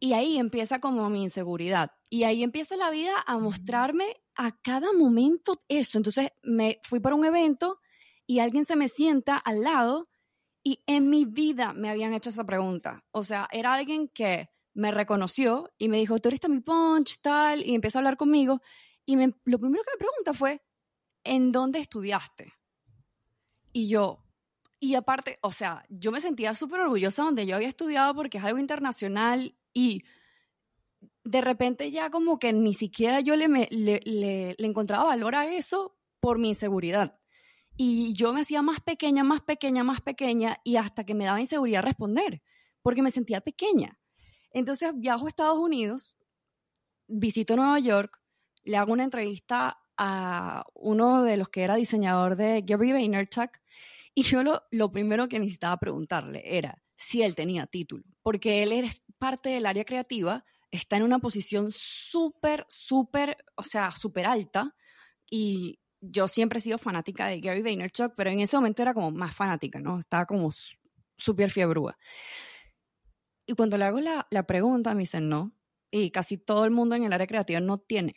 Y 0.01 0.15
ahí 0.15 0.39
empieza 0.39 0.79
como 0.79 1.11
mi 1.11 1.25
inseguridad. 1.25 1.91
Y 2.09 2.25
ahí 2.25 2.43
empieza 2.43 2.75
la 2.75 2.89
vida 2.89 3.13
a 3.27 3.37
mostrarme 3.37 4.17
a 4.35 4.59
cada 4.63 4.95
momento 4.95 5.63
eso. 5.69 5.99
Entonces 5.99 6.31
me 6.43 6.81
fui 6.85 7.01
para 7.01 7.17
un 7.17 7.27
evento 7.27 7.81
y 8.27 8.39
alguien 8.39 8.65
se 8.65 8.77
me 8.77 8.89
sienta 8.89 9.37
al 9.37 9.61
lado 9.61 10.09
y 10.65 10.83
en 10.87 11.11
mi 11.11 11.27
vida 11.27 11.75
me 11.75 11.91
habían 11.91 12.15
hecho 12.15 12.31
esa 12.31 12.45
pregunta. 12.45 13.05
O 13.11 13.23
sea, 13.23 13.47
era 13.53 13.75
alguien 13.75 14.09
que 14.09 14.49
me 14.73 14.91
reconoció 14.91 15.71
y 15.77 15.91
me 15.91 15.99
dijo, 15.99 16.19
tú 16.19 16.31
eres 16.31 16.41
mi 16.49 16.61
punch, 16.61 17.21
tal, 17.21 17.63
y 17.63 17.75
empezó 17.75 17.99
a 17.99 18.01
hablar 18.01 18.17
conmigo. 18.17 18.63
Y 19.05 19.17
lo 19.17 19.59
primero 19.59 19.85
que 19.85 19.91
me 19.93 19.99
pregunta 19.99 20.33
fue, 20.33 20.63
¿en 21.25 21.51
dónde 21.53 21.79
estudiaste? 21.81 22.55
Y 23.71 23.91
yo, 23.91 24.25
y 24.83 24.97
aparte, 24.97 25.39
o 25.43 25.53
sea, 25.53 25.85
yo 25.91 26.11
me 26.11 26.21
sentía 26.21 26.57
súper 26.57 26.81
orgullosa 26.81 27.23
donde 27.23 27.47
yo 27.47 27.55
había 27.55 27.69
estudiado 27.69 28.17
porque 28.17 28.39
es 28.39 28.45
algo 28.45 28.59
internacional 28.59 29.55
y 29.73 30.03
de 31.23 31.41
repente 31.41 31.93
ya 31.93 32.11
como 32.11 32.41
que 32.41 32.53
ni 32.53 32.75
siquiera 32.75 33.21
yo 33.21 33.37
le, 33.37 33.47
le, 33.71 34.01
le, 34.05 34.57
encontraba 34.59 35.05
valor 35.05 35.37
a 35.37 35.47
eso 35.47 35.97
por 36.19 36.41
mi 36.41 36.49
inseguridad. 36.49 37.17
Y 37.77 38.13
yo 38.15 38.33
me 38.33 38.41
hacía 38.41 38.61
más 38.61 38.81
pequeña, 38.81 39.23
más 39.23 39.43
pequeña, 39.43 39.85
más 39.85 40.01
pequeña 40.01 40.57
y 40.65 40.75
hasta 40.75 41.05
que 41.05 41.15
me 41.15 41.27
daba 41.27 41.41
inseguridad 41.41 41.85
responder, 41.85 42.43
porque 42.83 43.03
me 43.03 43.13
sentía 43.13 43.41
pequeña. 43.41 44.01
Entonces 44.51 44.95
viajo 44.97 45.27
a 45.27 45.29
Estados 45.29 45.61
Unidos, 45.61 46.17
visito 47.07 47.55
Nueva 47.55 47.79
York, 47.79 48.21
le 48.65 48.79
hago 48.79 48.93
una 48.93 49.05
entrevista 49.05 49.79
a 49.97 50.65
uno 50.75 51.23
de 51.23 51.37
los 51.37 51.51
que 51.51 51.63
era 51.63 51.77
diseñador 51.77 52.35
de 52.35 52.63
Gary 52.63 52.91
Vaynerchuk 52.91 53.62
y 54.15 54.23
yo 54.23 54.43
lo, 54.43 54.93
primero 54.93 55.29
que 55.29 55.39
necesitaba 55.39 55.79
preguntarle 55.79 56.43
era 56.45 56.83
si 56.97 57.23
él 57.23 57.35
tenía 57.35 57.67
título, 57.67 58.05
porque 58.23 58.63
él 58.63 58.73
es 58.73 59.03
parte 59.19 59.51
del 59.51 59.67
área 59.67 59.85
creativa, 59.85 60.45
está 60.71 60.97
en 60.97 61.03
una 61.03 61.19
posición 61.19 61.69
súper, 61.71 62.67
súper, 62.69 63.37
o 63.57 63.65
sea, 63.65 63.91
súper 63.91 64.27
alta 64.27 64.75
y 65.31 65.81
yo 66.01 66.29
siempre 66.29 66.59
he 66.59 66.63
sido 66.63 66.79
fanática 66.79 67.27
de 67.27 67.41
Gary 67.41 67.63
Vaynerchuk, 67.63 68.13
pero 68.17 68.31
en 68.31 68.41
ese 68.41 68.57
momento 68.57 68.83
era 68.83 68.93
como 68.93 69.11
más 69.11 69.35
fanática, 69.35 69.81
¿no? 69.81 69.99
Estaba 69.99 70.27
como 70.27 70.51
súper 71.17 71.51
fiebrúa. 71.51 71.97
Y 73.47 73.55
cuando 73.55 73.79
le 73.79 73.85
hago 73.85 74.01
la, 74.01 74.27
la 74.31 74.47
pregunta, 74.47 74.95
me 74.95 75.01
dicen 75.01 75.29
no. 75.29 75.53
Y 75.91 76.11
casi 76.11 76.39
todo 76.39 76.65
el 76.65 76.71
mundo 76.71 76.97
en 76.97 77.05
el 77.05 77.13
área 77.13 77.27
creativa 77.27 77.61
no 77.61 77.79
tiene. 77.79 78.17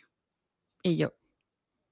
Y 0.82 0.96
yo, 0.96 1.12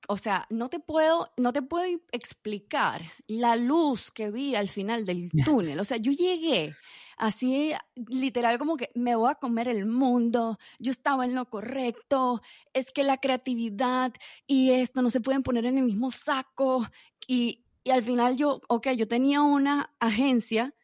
o 0.08 0.16
sea, 0.16 0.46
no 0.50 0.68
te 0.68 0.80
puedo, 0.80 1.32
no 1.36 1.52
te 1.52 1.62
puedo 1.62 1.84
explicar 2.12 3.02
la 3.26 3.56
luz 3.56 4.10
que 4.10 4.30
vi 4.30 4.54
al 4.54 4.68
final 4.68 5.06
del 5.06 5.30
túnel. 5.44 5.78
O 5.80 5.84
sea, 5.84 5.96
yo 5.96 6.12
llegué 6.12 6.74
así, 7.16 7.72
literal, 8.08 8.58
como 8.58 8.76
que 8.76 8.90
me 8.94 9.16
voy 9.16 9.30
a 9.30 9.36
comer 9.36 9.68
el 9.68 9.86
mundo, 9.86 10.58
yo 10.78 10.90
estaba 10.90 11.24
en 11.24 11.34
lo 11.34 11.48
correcto, 11.48 12.42
es 12.72 12.92
que 12.92 13.04
la 13.04 13.18
creatividad 13.18 14.12
y 14.46 14.70
esto 14.70 15.02
no 15.02 15.10
se 15.10 15.20
pueden 15.20 15.42
poner 15.42 15.66
en 15.66 15.78
el 15.78 15.84
mismo 15.84 16.10
saco. 16.10 16.86
Y, 17.26 17.64
y 17.84 17.90
al 17.90 18.02
final 18.02 18.36
yo, 18.36 18.60
ok, 18.68 18.88
yo 18.96 19.08
tenía 19.08 19.42
una 19.42 19.94
agencia 20.00 20.74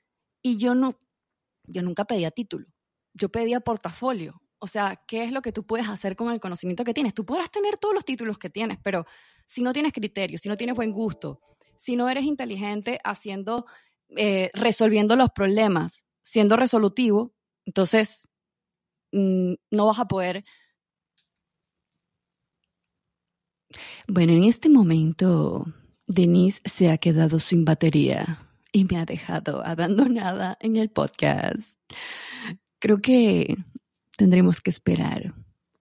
y 0.43 0.57
yo 0.57 0.75
no, 0.75 0.97
yo 1.67 1.83
nunca 1.83 2.05
pedía 2.05 2.31
título, 2.31 2.67
yo 3.15 3.29
pedía 3.31 3.61
portafolio. 3.61 4.40
O 4.63 4.67
sea, 4.67 5.03
¿qué 5.07 5.25
es 5.25 5.33
lo 5.33 5.41
que 5.41 5.53
tú 5.53 5.65
puedes 5.65 5.89
hacer 5.89 6.17
con 6.17 6.31
el 6.31 6.39
conocimiento 6.39 6.85
que 6.85 6.93
tienes? 6.93 7.15
Tú 7.15 7.25
podrás 7.25 7.51
tener 7.51 7.79
todos 7.79 7.95
los 7.95 8.05
títulos 8.05 8.39
que 8.39 8.51
tienes, 8.51 8.79
pero 8.83 9.07
si 9.47 9.63
no 9.63 9.73
tienes 9.73 9.95
criterio, 9.95 10.39
si 10.39 10.51
no 10.51 10.57
tienes 10.57 10.77
buen 10.77 10.93
gusto, 10.93 11.41
si 11.77 11.97
no 11.97 12.11
eres 12.11 12.25
inteligente 12.25 12.99
haciendo, 13.03 13.65
eh, 14.17 14.51
resolviendo 14.53 15.17
los 15.17 15.31
problemas, 15.31 16.05
siendo 16.23 16.57
resolutivo, 16.57 17.35
entonces 17.65 18.29
mm, 19.13 19.55
no 19.71 19.87
vas 19.87 19.99
a 19.99 20.09
poder. 20.09 20.45
Bueno, 24.07 24.35
en 24.35 24.45
este 24.45 24.69
momento, 24.69 25.65
Denise 26.07 26.61
se 26.67 26.91
ha 26.91 26.99
quedado 26.99 27.41
sin 27.41 27.65
batería 27.65 28.47
y 28.73 28.85
me 28.85 28.99
ha 28.99 29.07
dejado 29.07 29.65
abandonada 29.65 30.59
en 30.61 30.77
el 30.77 30.91
podcast. 30.91 31.77
Creo 32.79 33.01
que 33.01 33.57
tendremos 34.21 34.61
que 34.61 34.69
esperar 34.69 35.33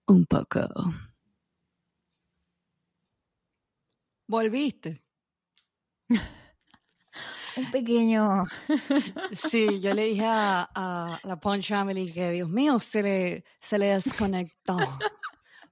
un 0.08 0.26
poco. 0.26 0.62
Volviste. 4.30 5.04
un 7.58 7.70
pequeño. 7.70 8.46
sí, 9.34 9.82
yo 9.82 9.94
le 9.94 10.06
dije 10.06 10.26
a, 10.26 11.20
la 11.22 11.38
Punch 11.38 11.68
Family 11.68 12.14
que, 12.14 12.32
Dios 12.32 12.48
mío, 12.48 12.80
se 12.80 13.04
le, 13.04 13.44
se 13.60 13.78
le 13.78 13.88
desconectó. 13.88 14.78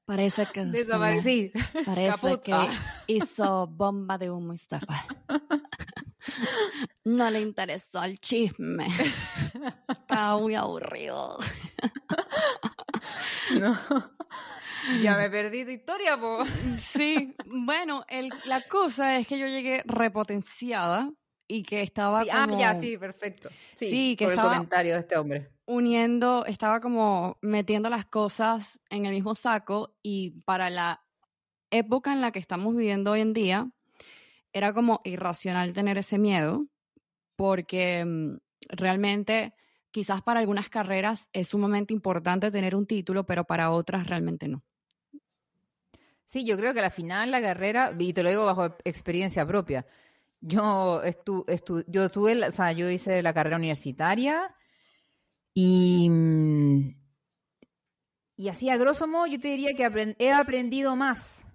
Parece 0.04 0.46
que. 0.48 0.66
Desaparecí. 0.66 1.54
parece 1.86 2.42
que 2.42 2.68
hizo 3.08 3.68
bomba 3.68 4.18
de 4.18 4.30
humo 4.30 4.54
y 4.54 4.58
No 7.06 7.30
le 7.30 7.42
interesó 7.42 8.04
el 8.04 8.20
chisme. 8.20 8.88
Estaba 9.90 10.38
muy 10.38 10.56
aburrido. 10.56 11.38
No. 13.60 13.78
Ya 15.02 15.18
me 15.18 15.30
perdí 15.30 15.66
tu 15.66 15.72
historia, 15.72 16.20
po. 16.20 16.44
Sí, 16.78 17.36
bueno, 17.46 18.04
el, 18.08 18.32
la 18.46 18.62
cosa 18.62 19.18
es 19.18 19.28
que 19.28 19.40
yo 19.40 19.48
llegué 19.48 19.84
repotenciada 19.86 21.12
y 21.48 21.64
que 21.64 21.82
estaba 21.82 22.24
sí, 22.24 22.30
Ah, 22.32 22.48
ya, 22.58 22.76
sí, 22.76 22.98
perfecto. 22.98 23.50
Sí, 23.76 24.16
que 24.18 24.26
por 24.26 24.34
el 24.34 24.40
comentario 24.40 24.94
de 24.94 25.00
este 25.00 25.18
hombre. 25.18 25.52
Uniendo, 25.66 26.46
estaba 26.46 26.80
como 26.80 27.38
metiendo 27.42 27.90
las 27.90 28.06
cosas 28.06 28.80
en 28.90 29.06
el 29.06 29.14
mismo 29.14 29.36
saco 29.36 29.96
y 30.02 30.42
para 30.46 30.70
la 30.70 31.04
época 31.72 32.14
en 32.14 32.22
la 32.22 32.32
que 32.32 32.40
estamos 32.40 32.76
viviendo 32.76 33.12
hoy 33.12 33.22
en 33.22 33.34
día, 33.34 33.70
era 34.54 34.74
como 34.74 35.02
irracional 35.04 35.74
tener 35.74 35.98
ese 35.98 36.18
miedo 36.18 36.68
porque 37.36 38.04
mm, 38.04 38.38
realmente 38.70 39.54
quizás 39.92 40.22
para 40.22 40.40
algunas 40.42 40.70
carreras 40.70 41.30
es 41.34 41.50
sumamente 41.50 41.94
importante 41.94 42.52
tener 42.52 42.76
un 42.76 42.86
título, 42.86 43.26
pero 43.26 43.46
para 43.46 43.72
otras 43.72 44.08
realmente 44.08 44.48
no. 44.48 44.64
Sí, 46.26 46.46
yo 46.46 46.58
creo 46.58 46.74
que 46.74 46.82
al 46.82 46.92
final 46.92 47.32
la 47.32 47.42
carrera, 47.42 47.96
y 47.98 48.12
te 48.12 48.22
lo 48.22 48.30
digo 48.30 48.46
bajo 48.46 48.76
experiencia 48.84 49.48
propia, 49.48 49.86
yo, 50.42 51.02
estu, 51.04 51.46
yo 51.88 52.10
tuve, 52.10 52.48
o 52.48 52.52
sea, 52.52 52.74
yo 52.74 52.90
hice 52.90 53.22
la 53.22 53.34
carrera 53.34 53.56
universitaria 53.56 54.54
y, 55.54 56.10
mm, 56.10 56.96
y 58.36 58.50
así 58.50 58.70
a 58.70 58.78
grosso 58.78 59.08
modo 59.08 59.26
yo 59.26 59.40
te 59.40 59.48
diría 59.48 59.74
que 59.74 60.16
he 60.20 60.32
aprendido 60.32 60.96
más 60.96 61.48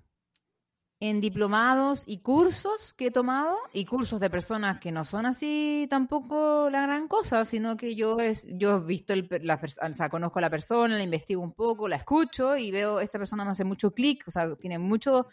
en 1.03 1.21
diplomados 1.21 2.05
y 2.07 2.19
cursos 2.19 2.95
que 2.95 3.07
he 3.07 3.11
tomado 3.11 3.59
y 3.73 3.87
cursos 3.87 4.21
de 4.21 4.31
personas 4.31 4.79
que 4.79 4.93
no 4.93 5.05
son 5.05 5.27
así 5.27 5.89
tampoco 5.91 6.71
la 6.71 6.83
gran 6.83 7.09
cosa, 7.09 7.45
sino 7.45 7.77
que 7.77 7.97
yo 7.97 8.21
es 8.21 8.47
yo 8.53 8.77
he 8.77 8.81
visto 8.83 9.13
la 9.17 9.61
o 9.61 9.95
sea, 9.95 10.09
conozco 10.09 10.39
a 10.39 10.43
la 10.43 10.49
persona, 10.49 10.97
la 10.97 11.03
investigo 11.03 11.43
un 11.43 11.55
poco, 11.55 11.89
la 11.89 11.97
escucho 11.97 12.57
y 12.57 12.71
veo 12.71 13.01
esta 13.01 13.19
persona 13.19 13.45
me 13.45 13.51
hace 13.51 13.65
mucho 13.65 13.91
clic, 13.93 14.23
o 14.29 14.31
sea, 14.31 14.55
tiene 14.55 14.79
mucho 14.79 15.27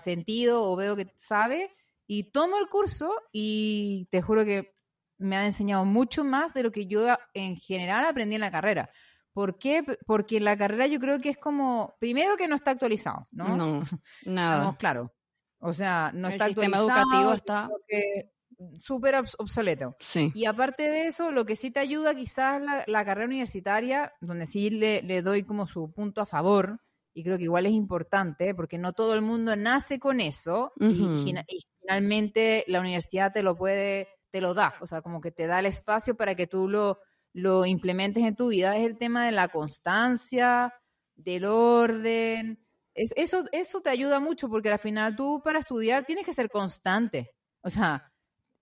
sentido 0.00 0.64
o 0.64 0.74
veo 0.74 0.96
que 0.96 1.06
sabe 1.14 1.70
y 2.08 2.32
tomo 2.32 2.58
el 2.58 2.68
curso 2.68 3.14
y 3.30 4.08
te 4.10 4.20
juro 4.22 4.44
que 4.44 4.74
me 5.18 5.36
ha 5.36 5.46
enseñado 5.46 5.84
mucho 5.84 6.24
más 6.24 6.52
de 6.52 6.64
lo 6.64 6.72
que 6.72 6.86
yo 6.86 7.06
en 7.32 7.54
general 7.54 8.06
aprendí 8.06 8.34
en 8.34 8.40
la 8.40 8.50
carrera. 8.50 8.90
¿Por 9.36 9.58
qué? 9.58 9.84
Porque 10.06 10.40
la 10.40 10.56
carrera 10.56 10.86
yo 10.86 10.98
creo 10.98 11.18
que 11.18 11.28
es 11.28 11.36
como, 11.36 11.94
primero 12.00 12.38
que 12.38 12.48
no 12.48 12.54
está 12.54 12.70
actualizado, 12.70 13.28
¿no? 13.32 13.54
No, 13.54 13.82
nada. 14.24 14.74
claro. 14.78 15.12
O 15.58 15.74
sea, 15.74 16.10
no 16.14 16.28
está 16.28 16.46
sistema 16.46 16.78
educativo 16.78 17.34
está 17.34 17.68
súper 18.78 19.16
obsoleto. 19.36 19.94
Sí. 20.00 20.32
Y 20.34 20.46
aparte 20.46 20.84
de 20.84 21.06
eso, 21.06 21.32
lo 21.32 21.44
que 21.44 21.54
sí 21.54 21.70
te 21.70 21.80
ayuda 21.80 22.14
quizás 22.14 22.62
la, 22.86 23.04
carrera 23.04 23.26
universitaria, 23.26 24.10
donde 24.22 24.46
sí 24.46 24.70
le, 24.70 25.02
le, 25.02 25.20
doy 25.20 25.42
como 25.42 25.66
su 25.66 25.92
punto 25.92 26.22
a 26.22 26.26
favor, 26.26 26.80
y 27.12 27.22
creo 27.22 27.36
que 27.36 27.44
igual 27.44 27.66
es 27.66 27.72
importante, 27.72 28.54
porque 28.54 28.78
no 28.78 28.94
todo 28.94 29.12
el 29.12 29.20
mundo 29.20 29.54
nace 29.54 29.98
con 29.98 30.20
eso, 30.20 30.72
y, 30.80 30.86
y, 30.86 31.60
finalmente 31.82 32.64
la 32.68 32.80
universidad 32.80 33.34
te 33.34 33.42
lo 33.42 33.54
puede 33.54 34.08
te 34.30 34.40
lo 34.40 34.54
da, 34.54 34.72
o 34.80 34.86
sea, 34.86 35.02
como 35.02 35.20
que 35.20 35.30
te 35.30 35.46
da 35.46 35.60
el 35.60 35.66
espacio 35.66 36.16
para 36.16 36.34
que 36.34 36.46
tú 36.46 36.68
lo, 36.68 37.00
lo 37.36 37.66
implementes 37.66 38.24
en 38.24 38.34
tu 38.34 38.48
vida, 38.48 38.76
es 38.78 38.86
el 38.86 38.96
tema 38.96 39.26
de 39.26 39.32
la 39.32 39.48
constancia, 39.48 40.72
del 41.14 41.44
orden. 41.44 42.58
eso, 42.94 43.44
eso 43.52 43.82
te 43.82 43.90
ayuda 43.90 44.20
mucho 44.20 44.48
porque 44.48 44.70
al 44.70 44.78
final 44.78 45.14
tú 45.16 45.42
para 45.44 45.58
estudiar 45.58 46.06
tienes 46.06 46.24
que 46.24 46.32
ser 46.32 46.48
constante. 46.48 47.34
O 47.60 47.68
sea, 47.68 48.10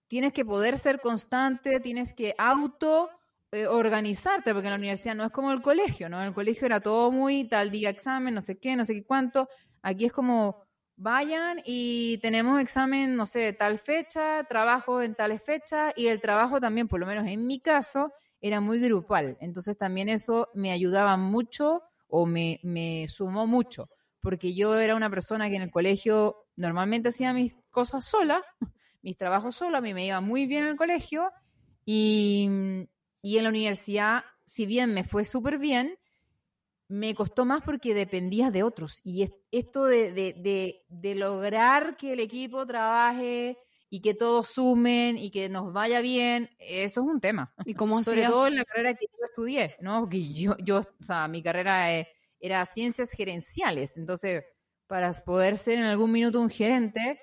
tienes 0.08 0.32
que 0.32 0.44
poder 0.44 0.76
ser 0.78 1.00
constante, 1.00 1.78
tienes 1.78 2.14
que 2.14 2.34
auto 2.36 3.10
eh, 3.52 3.68
organizarte, 3.68 4.52
porque 4.52 4.66
en 4.66 4.72
la 4.72 4.78
universidad 4.78 5.14
no 5.14 5.24
es 5.24 5.30
como 5.30 5.52
el 5.52 5.62
colegio, 5.62 6.08
¿no? 6.08 6.20
En 6.20 6.26
el 6.26 6.34
colegio 6.34 6.66
era 6.66 6.80
todo 6.80 7.12
muy 7.12 7.48
tal 7.48 7.70
día 7.70 7.90
examen, 7.90 8.34
no 8.34 8.40
sé 8.40 8.58
qué, 8.58 8.74
no 8.74 8.84
sé 8.84 8.94
qué 8.94 9.04
cuánto. 9.04 9.48
Aquí 9.82 10.04
es 10.06 10.12
como 10.12 10.64
vayan 10.96 11.60
y 11.64 12.18
tenemos 12.18 12.60
examen, 12.60 13.14
no 13.14 13.26
sé, 13.26 13.52
tal 13.52 13.78
fecha, 13.78 14.42
trabajo 14.48 15.00
en 15.00 15.14
tales 15.14 15.42
fechas 15.44 15.92
y 15.94 16.08
el 16.08 16.20
trabajo 16.20 16.60
también, 16.60 16.88
por 16.88 16.98
lo 16.98 17.06
menos 17.06 17.28
en 17.28 17.46
mi 17.46 17.60
caso, 17.60 18.12
era 18.44 18.60
muy 18.60 18.78
grupal. 18.78 19.38
Entonces 19.40 19.78
también 19.78 20.10
eso 20.10 20.50
me 20.52 20.70
ayudaba 20.70 21.16
mucho 21.16 21.80
o 22.08 22.26
me, 22.26 22.60
me 22.62 23.08
sumó 23.08 23.46
mucho, 23.46 23.86
porque 24.20 24.54
yo 24.54 24.78
era 24.78 24.94
una 24.94 25.08
persona 25.08 25.48
que 25.48 25.56
en 25.56 25.62
el 25.62 25.70
colegio 25.70 26.36
normalmente 26.54 27.08
hacía 27.08 27.32
mis 27.32 27.54
cosas 27.70 28.04
sola, 28.04 28.44
mis 29.02 29.16
trabajos 29.16 29.54
sola, 29.54 29.78
a 29.78 29.80
mí 29.80 29.94
me 29.94 30.04
iba 30.04 30.20
muy 30.20 30.44
bien 30.44 30.64
en 30.64 30.70
el 30.70 30.76
colegio 30.76 31.30
y, 31.86 32.50
y 33.22 33.38
en 33.38 33.44
la 33.44 33.48
universidad, 33.48 34.24
si 34.44 34.66
bien 34.66 34.92
me 34.92 35.04
fue 35.04 35.24
súper 35.24 35.58
bien, 35.58 35.96
me 36.86 37.14
costó 37.14 37.46
más 37.46 37.62
porque 37.62 37.94
dependía 37.94 38.50
de 38.50 38.62
otros. 38.62 39.00
Y 39.04 39.24
esto 39.50 39.86
de, 39.86 40.12
de, 40.12 40.84
de, 40.86 41.14
lograr 41.14 41.96
que 41.96 42.12
el 42.12 42.20
equipo 42.20 42.66
trabaje 42.66 43.56
y 43.94 44.00
que 44.00 44.12
todos 44.12 44.48
sumen 44.48 45.16
y 45.16 45.30
que 45.30 45.48
nos 45.48 45.72
vaya 45.72 46.00
bien, 46.00 46.50
eso 46.58 47.00
es 47.00 47.06
un 47.06 47.20
tema. 47.20 47.54
¿Y 47.64 47.74
cómo 47.74 48.02
Sobre 48.02 48.24
todo 48.24 48.48
en 48.48 48.56
la 48.56 48.64
carrera 48.64 48.94
que 48.94 49.06
yo 49.06 49.24
estudié, 49.24 49.76
¿no? 49.80 50.00
Porque 50.00 50.32
yo, 50.32 50.56
yo 50.58 50.78
o 50.78 51.02
sea, 51.02 51.28
mi 51.28 51.44
carrera 51.44 51.96
eh, 51.96 52.08
era 52.40 52.66
ciencias 52.66 53.12
gerenciales. 53.12 53.96
Entonces, 53.96 54.44
para 54.88 55.12
poder 55.12 55.58
ser 55.58 55.78
en 55.78 55.84
algún 55.84 56.10
minuto 56.10 56.40
un 56.40 56.50
gerente, 56.50 57.20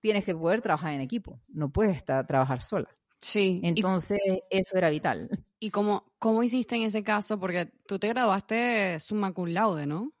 tienes 0.00 0.24
que 0.24 0.32
poder 0.32 0.62
trabajar 0.62 0.92
en 0.92 1.00
equipo. 1.00 1.40
No 1.48 1.72
puedes 1.72 1.96
estar, 1.96 2.24
trabajar 2.24 2.62
sola. 2.62 2.96
Sí. 3.18 3.60
Entonces, 3.64 4.20
eso 4.48 4.76
era 4.76 4.90
vital. 4.90 5.28
¿Y 5.58 5.70
cómo, 5.70 6.12
cómo 6.20 6.44
hiciste 6.44 6.76
en 6.76 6.82
ese 6.82 7.02
caso? 7.02 7.40
Porque 7.40 7.66
tú 7.84 7.98
te 7.98 8.06
graduaste 8.06 9.00
summa 9.00 9.32
cum 9.32 9.48
laude, 9.48 9.88
¿no? 9.88 10.12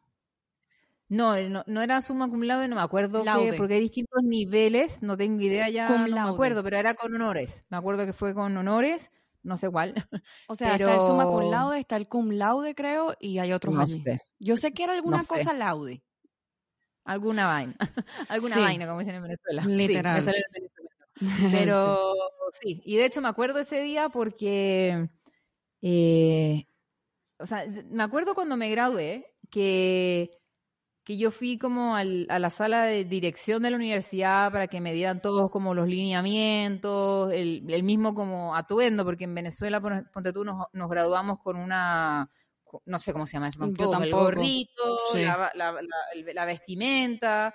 No, 1.12 1.34
no, 1.66 1.82
era 1.82 2.00
summa 2.00 2.30
cum 2.30 2.42
laude, 2.42 2.68
no 2.68 2.76
me 2.76 2.80
acuerdo 2.80 3.22
porque 3.58 3.74
hay 3.74 3.80
distintos 3.82 4.22
niveles, 4.22 5.02
no 5.02 5.14
tengo 5.14 5.42
idea 5.42 5.68
ya, 5.68 5.86
no 5.86 6.06
me 6.08 6.20
acuerdo, 6.20 6.64
pero 6.64 6.78
era 6.78 6.94
con 6.94 7.14
honores. 7.14 7.66
Me 7.68 7.76
acuerdo 7.76 8.06
que 8.06 8.14
fue 8.14 8.32
con 8.32 8.56
honores, 8.56 9.10
no 9.42 9.58
sé 9.58 9.68
cuál. 9.68 9.94
O 10.48 10.56
sea, 10.56 10.74
está 10.74 10.94
el 10.94 11.00
summa 11.00 11.26
cum 11.26 11.50
laude, 11.50 11.78
está 11.78 11.96
el 11.96 12.08
cum 12.08 12.30
laude, 12.30 12.74
creo, 12.74 13.14
y 13.20 13.38
hay 13.38 13.52
otros 13.52 13.74
no 13.74 13.84
Yo 14.38 14.56
sé 14.56 14.72
que 14.72 14.84
era 14.84 14.94
alguna 14.94 15.22
cosa 15.22 15.52
laude. 15.52 16.02
Alguna 17.04 17.46
vaina. 17.46 17.76
alguna 18.30 18.58
vaina, 18.58 18.86
como 18.86 19.00
dicen 19.00 19.16
en 19.16 19.22
Venezuela. 19.22 19.64
Literal. 19.66 20.34
Pero 21.52 22.14
sí, 22.52 22.80
y 22.86 22.96
de 22.96 23.04
hecho 23.04 23.20
me 23.20 23.28
acuerdo 23.28 23.58
ese 23.58 23.82
día 23.82 24.08
porque 24.08 25.10
eh, 25.82 26.66
o 27.38 27.46
sea, 27.46 27.66
me 27.90 28.02
acuerdo 28.02 28.34
cuando 28.34 28.56
me 28.56 28.70
gradué 28.70 29.26
que, 29.50 30.30
que 31.04 31.18
yo 31.18 31.30
fui 31.30 31.58
como 31.58 31.96
a 31.96 32.04
la 32.04 32.50
sala 32.50 32.84
de 32.84 33.04
dirección 33.04 33.62
de 33.62 33.70
la 33.70 33.76
universidad 33.76 34.52
para 34.52 34.68
que 34.68 34.80
me 34.80 34.92
dieran 34.92 35.20
todos 35.20 35.50
como 35.50 35.74
los 35.74 35.88
lineamientos, 35.88 37.32
el, 37.32 37.62
mismo 37.82 38.14
como 38.14 38.54
atuendo, 38.54 39.04
porque 39.04 39.24
en 39.24 39.34
Venezuela, 39.34 39.80
ponte 39.80 40.32
tú, 40.32 40.44
nos, 40.44 40.68
graduamos 40.72 41.40
con 41.40 41.56
una, 41.56 42.30
no 42.86 42.98
sé 43.00 43.12
cómo 43.12 43.26
se 43.26 43.32
llama 43.34 43.48
eso 43.48 43.58
tampoco, 43.58 44.02
el 44.02 44.12
gorrito, 44.12 44.82
la 45.54 46.44
vestimenta, 46.44 47.54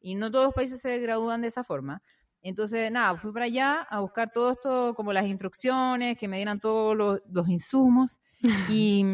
y 0.00 0.14
no 0.14 0.30
todos 0.30 0.46
los 0.46 0.54
países 0.54 0.80
se 0.80 0.98
gradúan 0.98 1.42
de 1.42 1.48
esa 1.48 1.64
forma. 1.64 2.02
Entonces, 2.40 2.92
nada, 2.92 3.16
fui 3.16 3.32
para 3.32 3.46
allá 3.46 3.82
a 3.82 4.00
buscar 4.00 4.30
todo 4.32 4.52
esto, 4.52 4.94
como 4.94 5.12
las 5.12 5.26
instrucciones, 5.26 6.16
que 6.16 6.28
me 6.28 6.36
dieran 6.36 6.60
todos 6.60 6.96
los, 6.96 7.48
insumos. 7.48 8.20
Y, 8.70 9.04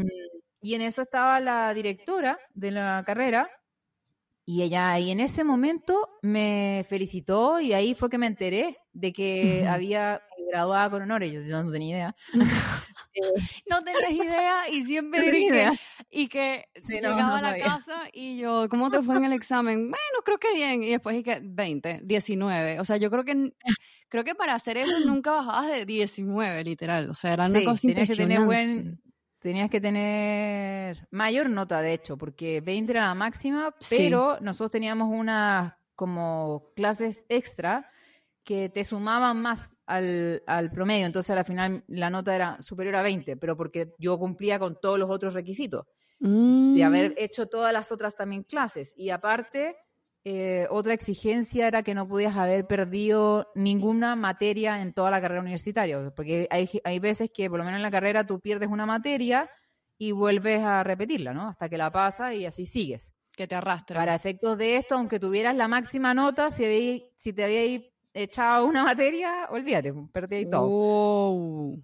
y, 0.60 0.74
en 0.74 0.82
eso 0.82 1.00
estaba 1.02 1.40
la 1.40 1.72
directora 1.72 2.38
de 2.52 2.72
la 2.72 3.02
carrera. 3.06 3.48
Y 4.44 4.62
ella 4.62 4.98
y 4.98 5.10
en 5.10 5.20
ese 5.20 5.44
momento 5.44 6.18
me 6.22 6.84
felicitó 6.88 7.60
y 7.60 7.72
ahí 7.74 7.94
fue 7.94 8.10
que 8.10 8.18
me 8.18 8.26
enteré 8.26 8.78
de 8.92 9.12
que 9.12 9.66
había 9.68 10.20
graduado 10.50 10.90
con 10.90 11.02
honores. 11.02 11.48
Yo 11.48 11.62
no 11.62 11.70
tenía 11.70 11.96
idea. 11.96 12.16
no 13.70 13.82
tenías 13.84 14.12
idea 14.12 14.68
y 14.68 14.82
siempre 14.82 15.30
dije 15.30 15.70
y 16.10 16.28
que 16.28 16.66
llegaba 16.88 17.38
a 17.38 17.42
la 17.42 17.58
casa 17.58 18.02
y 18.12 18.38
yo, 18.38 18.68
¿cómo 18.68 18.90
te 18.90 19.02
fue 19.02 19.16
en 19.16 19.24
el 19.24 19.32
examen? 19.32 19.90
Bueno, 19.90 20.22
creo 20.24 20.38
que 20.38 20.52
bien. 20.54 20.82
Y 20.82 20.90
después 20.90 21.16
dije 21.16 21.40
20, 21.42 22.00
19. 22.02 22.80
O 22.80 22.84
sea, 22.84 22.96
yo 22.96 23.10
creo 23.10 23.24
que 23.24 23.52
creo 24.08 24.24
que 24.24 24.34
para 24.34 24.54
hacer 24.54 24.76
eso 24.76 25.00
nunca 25.00 25.30
bajabas 25.30 25.68
de 25.68 25.86
19, 25.86 26.64
literal. 26.64 27.08
O 27.08 27.14
sea, 27.14 27.32
era 27.32 27.46
una 27.46 27.64
cosa 27.64 27.80
tenías 27.88 28.10
Que 28.10 28.16
tener 28.16 28.40
buen, 28.40 29.00
tenías 29.42 29.68
que 29.68 29.80
tener 29.80 31.06
mayor 31.10 31.50
nota, 31.50 31.82
de 31.82 31.94
hecho, 31.94 32.16
porque 32.16 32.60
20 32.60 32.92
era 32.92 33.08
la 33.08 33.14
máxima, 33.14 33.74
pero 33.90 34.38
nosotros 34.40 34.70
teníamos 34.70 35.08
unas 35.10 35.74
como 35.94 36.70
clases 36.74 37.24
extra 37.28 37.88
que 38.44 38.68
te 38.68 38.84
sumaban 38.84 39.40
más 39.40 39.76
al, 39.86 40.42
promedio, 40.72 41.06
entonces 41.06 41.36
al 41.36 41.44
final 41.44 41.84
la 41.86 42.10
nota 42.10 42.34
era 42.34 42.60
superior 42.60 42.96
a 42.96 43.02
20, 43.02 43.36
pero 43.36 43.56
porque 43.56 43.94
yo 43.98 44.18
cumplía 44.18 44.58
con 44.58 44.78
todos 44.80 44.98
los 44.98 45.10
otros 45.10 45.34
requisitos 45.34 45.86
de 46.18 46.28
mm. 46.28 46.82
haber 46.82 47.14
hecho 47.18 47.46
todas 47.48 47.72
las 47.72 47.90
otras 47.90 48.14
también 48.14 48.44
clases. 48.44 48.94
Y 48.96 49.10
aparte, 49.10 49.76
eh, 50.24 50.66
otra 50.70 50.94
exigencia 50.94 51.66
era 51.66 51.82
que 51.82 51.94
no 51.94 52.06
podías 52.06 52.36
haber 52.36 52.66
perdido 52.66 53.48
ninguna 53.54 54.14
materia 54.14 54.80
en 54.80 54.92
toda 54.92 55.10
la 55.10 55.20
carrera 55.20 55.40
universitaria, 55.40 56.12
porque 56.14 56.46
hay, 56.50 56.68
hay 56.84 56.98
veces 57.00 57.30
que 57.34 57.50
por 57.50 57.58
lo 57.58 57.64
menos 57.64 57.78
en 57.78 57.82
la 57.82 57.90
carrera 57.90 58.24
tú 58.26 58.38
pierdes 58.38 58.68
una 58.68 58.86
materia 58.86 59.50
y 59.98 60.12
vuelves 60.12 60.62
a 60.62 60.82
repetirla, 60.82 61.32
¿no? 61.32 61.48
Hasta 61.48 61.68
que 61.68 61.78
la 61.78 61.90
pasas 61.90 62.34
y 62.34 62.46
así 62.46 62.66
sigues. 62.66 63.12
Que 63.32 63.48
te 63.48 63.54
arrastra. 63.54 63.98
Para 63.98 64.14
efectos 64.14 64.58
de 64.58 64.76
esto, 64.76 64.94
aunque 64.94 65.18
tuvieras 65.18 65.56
la 65.56 65.68
máxima 65.68 66.12
nota, 66.12 66.50
si, 66.50 67.10
si 67.16 67.32
te 67.32 67.44
habías 67.44 67.82
echado 68.14 68.66
una 68.66 68.84
materia, 68.84 69.48
olvídate, 69.50 69.92
perdí 70.12 70.36
ahí 70.36 70.50
todo. 70.50 71.76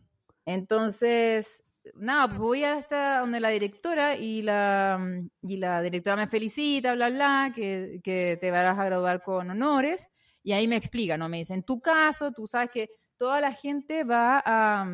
Entonces, 0.44 1.64
nada, 1.94 2.28
pues 2.28 2.38
voy 2.38 2.64
hasta 2.64 3.20
donde 3.20 3.40
la 3.40 3.48
directora 3.48 4.16
y 4.16 4.42
la, 4.42 5.00
y 5.42 5.56
la 5.56 5.82
directora 5.82 6.16
me 6.16 6.26
felicita, 6.28 6.94
bla, 6.94 7.10
bla, 7.10 7.52
que, 7.54 8.00
que 8.02 8.38
te 8.40 8.50
vas 8.50 8.78
a 8.78 8.84
graduar 8.84 9.22
con 9.22 9.50
honores. 9.50 10.08
Y 10.42 10.52
ahí 10.52 10.68
me 10.68 10.76
explica, 10.76 11.16
¿no? 11.16 11.28
Me 11.28 11.38
dice, 11.38 11.54
en 11.54 11.62
tu 11.62 11.80
caso, 11.80 12.32
tú 12.32 12.46
sabes 12.46 12.70
que 12.70 12.88
toda 13.16 13.40
la 13.40 13.52
gente 13.52 14.04
va 14.04 14.42
a, 14.44 14.86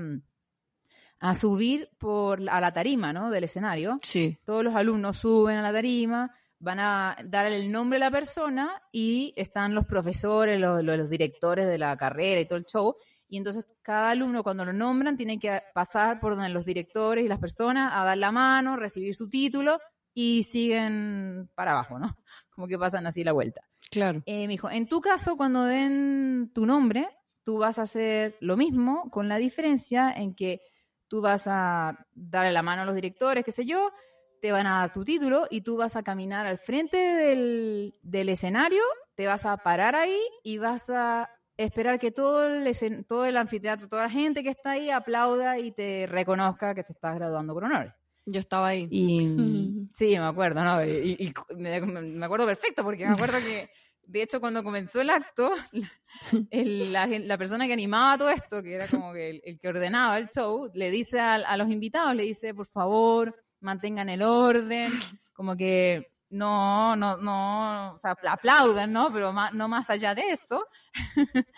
a 1.21 1.35
subir 1.35 1.91
por, 1.99 2.41
a 2.49 2.61
la 2.61 2.73
tarima, 2.73 3.13
¿no? 3.13 3.31
Del 3.31 3.45
escenario. 3.45 3.99
Sí. 4.03 4.39
Todos 4.45 4.65
los 4.65 4.75
alumnos 4.75 5.19
suben 5.19 5.59
a 5.59 5.63
la 5.63 5.73
tarima 5.73 6.33
van 6.65 6.81
a 6.81 7.17
dar 7.27 7.47
el 7.47 7.71
nombre 7.71 7.97
de 7.97 8.01
la 8.01 8.11
persona 8.11 8.83
y 8.91 9.35
están 9.37 9.75
los 9.75 9.85
profesores, 9.85 10.59
los, 10.59 10.83
los, 10.83 11.11
directores 11.11 11.67
de 11.67 11.77
la 11.77 11.95
carrera 11.97 12.41
y 12.41 12.47
todo 12.47 12.59
el 12.59 12.65
show. 12.65 12.97
Y 13.29 13.39
entonces 13.39 13.67
cada 13.83 14.11
alumno 14.11 14.43
cuando 14.43 14.65
lo 14.65 14.73
nombran 14.73 15.17
tiene 15.17 15.39
que 15.39 15.63
pasar 15.75 16.21
por 16.21 16.35
donde 16.35 16.51
los 16.51 16.65
directores 16.65 17.25
y 17.25 17.29
las 17.29 17.39
personas 17.39 17.93
a 17.95 18.05
dar 18.05 18.19
la 18.19 18.33
mano, 18.33 18.77
recibir 18.77 19.15
su 19.15 19.29
título 19.29 19.79
y 20.13 20.45
siguen 20.45 21.51
para 21.55 21.73
abajo, 21.73 21.99
¿no? 21.99 22.17
Como 22.51 22.69
que 22.69 22.79
pasan 22.79 23.07
así 23.07 23.25
la 23.25 23.33
vuelta. 23.33 23.63
Claro. 23.91 24.23
Eh, 24.27 24.47
me 24.47 24.53
dijo, 24.53 24.71
en 24.71 24.89
tu 24.89 25.01
caso, 25.01 25.37
cuando 25.37 25.65
den 25.65 26.51
tu 26.55 26.67
nombre, 26.67 27.09
tú 27.45 27.59
vas 27.59 27.79
a 27.79 27.83
hacer 27.83 28.37
lo 28.41 28.57
mismo 28.57 29.11
con 29.11 29.29
la 29.29 29.39
diferencia 29.39 30.11
en 30.11 30.35
que 30.35 30.63
tú 31.09 31.21
vas 31.21 31.47
a 31.47 32.07
darle 32.15 32.53
la 32.53 32.63
mano 32.63 32.83
a 32.83 32.85
los 32.85 32.95
directores, 32.95 33.45
qué 33.45 33.53
sé 33.53 33.67
yo, 33.67 33.93
te 34.41 34.53
van 34.53 34.67
a 34.67 34.81
dar 34.81 34.93
tu 34.93 35.05
título 35.05 35.47
y 35.51 35.63
tú 35.63 35.77
vas 35.77 35.97
a 35.97 36.03
caminar 36.03 36.47
al 36.47 36.59
frente 36.59 36.97
del, 36.99 38.29
escenario, 38.29 38.83
te 39.15 39.27
vas 39.27 39.47
a 39.47 39.57
parar 39.59 39.95
ahí 39.95 40.21
y 40.43 40.59
vas 40.59 40.91
a 40.91 41.31
esperar 41.57 41.99
que 41.99 42.11
todo 42.11 42.47
el, 42.47 43.05
todo 43.07 43.27
el 43.27 43.37
anfiteatro, 43.37 43.89
toda 43.89 44.05
la 44.05 44.11
gente 44.11 44.43
que 44.43 44.51
está 44.51 44.73
ahí 44.73 44.91
aplauda 44.91 45.59
y 45.59 45.73
te 45.73 46.07
reconozca 46.07 46.75
que 46.75 46.85
te 46.85 46.93
estás 46.93 47.15
graduando 47.15 47.55
con 47.55 47.65
honores. 47.65 47.93
Yo 48.27 48.41
estaba 48.41 48.69
ahí. 48.69 48.89
Y, 48.91 49.89
sí, 49.95 50.11
me 50.19 50.27
acuerdo, 50.27 50.65
¿no? 50.65 50.85
Y, 50.85 51.33
me, 51.57 52.25
acuerdo 52.25 52.47
perfecto 52.47 52.83
porque 52.83 53.07
me 53.07 53.13
acuerdo 53.13 53.39
que, 53.39 53.71
de 54.03 54.23
hecho, 54.23 54.41
cuando 54.41 54.65
comenzó 54.65 55.01
el 55.01 55.11
acto, 55.11 55.53
la, 56.51 57.39
persona 57.39 57.67
que 57.67 57.73
animaba 57.73 58.19
todo 58.19 58.31
esto, 58.31 58.63
que 58.63 58.75
era 58.75 58.89
como 58.89 59.13
que 59.13 59.43
el, 59.45 59.59
que 59.59 59.69
ordenaba 59.69 60.19
el 60.19 60.29
show, 60.31 60.71
le 60.75 60.91
dice 60.91 61.21
a 61.21 61.57
los 61.57 61.71
invitados, 61.71 62.15
le 62.15 62.25
dice, 62.25 62.55
por 62.55 62.67
favor, 62.67 63.35
mantengan 63.61 64.09
el 64.09 64.23
orden, 64.23 64.91
como 65.33 65.57
que 65.57 66.14
no, 66.35 66.97
no, 66.97 67.17
no, 67.17 67.93
o 67.95 67.99
sea, 67.99 68.17
aplaudan, 68.29 68.93
¿no? 68.93 69.13
Pero 69.13 69.33
no 69.53 69.69
más 69.69 69.89
allá 69.91 70.15
de 70.15 70.31
eso. 70.31 70.67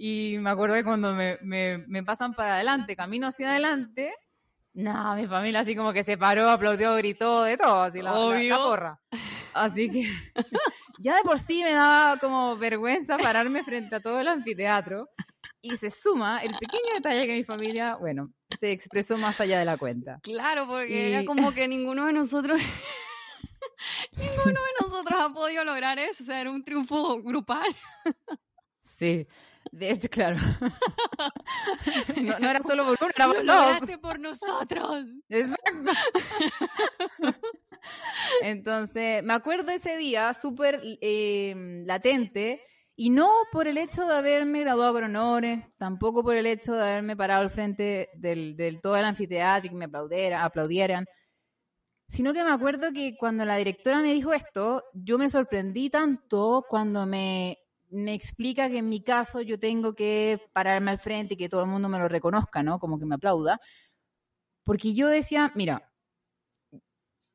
Y 0.00 0.36
me 0.38 0.50
acuerdo 0.50 0.76
que 0.76 0.84
cuando 0.84 1.12
me, 1.12 1.38
me, 1.42 2.04
pasan 2.04 2.32
para 2.32 2.54
adelante, 2.54 2.94
camino 2.94 3.26
hacia 3.26 3.50
adelante, 3.50 4.14
no, 4.72 5.16
mi 5.16 5.26
familia 5.26 5.58
así 5.58 5.74
como 5.74 5.92
que 5.92 6.04
se 6.04 6.16
paró, 6.16 6.48
aplaudió, 6.48 6.94
gritó, 6.94 7.42
de 7.42 7.56
todo, 7.56 7.82
así 7.82 8.00
la, 8.00 8.12
la, 8.12 8.56
porra. 8.58 9.00
Así 9.54 9.90
que 9.90 10.04
ya 11.00 11.16
de 11.16 11.22
por 11.22 11.40
sí 11.40 11.64
me 11.64 11.72
daba 11.72 12.16
como 12.18 12.56
vergüenza 12.56 13.18
pararme 13.18 13.64
frente 13.64 13.96
a 13.96 14.00
todo 14.00 14.20
el 14.20 14.28
anfiteatro. 14.28 15.08
Y 15.60 15.76
se 15.76 15.90
suma 15.90 16.38
el 16.44 16.52
pequeño 16.52 16.94
detalle 16.94 17.26
que 17.26 17.32
mi 17.34 17.42
familia, 17.42 17.96
bueno, 17.96 18.30
se 18.60 18.70
expresó 18.70 19.18
más 19.18 19.40
allá 19.40 19.58
de 19.58 19.64
la 19.64 19.78
cuenta. 19.78 20.20
Claro, 20.22 20.68
porque 20.68 21.12
era 21.12 21.24
como 21.24 21.52
que 21.52 21.66
ninguno 21.66 22.06
de 22.06 22.12
nosotros 22.12 22.60
Ninguno 24.12 24.60
de 24.60 24.86
nosotros 24.86 25.20
ha 25.20 25.32
podido 25.32 25.64
lograr 25.64 25.98
eso, 25.98 26.22
o 26.22 26.26
sea, 26.26 26.40
era 26.40 26.50
un 26.50 26.64
triunfo 26.64 27.22
grupal. 27.22 27.66
Sí, 28.80 29.28
de 29.70 29.90
hecho, 29.90 30.08
claro. 30.08 30.38
No, 32.40 32.50
era 32.50 32.60
solo 32.62 32.84
por 32.84 32.96
uno, 33.00 33.10
era 33.14 33.26
por 33.26 33.44
todos. 33.44 33.98
por 34.00 34.18
nosotros. 34.18 35.04
Exacto. 35.28 35.92
Entonces, 38.42 39.22
me 39.22 39.34
acuerdo 39.34 39.70
ese 39.70 39.98
día 39.98 40.32
súper 40.32 40.80
eh, 41.02 41.54
latente, 41.86 42.62
y 43.00 43.10
no 43.10 43.30
por 43.52 43.68
el 43.68 43.78
hecho 43.78 44.04
de 44.06 44.14
haberme 44.14 44.58
graduado 44.58 44.94
con 44.94 45.04
honores, 45.04 45.64
tampoco 45.78 46.24
por 46.24 46.34
el 46.34 46.46
hecho 46.46 46.74
de 46.74 46.82
haberme 46.82 47.16
parado 47.16 47.42
al 47.42 47.50
frente 47.50 48.08
del, 48.14 48.56
del 48.56 48.80
todo 48.80 48.96
el 48.96 49.04
anfiteatro 49.04 49.68
y 49.68 49.70
que 49.70 49.76
me 49.76 49.84
aplaudieran, 49.84 50.42
aplaudieran 50.42 51.06
sino 52.08 52.32
que 52.32 52.44
me 52.44 52.50
acuerdo 52.50 52.92
que 52.92 53.16
cuando 53.16 53.44
la 53.44 53.56
directora 53.56 54.00
me 54.00 54.12
dijo 54.12 54.32
esto, 54.32 54.84
yo 54.94 55.18
me 55.18 55.28
sorprendí 55.30 55.90
tanto 55.90 56.64
cuando 56.68 57.06
me, 57.06 57.58
me 57.90 58.14
explica 58.14 58.68
que 58.70 58.78
en 58.78 58.88
mi 58.88 59.02
caso 59.02 59.40
yo 59.42 59.58
tengo 59.58 59.94
que 59.94 60.40
pararme 60.52 60.90
al 60.90 60.98
frente 60.98 61.34
y 61.34 61.36
que 61.36 61.48
todo 61.48 61.62
el 61.62 61.68
mundo 61.68 61.88
me 61.88 61.98
lo 61.98 62.08
reconozca, 62.08 62.62
¿no? 62.62 62.78
Como 62.78 62.98
que 62.98 63.06
me 63.06 63.16
aplauda. 63.16 63.60
Porque 64.64 64.94
yo 64.94 65.08
decía, 65.08 65.52
mira, 65.54 65.90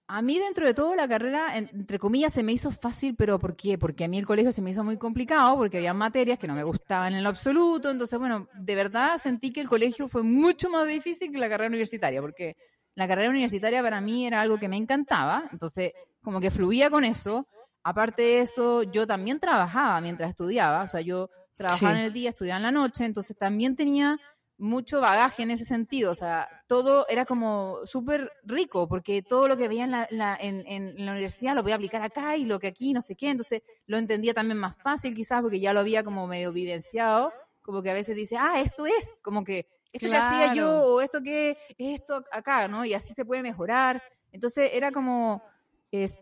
a 0.08 0.22
mí 0.22 0.38
dentro 0.38 0.66
de 0.68 0.74
todo 0.74 0.96
la 0.96 1.08
carrera, 1.08 1.58
entre 1.58 1.98
comillas, 1.98 2.34
se 2.34 2.44
me 2.44 2.52
hizo 2.52 2.72
fácil, 2.72 3.16
pero 3.16 3.40
¿por 3.40 3.56
qué? 3.56 3.78
Porque 3.78 4.04
a 4.04 4.08
mí 4.08 4.20
el 4.20 4.26
colegio 4.26 4.52
se 4.52 4.62
me 4.62 4.70
hizo 4.70 4.84
muy 4.84 4.98
complicado, 4.98 5.56
porque 5.58 5.78
había 5.78 5.94
materias 5.94 6.38
que 6.38 6.48
no 6.48 6.56
me 6.56 6.64
gustaban 6.64 7.16
en 7.16 7.24
lo 7.24 7.30
absoluto, 7.30 7.90
entonces, 7.90 8.20
bueno, 8.20 8.48
de 8.54 8.76
verdad 8.76 9.18
sentí 9.18 9.52
que 9.52 9.62
el 9.62 9.70
colegio 9.70 10.08
fue 10.08 10.24
mucho 10.24 10.70
más 10.70 10.88
difícil 10.88 11.32
que 11.32 11.40
la 11.40 11.50
carrera 11.50 11.70
universitaria, 11.70 12.22
porque 12.22 12.56
la 12.96 13.08
carrera 13.08 13.30
universitaria 13.30 13.82
para 13.82 14.02
mí 14.02 14.28
era 14.28 14.42
algo 14.42 14.58
que 14.58 14.70
me 14.70 14.78
encantaba, 14.78 15.50
entonces 15.52 15.94
como 16.22 16.40
que 16.40 16.52
fluía 16.52 16.90
con 16.90 17.04
eso. 17.04 17.46
Aparte 17.84 18.22
de 18.22 18.40
eso, 18.40 18.84
yo 18.84 19.06
también 19.06 19.40
trabajaba 19.40 20.00
mientras 20.00 20.30
estudiaba, 20.30 20.84
o 20.84 20.88
sea, 20.88 21.02
yo 21.02 21.30
trabajaba 21.56 21.94
en 21.94 22.06
el 22.06 22.14
día, 22.14 22.30
estudiaba 22.30 22.58
en 22.58 22.64
la 22.64 22.72
noche, 22.72 23.04
entonces 23.04 23.38
también 23.38 23.76
tenía 23.76 24.18
mucho 24.58 25.02
bagaje 25.02 25.44
en 25.44 25.52
ese 25.52 25.66
sentido, 25.66 26.12
o 26.12 26.16
sea, 26.16 26.48
todo 26.68 27.06
era 27.10 27.26
como 27.26 27.80
súper 27.86 28.32
rico, 28.44 28.88
porque 28.88 29.22
todo 29.22 29.48
lo 29.48 29.58
que 29.58 29.68
veía 29.68 29.84
en 29.84 29.92
la, 29.92 30.08
en, 30.40 31.06
la 31.06 31.12
universidad 31.12 31.56
lo 31.56 31.64
voy 31.64 31.74
a 31.74 31.76
aplicar 31.76 32.02
acá 32.02 32.38
y 32.38 32.46
lo 32.46 32.60
que 32.60 32.68
aquí, 32.68 32.94
no 32.94 33.02
sé 33.02 33.16
qué, 33.16 33.30
entonces 33.30 33.62
lo 33.88 33.98
entendía 33.98 34.34
también 34.34 34.58
más 34.58 34.78
fácil 34.78 35.14
quizás 35.14 35.42
porque 35.42 35.60
ya 35.60 35.74
lo 35.74 35.82
había 35.82 36.04
como 36.04 36.28
medio 36.28 36.54
vivenciado, 36.54 37.34
como 37.62 37.82
que 37.82 37.90
a 37.90 37.94
veces 37.94 38.16
dice, 38.16 38.38
ah, 38.38 38.62
esto 38.62 38.86
es, 38.86 39.16
como 39.22 39.44
que 39.44 39.68
esto 39.94 40.10
que 40.10 40.16
hacía 40.16 40.54
yo 40.54 40.82
o 40.82 41.02
esto 41.02 41.22
que 41.22 41.58
esto 41.78 42.22
acá, 42.32 42.68
¿no? 42.68 42.84
Y 42.84 42.94
así 42.94 43.14
se 43.14 43.26
puede 43.26 43.44
mejorar. 43.44 44.02
Entonces 44.32 44.72
era 44.74 44.92
como, 44.92 45.44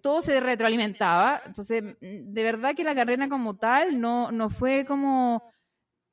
todo 0.02 0.22
se 0.22 0.40
retroalimentaba. 0.40 1.42
Entonces, 1.46 1.82
mm, 1.84 2.34
de 2.34 2.44
verdad 2.44 2.76
que 2.76 2.84
la 2.84 2.94
carrera 2.94 3.30
como 3.30 3.56
tal 3.56 4.00
no, 4.00 4.32
no 4.32 4.50
fue 4.50 4.86
como 4.86 5.50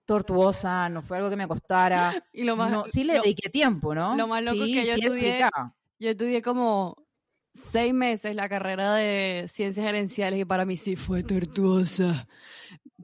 tortuosa, 0.05 0.88
no 0.88 1.03
fue 1.03 1.18
algo 1.18 1.29
que 1.29 1.37
me 1.37 1.49
costara. 1.49 2.12
Y 2.33 2.44
lo 2.44 2.57
más, 2.57 2.90
sí 2.92 3.05
le 3.05 3.14
dediqué 3.14 3.51
tiempo, 3.51 3.94
¿no? 3.94 4.16
Lo 4.16 4.29
más 4.29 4.44
loco 4.44 4.64
que 4.64 4.85
yo 4.87 4.94
estudié, 4.94 5.44
yo 5.99 6.11
estudié 6.11 6.40
como 6.40 6.97
seis 7.53 7.92
meses 7.92 8.37
la 8.37 8.49
carrera 8.49 8.94
de 8.94 9.47
ciencias 9.53 9.85
gerenciales 9.85 10.38
y 10.38 10.44
para 10.44 10.64
mí 10.64 10.77
sí 10.77 10.94
fue 10.94 11.25
tortuosa. 11.25 12.29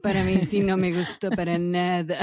Para 0.05 0.23
mí 0.23 0.39
sí 0.41 0.59
no 0.59 0.77
me 0.77 0.91
gustó 0.93 1.31
para 1.31 1.57
nada. 1.57 2.19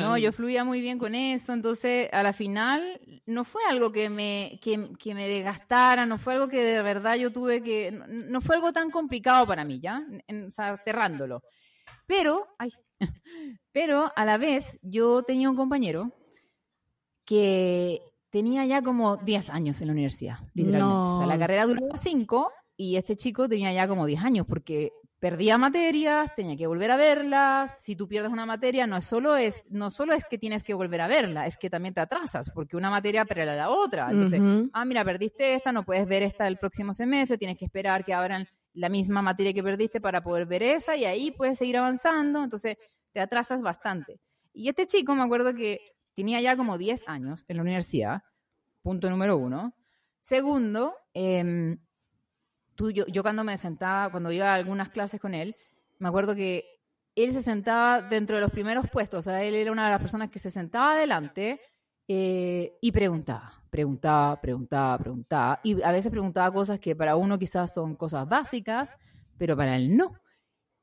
no, 0.00 0.16
yo 0.16 0.32
fluía 0.32 0.64
muy 0.64 0.80
bien 0.80 0.98
con 0.98 1.14
eso, 1.14 1.52
entonces 1.52 2.08
a 2.10 2.22
la 2.22 2.32
final 2.32 2.98
no 3.26 3.44
fue 3.44 3.60
algo 3.68 3.92
que 3.92 4.08
me, 4.08 4.58
que, 4.62 4.88
que 4.98 5.14
me 5.14 5.28
desgastara, 5.28 6.06
no 6.06 6.16
fue 6.16 6.34
algo 6.34 6.48
que 6.48 6.62
de 6.62 6.80
verdad 6.80 7.16
yo 7.16 7.30
tuve 7.30 7.62
que, 7.62 7.92
no, 7.92 8.40
fue 8.40 8.56
algo 8.56 8.72
tan 8.72 8.90
complicado 8.90 9.46
para 9.46 9.62
mí, 9.62 9.78
¿ya? 9.78 10.02
En, 10.26 10.50
cerrándolo. 10.50 11.42
Pero, 12.06 12.46
ay, 12.58 12.70
pero 13.72 14.10
a 14.16 14.24
la 14.24 14.38
vez 14.38 14.78
yo 14.82 15.22
tenía 15.22 15.50
un 15.50 15.56
compañero 15.56 16.12
que 17.26 18.00
tenía 18.30 18.64
ya 18.64 18.80
como 18.80 19.18
10 19.18 19.50
años 19.50 19.80
en 19.82 19.88
la 19.88 19.92
universidad, 19.92 20.38
literalmente. 20.54 21.14
O 21.14 21.18
sea, 21.18 21.26
la 21.26 21.38
carrera 21.38 21.66
duraba 21.66 21.96
5 21.96 22.52
y 22.76 22.96
este 22.96 23.16
chico 23.16 23.48
tenía 23.50 23.70
ya 23.72 23.86
como 23.86 24.06
10 24.06 24.22
años 24.22 24.46
porque 24.48 24.92
perdía 25.20 25.58
materias, 25.58 26.34
tenía 26.34 26.56
que 26.56 26.66
volver 26.66 26.90
a 26.90 26.96
verlas. 26.96 27.82
Si 27.82 27.94
tú 27.94 28.08
pierdes 28.08 28.32
una 28.32 28.46
materia, 28.46 28.86
no, 28.86 28.96
es 28.96 29.04
solo 29.04 29.36
es, 29.36 29.64
no 29.68 29.90
solo 29.90 30.14
es 30.14 30.24
que 30.24 30.38
tienes 30.38 30.64
que 30.64 30.72
volver 30.72 31.02
a 31.02 31.08
verla, 31.08 31.46
es 31.46 31.58
que 31.58 31.68
también 31.68 31.94
te 31.94 32.00
atrasas, 32.00 32.50
porque 32.50 32.76
una 32.76 32.90
materia 32.90 33.22
a 33.22 33.44
la 33.44 33.68
otra. 33.68 34.10
Entonces, 34.10 34.40
ah, 34.72 34.84
mira, 34.86 35.04
perdiste 35.04 35.54
esta, 35.54 35.72
no 35.72 35.84
puedes 35.84 36.06
ver 36.06 36.22
esta 36.22 36.48
el 36.48 36.56
próximo 36.56 36.94
semestre, 36.94 37.36
tienes 37.36 37.58
que 37.58 37.66
esperar 37.66 38.02
que 38.02 38.14
abran 38.14 38.48
la 38.72 38.88
misma 38.88 39.20
materia 39.20 39.52
que 39.52 39.62
perdiste 39.62 40.00
para 40.00 40.22
poder 40.22 40.46
ver 40.46 40.62
esa, 40.62 40.96
y 40.96 41.04
ahí 41.04 41.30
puedes 41.30 41.58
seguir 41.58 41.76
avanzando. 41.76 42.42
Entonces, 42.42 42.76
te 43.12 43.20
atrasas 43.20 43.60
bastante. 43.60 44.20
Y 44.54 44.70
este 44.70 44.86
chico, 44.86 45.14
me 45.14 45.22
acuerdo 45.22 45.54
que 45.54 45.80
tenía 46.14 46.40
ya 46.40 46.56
como 46.56 46.78
10 46.78 47.06
años 47.08 47.44
en 47.46 47.56
la 47.56 47.62
universidad, 47.62 48.22
punto 48.82 49.10
número 49.10 49.36
uno. 49.36 49.74
Segundo, 50.18 50.94
eh, 51.12 51.76
yo, 52.88 53.22
cuando 53.22 53.44
me 53.44 53.58
sentaba, 53.58 54.10
cuando 54.10 54.32
iba 54.32 54.50
a 54.50 54.54
algunas 54.54 54.88
clases 54.88 55.20
con 55.20 55.34
él, 55.34 55.54
me 55.98 56.08
acuerdo 56.08 56.34
que 56.34 56.64
él 57.14 57.32
se 57.32 57.42
sentaba 57.42 58.00
dentro 58.00 58.36
de 58.36 58.42
los 58.42 58.50
primeros 58.50 58.88
puestos, 58.88 59.20
o 59.20 59.22
sea, 59.22 59.42
él 59.42 59.54
era 59.54 59.70
una 59.70 59.84
de 59.84 59.90
las 59.90 60.00
personas 60.00 60.30
que 60.30 60.38
se 60.38 60.50
sentaba 60.50 60.92
adelante 60.92 61.60
eh, 62.08 62.78
y 62.80 62.92
preguntaba, 62.92 63.62
preguntaba, 63.68 64.40
preguntaba, 64.40 64.98
preguntaba, 64.98 65.60
y 65.62 65.82
a 65.82 65.92
veces 65.92 66.10
preguntaba 66.10 66.50
cosas 66.52 66.80
que 66.80 66.96
para 66.96 67.16
uno 67.16 67.38
quizás 67.38 67.74
son 67.74 67.96
cosas 67.96 68.26
básicas, 68.26 68.96
pero 69.36 69.56
para 69.56 69.76
él 69.76 69.96
no. 69.96 70.14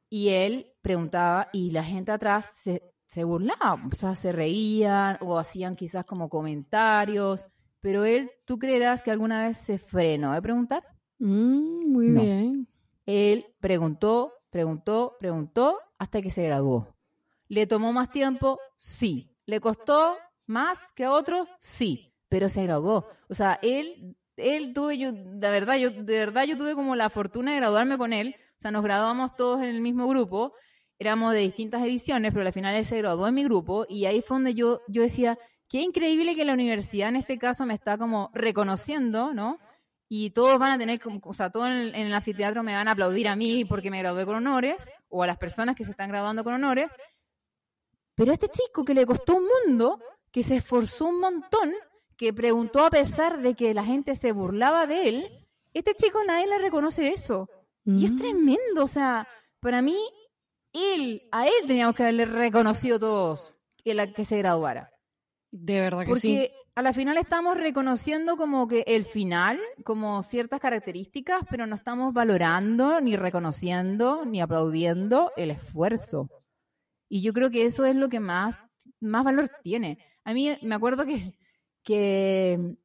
Y 0.10 0.30
él 0.30 0.74
preguntaba 0.82 1.50
y 1.52 1.72
la 1.72 1.84
gente 1.84 2.12
atrás 2.12 2.54
se, 2.62 2.84
se 3.08 3.24
burlaba, 3.24 3.80
o 3.92 3.96
sea, 3.96 4.16
se 4.16 4.32
reían 4.32 5.18
o 5.22 5.38
hacían 5.40 5.76
quizás 5.76 6.06
como 6.06 6.30
comentarios, 6.30 7.46
pero 7.82 8.06
él, 8.06 8.32
¿tú 8.46 8.60
creerás 8.60 9.02
que 9.02 9.12
alguna 9.12 9.48
vez 9.48 9.58
se 9.58 9.78
frenó 9.78 10.34
de 10.34 10.42
preguntar? 10.42 10.84
Mm, 11.20 11.92
muy 11.92 12.12
bien. 12.12 12.68
Él 13.06 13.46
preguntó, 13.60 14.34
preguntó, 14.50 15.16
preguntó 15.20 15.80
hasta 15.98 16.22
que 16.22 16.30
se 16.30 16.44
graduó. 16.44 16.96
¿Le 17.48 17.66
tomó 17.68 17.94
más 17.94 18.12
tiempo? 18.12 18.60
Sí. 18.78 19.32
¿Le 19.46 19.62
costó 19.62 20.18
más 20.46 20.92
que 20.94 21.06
a 21.06 21.12
otros? 21.12 21.48
Sí. 21.60 22.14
Pero 22.30 22.50
se 22.50 22.64
graduó. 22.64 23.08
O 23.30 23.34
sea, 23.34 23.60
él, 23.62 24.18
él 24.36 24.74
tuve 24.74 24.98
yo, 24.98 25.12
de 25.14 25.50
verdad, 25.50 25.78
yo, 25.78 25.90
de 25.92 26.20
verdad 26.20 26.44
yo 26.44 26.58
tuve 26.58 26.76
como 26.76 26.96
la 26.96 27.10
fortuna 27.10 27.52
de 27.52 27.58
graduarme 27.58 27.98
con 27.98 28.12
él. 28.12 28.36
O 28.38 28.62
sea, 28.62 28.72
nos 28.72 28.84
graduamos 28.84 29.36
todos 29.36 29.62
en 29.62 29.70
el 29.70 29.82
mismo 29.82 30.08
grupo. 30.08 30.54
Éramos 31.00 31.34
de 31.34 31.40
distintas 31.40 31.84
ediciones, 31.84 32.34
pero 32.34 32.46
al 32.46 32.54
final 32.54 32.76
él 32.76 32.84
se 32.84 32.98
graduó 32.98 33.28
en 33.28 33.36
mi 33.36 33.44
grupo. 33.44 33.86
Y 33.88 34.06
ahí 34.06 34.22
fue 34.22 34.36
donde 34.36 34.54
yo, 34.54 34.82
yo 34.88 35.04
decía, 35.04 35.38
qué 35.70 35.82
increíble 35.82 36.36
que 36.36 36.44
la 36.44 36.54
universidad 36.54 37.10
en 37.10 37.18
este 37.18 37.38
caso 37.38 37.66
me 37.66 37.74
está 37.74 37.98
como 37.98 38.32
reconociendo, 38.34 39.34
¿no? 39.34 39.60
Y 40.10 40.30
todos 40.30 40.58
van 40.58 40.72
a 40.72 40.78
tener, 40.78 41.00
o 41.24 41.34
sea, 41.34 41.50
todos 41.50 41.68
en, 41.68 41.96
el 41.96 42.14
anfiteatro 42.14 42.64
me 42.64 42.74
van 42.74 42.88
a 42.88 42.92
aplaudir 42.92 43.28
a 43.28 43.36
mí 43.36 43.66
porque 43.66 43.92
me 43.92 44.00
gradué 44.00 44.26
con 44.26 44.36
honores, 44.36 44.90
o 45.10 45.24
a 45.24 45.28
las 45.28 45.38
personas 45.38 45.76
que 45.76 45.84
se 45.84 45.92
están 45.92 46.10
graduando 46.10 46.44
con 46.44 46.54
honores, 46.54 46.92
pero 48.16 48.32
a 48.32 48.34
este 48.34 48.48
chico 48.50 48.84
que 48.84 48.94
le 48.94 49.06
costó 49.06 49.36
un 49.36 49.46
mundo, 49.46 50.00
que 50.32 50.44
se 50.44 50.58
esforzó 50.58 51.06
un 51.06 51.20
montón, 51.20 51.74
que 52.16 52.34
preguntó 52.34 52.84
a 52.84 52.90
pesar 52.90 53.42
de 53.42 53.54
que 53.54 53.74
la 53.74 53.84
gente 53.84 54.16
se 54.16 54.32
burlaba 54.32 54.88
de 54.88 55.08
él, 55.08 55.48
este 55.74 55.94
chico 55.94 56.24
nadie 56.26 56.48
le 56.48 56.58
reconoce 56.58 57.10
eso. 57.10 57.50
Y 57.86 58.06
es 58.06 58.12
mm. 58.12 58.18
tremendo, 58.18 58.84
o 58.84 58.88
sea, 58.88 59.28
para 59.60 59.82
mí, 59.82 59.98
él, 60.74 61.22
a 61.32 61.46
él 61.46 61.68
teníamos 61.68 61.96
que 61.96 62.04
haberle 62.04 62.26
reconocido 62.26 63.00
todos 63.00 63.56
que, 63.78 63.94
la, 63.94 64.12
que 64.12 64.26
se 64.26 64.38
graduara. 64.38 64.92
De 65.60 65.80
verdad 65.80 66.06
que 66.06 66.16
sí. 66.16 66.28
Porque 66.28 66.54
a 66.76 66.82
la 66.84 66.94
final 66.94 67.18
estamos 67.18 67.58
reconociendo 67.58 68.38
como 68.38 68.68
que 68.68 68.84
el 68.86 69.04
final, 69.04 69.60
como 69.84 70.22
ciertas 70.22 70.60
características, 70.60 71.42
pero 71.50 71.66
no 71.66 71.76
estamos 71.76 72.14
valorando, 72.14 73.02
ni 73.02 73.16
reconociendo, 73.16 74.26
ni 74.26 74.42
aplaudiendo 74.42 75.32
el 75.38 75.50
esfuerzo. 75.50 76.30
Y 77.10 77.22
yo 77.22 77.34
creo 77.34 77.50
que 77.50 77.66
eso 77.66 77.86
es 77.86 77.96
lo 77.96 78.10
que 78.10 78.20
más, 78.20 78.66
más 79.00 79.24
valor 79.24 79.50
tiene. 79.64 79.98
A 80.24 80.34
mí 80.34 80.56
me 80.62 80.76
acuerdo 80.76 81.04
que, 81.06 81.34
que, 81.84 82.76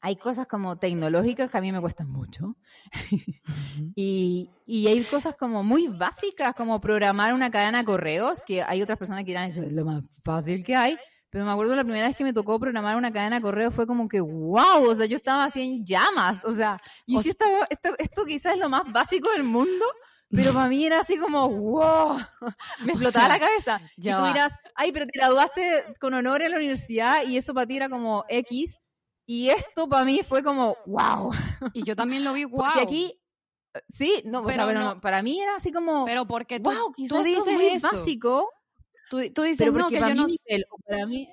hay 0.00 0.16
cosas 0.16 0.46
como 0.46 0.78
tecnológicas 0.78 1.50
que 1.50 1.58
a 1.58 1.60
mí 1.60 1.72
me 1.72 1.80
cuestan 1.82 2.08
mucho. 2.08 2.56
y, 3.94 4.50
y, 4.64 4.86
hay 4.86 5.02
cosas 5.04 5.36
como 5.36 5.62
muy 5.62 5.88
básicas, 5.88 6.54
como 6.54 6.80
programar 6.80 7.34
una 7.34 7.50
cadena 7.50 7.80
de 7.80 7.84
correos, 7.84 8.40
que 8.46 8.62
hay 8.62 8.80
otras 8.80 8.98
personas 8.98 9.24
que 9.24 9.32
dirán, 9.32 9.50
eso 9.50 9.62
es 9.62 9.72
lo 9.72 9.84
más 9.84 10.02
fácil 10.22 10.64
que 10.64 10.74
hay. 10.74 10.96
Pero 11.30 11.44
me 11.44 11.52
acuerdo 11.52 11.76
la 11.76 11.84
primera 11.84 12.08
vez 12.08 12.16
que 12.16 12.24
me 12.24 12.32
tocó 12.32 12.58
programar 12.58 12.96
una 12.96 13.12
cadena 13.12 13.36
de 13.36 13.42
correos 13.42 13.72
fue 13.72 13.86
como 13.86 14.08
que, 14.08 14.20
wow, 14.20 14.84
o 14.84 14.94
sea, 14.96 15.06
yo 15.06 15.16
estaba 15.16 15.44
así 15.44 15.62
en 15.62 15.86
llamas, 15.86 16.44
o 16.44 16.52
sea, 16.52 16.80
y 17.06 17.22
si 17.22 17.30
esto, 17.30 17.44
esto 17.98 18.24
quizás 18.24 18.54
es 18.54 18.58
lo 18.58 18.68
más 18.68 18.82
básico 18.92 19.30
del 19.30 19.44
mundo, 19.44 19.86
pero 20.28 20.52
para 20.52 20.68
mí 20.68 20.84
era 20.84 21.00
así 21.00 21.16
como, 21.16 21.48
wow, 21.48 22.18
me 22.84 22.92
explotaba 22.92 23.28
la 23.28 23.38
cabeza. 23.38 23.80
y 23.96 24.12
tú 24.12 24.24
dirás, 24.24 24.54
ay, 24.74 24.92
pero 24.92 25.06
te 25.06 25.18
graduaste 25.18 25.96
con 26.00 26.14
honor 26.14 26.42
en 26.42 26.52
la 26.52 26.56
universidad 26.56 27.24
y 27.24 27.36
eso 27.36 27.54
para 27.54 27.66
ti 27.66 27.76
era 27.76 27.88
como 27.88 28.24
X. 28.28 28.78
Y 29.26 29.50
esto 29.50 29.88
para 29.88 30.04
mí 30.04 30.22
fue 30.26 30.42
como, 30.42 30.76
wow. 30.86 31.32
Y 31.72 31.84
yo 31.84 31.94
también 31.94 32.24
lo 32.24 32.32
vi, 32.32 32.44
wow. 32.44 32.58
Porque 32.64 32.80
aquí, 32.80 33.20
sí, 33.88 34.22
no, 34.24 34.44
pero, 34.44 34.64
o 34.64 34.66
sea, 34.66 34.74
no, 34.74 35.00
para 35.00 35.22
mí 35.22 35.40
era 35.40 35.56
así 35.56 35.72
como, 35.72 36.04
pero 36.04 36.26
porque 36.26 36.58
tú, 36.58 36.70
wow, 36.70 36.92
tú 37.08 37.22
dices 37.22 37.46
es 37.46 37.82
básico. 37.82 38.48
Tú, 39.10 39.18
tú 39.34 39.42
dices, 39.42 39.72
no, 39.72 39.88
que 39.88 39.98
yo 39.98 40.14
no... 40.14 40.26
para 40.86 41.04
mí, 41.04 41.28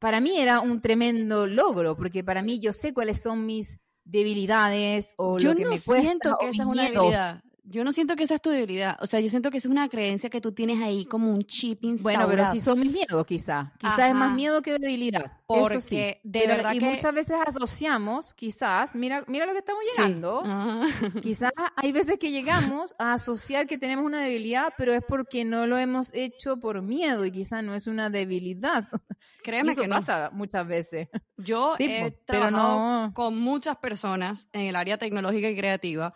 para 0.00 0.20
mí 0.20 0.36
era 0.38 0.60
un 0.60 0.80
tremendo 0.80 1.46
logro, 1.46 1.96
porque 1.96 2.24
para 2.24 2.42
mí 2.42 2.58
yo 2.58 2.72
sé 2.72 2.92
cuáles 2.92 3.22
son 3.22 3.46
mis 3.46 3.78
debilidades 4.04 5.14
o 5.16 5.38
lo 5.38 5.54
que 5.54 5.64
me 5.64 5.80
cuesta. 5.80 5.94
Yo 5.94 6.02
siento 6.02 6.36
que 6.40 6.48
esa 6.48 6.62
es 6.64 6.68
una 6.68 6.82
debilidad 6.82 7.42
yo 7.64 7.84
no 7.84 7.92
siento 7.92 8.16
que 8.16 8.24
esa 8.24 8.34
es 8.34 8.42
tu 8.42 8.50
debilidad. 8.50 8.96
O 9.00 9.06
sea, 9.06 9.20
yo 9.20 9.28
siento 9.28 9.50
que 9.50 9.58
esa 9.58 9.68
es 9.68 9.72
una 9.72 9.88
creencia 9.88 10.28
que 10.28 10.40
tú 10.40 10.52
tienes 10.52 10.82
ahí 10.82 11.04
como 11.04 11.30
un 11.30 11.44
chip 11.44 11.84
instaurado. 11.84 12.26
Bueno, 12.26 12.42
pero 12.42 12.52
sí 12.52 12.58
son 12.58 12.80
mis 12.80 12.90
miedos, 12.90 13.24
quizá. 13.24 13.72
Quizás 13.78 14.08
es 14.10 14.14
más 14.14 14.34
miedo 14.34 14.62
que 14.62 14.78
debilidad. 14.78 15.38
Porque 15.46 15.76
Eso 15.76 15.88
sí. 15.88 15.96
de 16.22 16.46
verdad 16.46 16.72
y 16.72 16.80
muchas 16.80 17.14
veces 17.14 17.36
asociamos, 17.46 18.34
quizás, 18.34 18.96
mira, 18.96 19.24
mira 19.28 19.46
lo 19.46 19.52
que 19.52 19.58
estamos 19.58 19.82
llegando. 19.96 20.42
Quizás 21.22 21.52
hay 21.76 21.92
veces 21.92 22.18
que 22.18 22.30
llegamos 22.30 22.94
a 22.98 23.14
asociar 23.14 23.66
que 23.66 23.78
tenemos 23.78 24.04
una 24.04 24.22
debilidad, 24.22 24.72
pero 24.76 24.92
es 24.94 25.02
porque 25.06 25.44
no 25.44 25.66
lo 25.66 25.78
hemos 25.78 26.12
hecho 26.14 26.58
por 26.58 26.82
miedo 26.82 27.24
y 27.24 27.30
quizás 27.30 27.62
no 27.62 27.74
es 27.74 27.86
una 27.86 28.10
debilidad. 28.10 28.88
Créeme 29.42 29.72
eso 29.72 29.82
que 29.82 29.88
pasa 29.88 30.30
muchas 30.32 30.66
veces. 30.66 31.08
Yo 31.36 31.74
he 31.78 32.12
trabajado 32.24 33.12
con 33.12 33.38
muchas 33.38 33.76
personas 33.76 34.48
en 34.52 34.62
el 34.62 34.76
área 34.76 34.98
tecnológica 34.98 35.50
y 35.50 35.56
creativa 35.56 36.14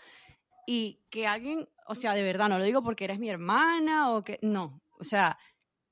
y 0.66 1.00
que 1.10 1.26
alguien, 1.26 1.68
o 1.86 1.94
sea, 1.94 2.14
de 2.14 2.22
verdad, 2.22 2.48
no 2.48 2.58
lo 2.58 2.64
digo 2.64 2.82
porque 2.82 3.04
eres 3.04 3.20
mi 3.20 3.30
hermana 3.30 4.10
o 4.10 4.24
que, 4.24 4.38
no, 4.42 4.82
o 4.98 5.04
sea, 5.04 5.38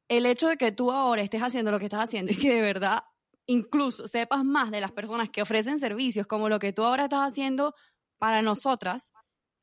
el 0.09 0.27
hecho 0.27 0.49
de 0.49 0.57
que 0.57 0.73
tú 0.73 0.91
ahora 0.91 1.23
estés 1.23 1.43
haciendo 1.43 1.71
lo 1.71 1.79
que 1.79 1.87
estás 1.87 2.03
haciendo 2.03 2.33
y 2.33 2.37
que 2.37 2.55
de 2.55 2.61
verdad 2.61 3.05
incluso 3.47 4.09
sepas 4.09 4.45
más 4.45 4.71
de 4.71 4.81
las 4.81 4.93
personas 4.93 5.31
que 5.31 5.43
ofrecen 5.43 5.79
servicios 5.79 6.27
como 6.27 6.49
lo 6.49 6.59
que 6.59 6.73
tú 6.73 6.83
ahora 6.83 7.05
estás 7.05 7.29
haciendo 7.29 7.75
para 8.19 8.43
nosotras, 8.43 9.13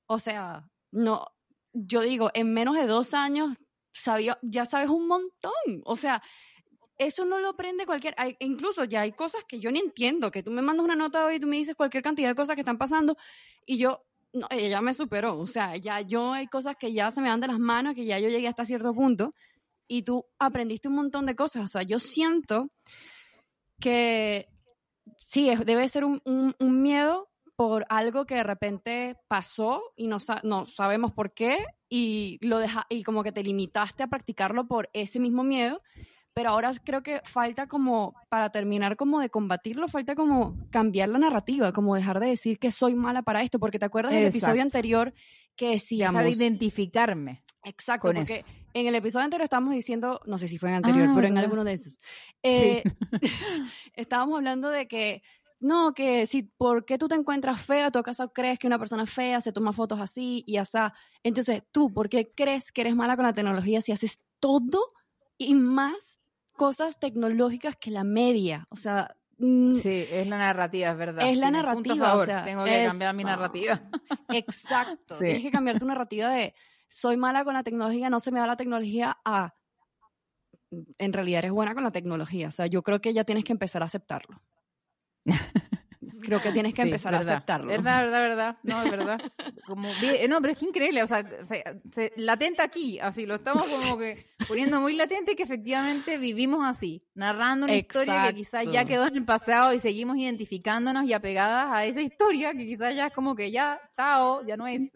o 0.07 0.20
sea, 0.20 0.70
no, 0.91 1.26
yo 1.74 2.01
digo, 2.01 2.30
en 2.34 2.53
menos 2.53 2.76
de 2.76 2.86
dos 2.86 3.14
años 3.14 3.57
sabía, 3.93 4.38
ya 4.41 4.66
sabes 4.66 4.89
un 4.89 5.07
montón, 5.07 5.82
o 5.84 5.95
sea, 5.95 6.22
eso 6.97 7.26
no 7.26 7.39
lo 7.39 7.49
aprende 7.49 7.86
cualquier, 7.88 8.16
incluso 8.39 8.84
ya 8.84 9.01
hay 9.01 9.14
cosas 9.14 9.43
que 9.45 9.59
yo 9.59 9.72
ni 9.72 9.80
entiendo, 9.80 10.32
que 10.32 10.43
tú 10.43 10.51
me 10.51 10.62
mandas 10.62 10.84
una 10.84 10.95
nota 10.95 11.26
hoy 11.26 11.36
y 11.36 11.39
tú 11.39 11.47
me 11.47 11.57
dices 11.57 11.76
cualquier 11.76 12.03
cantidad 12.03 12.30
de 12.30 12.36
cosas 12.36 12.55
que 12.55 12.62
están 12.62 12.78
pasando 12.78 13.18
y 13.66 13.78
yo 13.78 14.05
no, 14.34 14.48
ella 14.50 14.82
me 14.82 14.94
superó, 14.94 15.38
o 15.38 15.48
sea, 15.48 15.76
ya 15.78 16.02
yo 16.02 16.34
hay 16.34 16.48
cosas 16.48 16.76
que 16.80 16.94
ya 16.94 17.12
se 17.12 17.22
me 17.22 17.28
dan 17.28 17.42
de 17.42 17.48
las 17.48 17.60
manos, 17.60 17.96
que 17.96 18.06
ya 18.06 18.20
yo 18.20 18.30
llegué 18.30 18.48
hasta 18.48 18.66
cierto 18.66 18.94
punto 18.94 19.34
y 19.88 20.04
tú 20.04 20.26
aprendiste 20.40 20.88
un 20.88 20.96
montón 20.96 21.26
de 21.26 21.36
cosas, 21.36 21.64
o 21.64 21.68
sea, 21.68 21.84
yo 21.84 22.00
siento 22.00 22.70
que 23.80 24.48
sí, 25.18 25.52
debe 25.66 25.88
ser 25.88 26.06
un, 26.06 26.22
miedo 26.60 27.30
por 27.56 27.86
algo 27.90 28.26
que 28.26 28.36
de 28.36 28.44
repente 28.44 29.18
pasó 29.28 29.84
y 29.96 30.08
no, 30.08 30.18
no 30.44 30.66
sabemos 30.66 31.12
por 31.12 31.34
qué 31.34 31.58
y 31.90 32.40
lo 32.42 32.60
deja, 32.60 32.86
y 32.90 33.04
como 33.04 33.24
que 33.24 33.32
te 33.32 33.44
limitaste 33.44 34.04
a 34.04 34.08
practicarlo 34.08 34.68
por 34.68 34.90
ese 34.94 35.20
mismo 35.20 35.44
miedo 35.44 35.82
pero 36.34 36.50
ahora 36.50 36.72
creo 36.84 37.04
que 37.04 37.22
falta 37.24 37.68
como, 37.68 38.16
para 38.30 38.50
terminar 38.50 38.96
como 38.96 39.20
de 39.20 39.30
combatirlo, 39.30 39.88
falta 39.88 40.16
como 40.16 40.58
cambiar 40.70 41.10
la 41.10 41.20
narrativa, 41.20 41.74
como 41.74 41.96
dejar 41.96 42.20
de 42.20 42.28
decir 42.28 42.58
que 42.58 42.72
soy 42.72 42.96
mala 42.96 43.22
para 43.22 43.42
esto, 43.42 43.60
porque 43.60 43.80
te 43.80 43.86
acuerdas 43.86 44.14
del 44.14 44.28
episodio 44.28 44.62
anterior 44.62 45.14
que 45.56 45.72
decíamos... 45.72 46.24
Dejar 46.24 46.38
de 46.38 46.46
identificarme. 46.46 47.44
Exacto, 47.64 48.12
porque 48.14 48.46
en 48.74 48.88
el 48.88 48.96
episodio 48.96 49.26
anterior 49.26 49.44
estábamos 49.44 49.74
diciendo, 49.74 50.22
no 50.26 50.38
sé 50.38 50.48
si 50.48 50.58
fue 50.58 50.70
en 50.70 50.76
el 50.76 50.78
anterior, 50.78 51.10
ah, 51.10 51.14
pero 51.16 51.28
en 51.28 51.38
alguno 51.38 51.64
de 51.64 51.74
esos, 51.74 51.98
eh, 52.44 52.84
estábamos 53.94 54.38
hablando 54.38 54.70
de 54.70 54.88
que 54.88 55.22
no, 55.60 55.94
que 55.94 56.26
si, 56.26 56.44
¿por 56.44 56.86
qué 56.86 56.98
tú 56.98 57.08
te 57.08 57.16
encuentras 57.16 57.62
fea? 57.62 57.92
¿Tú 57.92 58.00
acaso 58.00 58.34
crees 58.34 58.58
que 58.58 58.66
una 58.66 58.80
persona 58.80 59.06
fea 59.06 59.42
se 59.42 59.52
toma 59.52 59.74
fotos 59.74 60.00
así 60.00 60.44
y 60.48 60.58
así? 60.58 60.80
Entonces, 61.24 61.62
tú, 61.72 61.94
¿por 61.94 62.10
qué 62.10 62.32
crees 62.36 62.72
que 62.72 62.82
eres 62.82 62.96
mala 62.96 63.16
con 63.16 63.26
la 63.26 63.34
tecnología 63.34 63.82
si 63.82 63.92
haces 63.92 64.20
todo 64.40 64.94
y 65.38 65.54
más 65.54 66.21
cosas 66.62 66.99
tecnológicas 66.99 67.76
que 67.76 67.89
la 67.89 68.03
media. 68.03 68.68
O 68.70 68.76
sea. 68.76 69.18
Mm, 69.39 69.74
sí, 69.74 70.05
es 70.12 70.28
la 70.28 70.38
narrativa, 70.38 70.91
es 70.91 70.97
verdad. 70.97 71.28
Es 71.28 71.36
la 71.36 71.49
narrativa. 71.49 72.14
O 72.14 72.24
sea, 72.24 72.43
tengo 72.43 72.64
que 72.64 72.86
cambiar 72.86 73.16
mi 73.16 73.24
narrativa. 73.24 73.82
Exacto. 74.30 75.18
Tienes 75.18 75.41
que 75.41 75.49
cambiar 75.49 75.80
tu 75.80 75.88
narrativa 75.88 76.30
de 76.30 76.53
soy 76.88 77.18
mala 77.18 77.43
con 77.43 77.55
la 77.55 77.64
tecnología, 77.64 78.12
no 78.12 78.20
se 78.20 78.32
me 78.32 78.39
da 78.39 78.45
la 78.45 78.57
tecnología 78.57 79.18
a 79.26 79.55
en 80.99 81.14
realidad 81.14 81.39
eres 81.39 81.51
buena 81.51 81.74
con 81.74 81.84
la 81.84 81.91
tecnología. 81.91 82.49
O 82.49 82.51
sea, 82.51 82.68
yo 82.68 82.84
creo 82.84 83.01
que 83.01 83.12
ya 83.12 83.24
tienes 83.24 83.43
que 83.43 83.53
empezar 83.53 83.82
a 83.82 83.86
aceptarlo. 83.86 84.39
creo 86.32 86.42
que 86.42 86.52
tienes 86.54 86.74
que 86.74 86.84
empezar 86.84 87.14
a 87.14 87.20
aceptarlo. 87.20 87.68
Verdad, 87.68 88.04
verdad, 88.04 88.22
verdad. 88.22 88.58
No, 88.64 88.82
es 88.84 88.92
verdad. 88.92 89.22
Como, 89.68 89.90
no, 90.30 90.42
pero 90.42 90.54
es 90.54 90.64
increíble. 90.64 91.04
O 91.04 91.08
sea, 91.08 91.28
se, 91.92 92.14
latenta 92.16 92.64
aquí, 92.64 93.00
así 93.00 93.26
lo 93.26 93.36
estamos 93.36 93.68
como 93.68 93.98
que 93.98 94.28
poniendo 94.48 94.80
muy 94.80 94.96
latente 94.96 95.36
que 95.36 95.44
efectivamente 95.44 96.18
vivimos 96.18 96.66
así, 96.66 97.04
narrando 97.16 97.66
una 97.66 97.76
historia 97.76 98.28
que 98.28 98.36
quizás 98.36 98.66
ya 98.72 98.86
quedó 98.86 99.08
en 99.08 99.18
el 99.18 99.26
pasado 99.26 99.74
y 99.74 99.80
seguimos 99.80 100.18
identificándonos 100.18 101.06
y 101.06 101.12
apegadas 101.12 101.68
a 101.70 101.86
esa 101.86 102.02
historia 102.02 102.54
que 102.54 102.66
quizás 102.66 102.96
ya 102.96 103.08
es 103.08 103.14
como 103.14 103.36
que 103.36 103.52
ya, 103.52 103.82
chao, 103.92 104.46
ya 104.46 104.56
no 104.56 104.68
es. 104.68 104.94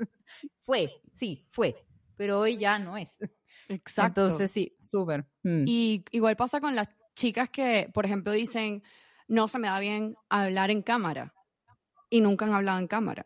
Fue, 0.61 0.89
sí, 1.13 1.45
fue, 1.51 1.75
pero 2.15 2.39
hoy 2.39 2.57
ya 2.57 2.79
no 2.79 2.95
es. 2.95 3.09
Exacto. 3.67 4.23
Entonces 4.23 4.51
sí, 4.51 4.75
súper. 4.79 5.25
Mm. 5.43 5.65
Y 5.67 6.05
igual 6.11 6.37
pasa 6.37 6.61
con 6.61 6.75
las 6.75 6.87
chicas 7.13 7.49
que, 7.49 7.89
por 7.93 8.05
ejemplo, 8.05 8.31
dicen 8.31 8.83
no 9.27 9.47
se 9.47 9.59
me 9.59 9.67
da 9.67 9.79
bien 9.79 10.15
hablar 10.29 10.71
en 10.71 10.81
cámara 10.81 11.33
y 12.09 12.21
nunca 12.21 12.45
han 12.45 12.53
hablado 12.53 12.79
en 12.79 12.87
cámara. 12.87 13.25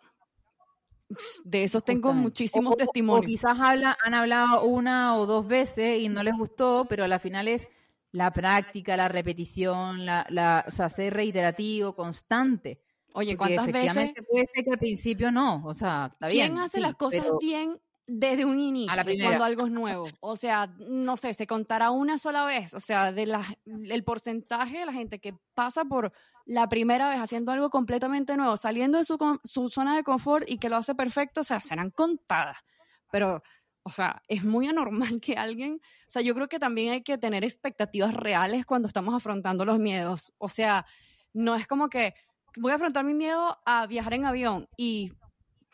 De 1.43 1.64
esos 1.64 1.84
tengo 1.84 2.14
muchísimos 2.14 2.78
testimonios. 2.78 3.26
O 3.26 3.28
quizás 3.28 3.60
habla, 3.60 3.97
han 4.04 4.14
hablado 4.14 4.64
una 4.64 5.18
o 5.18 5.26
dos 5.26 5.47
veces 5.47 6.00
y 6.00 6.08
no 6.08 6.22
les 6.24 6.36
gustó, 6.36 6.86
pero 6.88 7.04
a 7.04 7.08
la 7.08 7.20
final 7.20 7.47
es 7.47 7.68
la 8.12 8.32
práctica, 8.32 8.95
la 8.95 9.08
repetición, 9.08 10.06
la, 10.06 10.26
la, 10.30 10.66
o 10.68 10.72
sea, 10.72 10.89
ser 10.89 11.14
reiterativo, 11.14 11.95
constante. 11.95 12.82
Oye, 13.14 13.36
¿cuántas 13.36 13.72
veces? 13.72 14.14
Puede 14.30 14.45
ser 14.54 14.64
que 14.64 14.72
al 14.72 14.78
principio 14.78 15.32
no, 15.32 15.66
o 15.66 15.74
sea, 15.74 16.12
está 16.14 16.28
bien. 16.28 16.54
¿Quién 16.54 16.60
hace 16.64 16.80
las 16.80 16.95
cosas 16.95 17.26
bien 17.39 17.80
desde 18.10 18.43
un 18.43 18.60
inicio, 18.60 19.03
cuando 19.22 19.43
algo 19.43 19.66
es 19.66 19.72
nuevo. 19.72 20.07
O 20.20 20.36
sea, 20.36 20.68
no 20.80 21.16
sé, 21.16 21.34
se 21.34 21.45
contará 21.45 21.91
una 21.91 22.18
sola 22.18 22.43
vez. 22.43 22.74
O 22.74 22.80
sea, 22.80 23.12
de 23.12 23.28
la, 23.28 23.45
el 23.66 24.03
porcentaje 24.03 24.80
de 24.80 24.86
la 24.86 24.93
gente 24.93 25.20
que 25.20 25.36
pasa 25.53 25.86
por 25.86 26.12
la 26.45 26.68
primera 26.68 27.10
vez 27.10 27.20
haciendo 27.20 27.51
algo 27.51 27.70
completamente 27.70 28.36
nuevo, 28.36 28.57
saliendo 28.57 28.97
de 28.97 29.03
su, 29.03 29.39
su 29.43 29.70
zona 29.70 29.95
de 29.95 30.03
confort 30.03 30.49
y 30.49 30.57
que 30.57 30.70
lo 30.70 30.78
hace 30.78 30.95
perfecto, 30.95 31.41
o 31.41 31.43
sea, 31.43 31.60
serán 31.60 31.91
contadas. 31.91 32.57
Pero, 33.12 33.43
o 33.84 33.89
sea, 33.91 34.24
es 34.28 34.43
muy 34.43 34.68
anormal 34.68 35.22
que 35.22 35.36
alguien, 35.36 35.80
o 36.07 36.12
sea, 36.12 36.24
yo 36.24 36.34
creo 36.34 36.49
que 36.49 36.57
también 36.57 36.93
hay 36.93 37.03
que 37.03 37.20
tener 37.20 37.43
expectativas 37.43 38.14
reales 38.16 38.66
cuando 38.66 38.88
estamos 38.88 39.14
afrontando 39.14 39.66
los 39.66 39.78
miedos. 39.78 40.34
O 40.39 40.47
sea, 40.47 40.86
no 41.32 41.53
es 41.53 41.68
como 41.68 41.89
que 41.89 42.16
voy 42.57 42.72
a 42.72 42.76
afrontar 42.76 43.05
mi 43.05 43.14
miedo 43.14 43.60
a 43.66 43.86
viajar 43.86 44.16
en 44.16 44.26
avión 44.26 44.68
y 44.76 45.12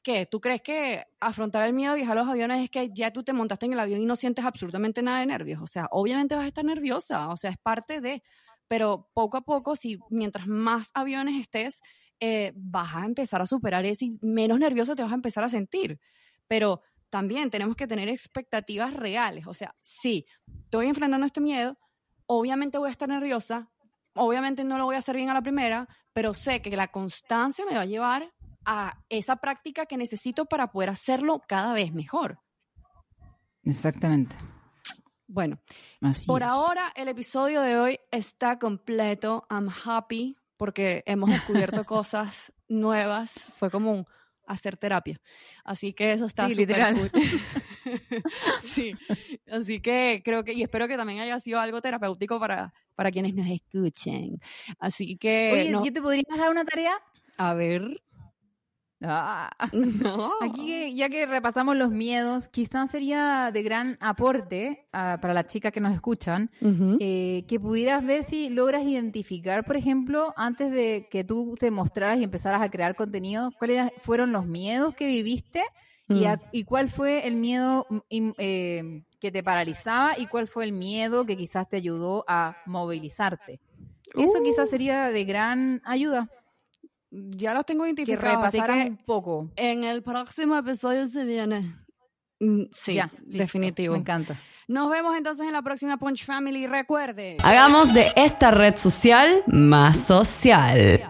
¿qué? 0.05 0.27
¿Tú 0.27 0.39
crees 0.39 0.61
que 0.61 1.03
afrontar 1.19 1.67
el 1.67 1.73
miedo 1.73 1.93
a 1.93 1.95
viajar 1.95 2.15
a 2.15 2.21
los 2.21 2.29
aviones 2.29 2.63
es 2.63 2.69
que 2.69 2.91
ya 2.93 3.11
tú 3.11 3.23
te 3.23 3.33
montaste 3.33 3.65
en 3.65 3.73
el 3.73 3.79
avión 3.79 3.99
y 3.99 4.05
no 4.05 4.15
sientes 4.15 4.45
absolutamente 4.45 5.01
nada 5.01 5.19
de 5.19 5.25
nervios? 5.25 5.59
O 5.63 5.65
sea, 5.65 5.87
obviamente 5.89 6.35
vas 6.35 6.45
a 6.45 6.47
estar 6.47 6.63
nerviosa, 6.63 7.29
o 7.29 7.35
sea, 7.35 7.49
es 7.49 7.57
parte 7.57 8.01
de, 8.01 8.21
pero 8.67 9.09
poco 9.15 9.37
a 9.37 9.41
poco, 9.41 9.75
si 9.75 9.97
mientras 10.11 10.45
más 10.47 10.91
aviones 10.93 11.41
estés, 11.41 11.81
eh, 12.19 12.53
vas 12.55 12.95
a 12.95 13.05
empezar 13.05 13.41
a 13.41 13.47
superar 13.47 13.83
eso 13.83 14.05
y 14.05 14.19
menos 14.21 14.59
nervioso 14.59 14.95
te 14.95 15.01
vas 15.01 15.11
a 15.11 15.15
empezar 15.15 15.43
a 15.43 15.49
sentir. 15.49 15.99
Pero 16.47 16.81
también 17.09 17.49
tenemos 17.49 17.75
que 17.75 17.87
tener 17.87 18.07
expectativas 18.07 18.93
reales. 18.93 19.47
O 19.47 19.55
sea, 19.55 19.75
sí, 19.81 20.27
estoy 20.65 20.85
enfrentando 20.85 21.25
este 21.25 21.41
miedo, 21.41 21.79
obviamente 22.27 22.77
voy 22.77 22.89
a 22.89 22.91
estar 22.91 23.09
nerviosa, 23.09 23.71
obviamente 24.13 24.63
no 24.63 24.77
lo 24.77 24.85
voy 24.85 24.95
a 24.95 24.99
hacer 24.99 25.15
bien 25.15 25.31
a 25.31 25.33
la 25.33 25.41
primera, 25.41 25.87
pero 26.13 26.35
sé 26.35 26.61
que 26.61 26.69
la 26.77 26.89
constancia 26.89 27.65
me 27.65 27.75
va 27.75 27.81
a 27.81 27.85
llevar 27.85 28.34
a 28.65 29.03
esa 29.09 29.37
práctica 29.37 29.85
que 29.85 29.97
necesito 29.97 30.45
para 30.45 30.71
poder 30.71 30.89
hacerlo 30.89 31.41
cada 31.47 31.73
vez 31.73 31.93
mejor. 31.93 32.39
Exactamente. 33.63 34.35
Bueno, 35.27 35.59
por 36.27 36.43
ahora 36.43 36.93
el 36.95 37.07
episodio 37.07 37.61
de 37.61 37.77
hoy 37.77 37.99
está 38.11 38.59
completo. 38.59 39.47
I'm 39.49 39.69
happy 39.69 40.37
porque 40.55 41.03
hemos 41.05 41.29
descubierto 41.31 41.83
cosas 41.85 42.53
nuevas. 42.67 43.51
Fue 43.57 43.71
como 43.71 44.05
hacer 44.47 44.77
terapia. 44.77 45.19
Así 45.63 45.93
que 45.93 46.13
eso 46.13 46.25
está 46.25 46.47
sí, 46.47 46.55
literal. 46.55 47.11
sí, 48.61 48.93
así 49.51 49.79
que 49.79 50.21
creo 50.23 50.43
que, 50.43 50.53
y 50.53 50.61
espero 50.61 50.87
que 50.87 50.97
también 50.97 51.19
haya 51.19 51.39
sido 51.39 51.59
algo 51.59 51.81
terapéutico 51.81 52.39
para, 52.39 52.73
para 52.93 53.11
quienes 53.11 53.33
nos 53.33 53.47
escuchen. 53.47 54.39
Así 54.79 55.17
que... 55.17 55.51
Oye, 55.53 55.71
¿yo 55.71 55.93
te 55.93 56.01
podría 56.01 56.23
dejar 56.29 56.51
una 56.51 56.65
tarea? 56.65 56.95
A 57.37 57.53
ver. 57.55 58.03
Ah. 59.01 59.49
Aquí, 60.41 60.95
ya 60.95 61.09
que 61.09 61.25
repasamos 61.25 61.75
los 61.75 61.91
miedos, 61.91 62.47
quizás 62.47 62.89
sería 62.89 63.51
de 63.51 63.63
gran 63.63 63.97
aporte 63.99 64.87
ah, 64.93 65.19
para 65.21 65.33
las 65.33 65.47
chicas 65.47 65.71
que 65.71 65.81
nos 65.81 65.93
escuchan 65.93 66.49
eh, 66.99 67.43
que 67.47 67.59
pudieras 67.59 68.05
ver 68.05 68.23
si 68.23 68.49
logras 68.49 68.83
identificar, 68.83 69.65
por 69.65 69.75
ejemplo, 69.75 70.33
antes 70.37 70.71
de 70.71 71.07
que 71.11 71.23
tú 71.23 71.55
te 71.59 71.71
mostraras 71.71 72.19
y 72.19 72.23
empezaras 72.23 72.61
a 72.61 72.69
crear 72.69 72.95
contenido, 72.95 73.51
cuáles 73.59 73.91
fueron 74.01 74.31
los 74.31 74.45
miedos 74.45 74.95
que 74.95 75.07
viviste 75.07 75.63
y, 76.07 76.25
mm. 76.25 76.65
cuál 76.65 76.89
fue 76.89 77.27
el 77.27 77.35
miedo 77.35 77.87
mm, 77.89 78.29
eh, 78.37 79.03
que 79.19 79.31
te 79.31 79.43
paralizaba 79.43 80.17
y 80.17 80.27
cuál 80.27 80.47
fue 80.47 80.63
el 80.65 80.71
miedo 80.71 81.25
que 81.25 81.35
quizás 81.35 81.67
te 81.67 81.77
ayudó 81.77 82.23
a 82.27 82.57
movilizarte. 82.65 83.59
Eso 84.15 84.41
quizás 84.43 84.67
uh. 84.67 84.71
sería 84.71 85.09
de 85.09 85.25
gran 85.25 85.81
ayuda 85.83 86.29
ya 87.29 87.53
los 87.53 87.65
tengo 87.65 87.85
identificados. 87.85 88.51
Que 88.51 88.59
así 88.59 88.89
un 88.89 88.97
poco. 88.97 89.49
En 89.55 89.83
el 89.83 90.03
próximo 90.03 90.57
episodio 90.57 91.07
se 91.07 91.23
viene. 91.23 91.75
Mm, 92.39 92.63
sí, 92.71 92.99
definitivo. 93.23 93.93
Me 93.93 93.99
encanta. 93.99 94.35
Nos 94.67 94.89
vemos 94.89 95.15
entonces 95.15 95.45
en 95.45 95.53
la 95.53 95.61
próxima 95.61 95.97
Punch 95.97 96.25
Family. 96.25 96.67
Recuerde. 96.67 97.37
Hagamos 97.43 97.93
de 97.93 98.11
esta 98.15 98.51
red 98.51 98.75
social 98.75 99.43
más 99.47 100.05
social. 100.05 101.01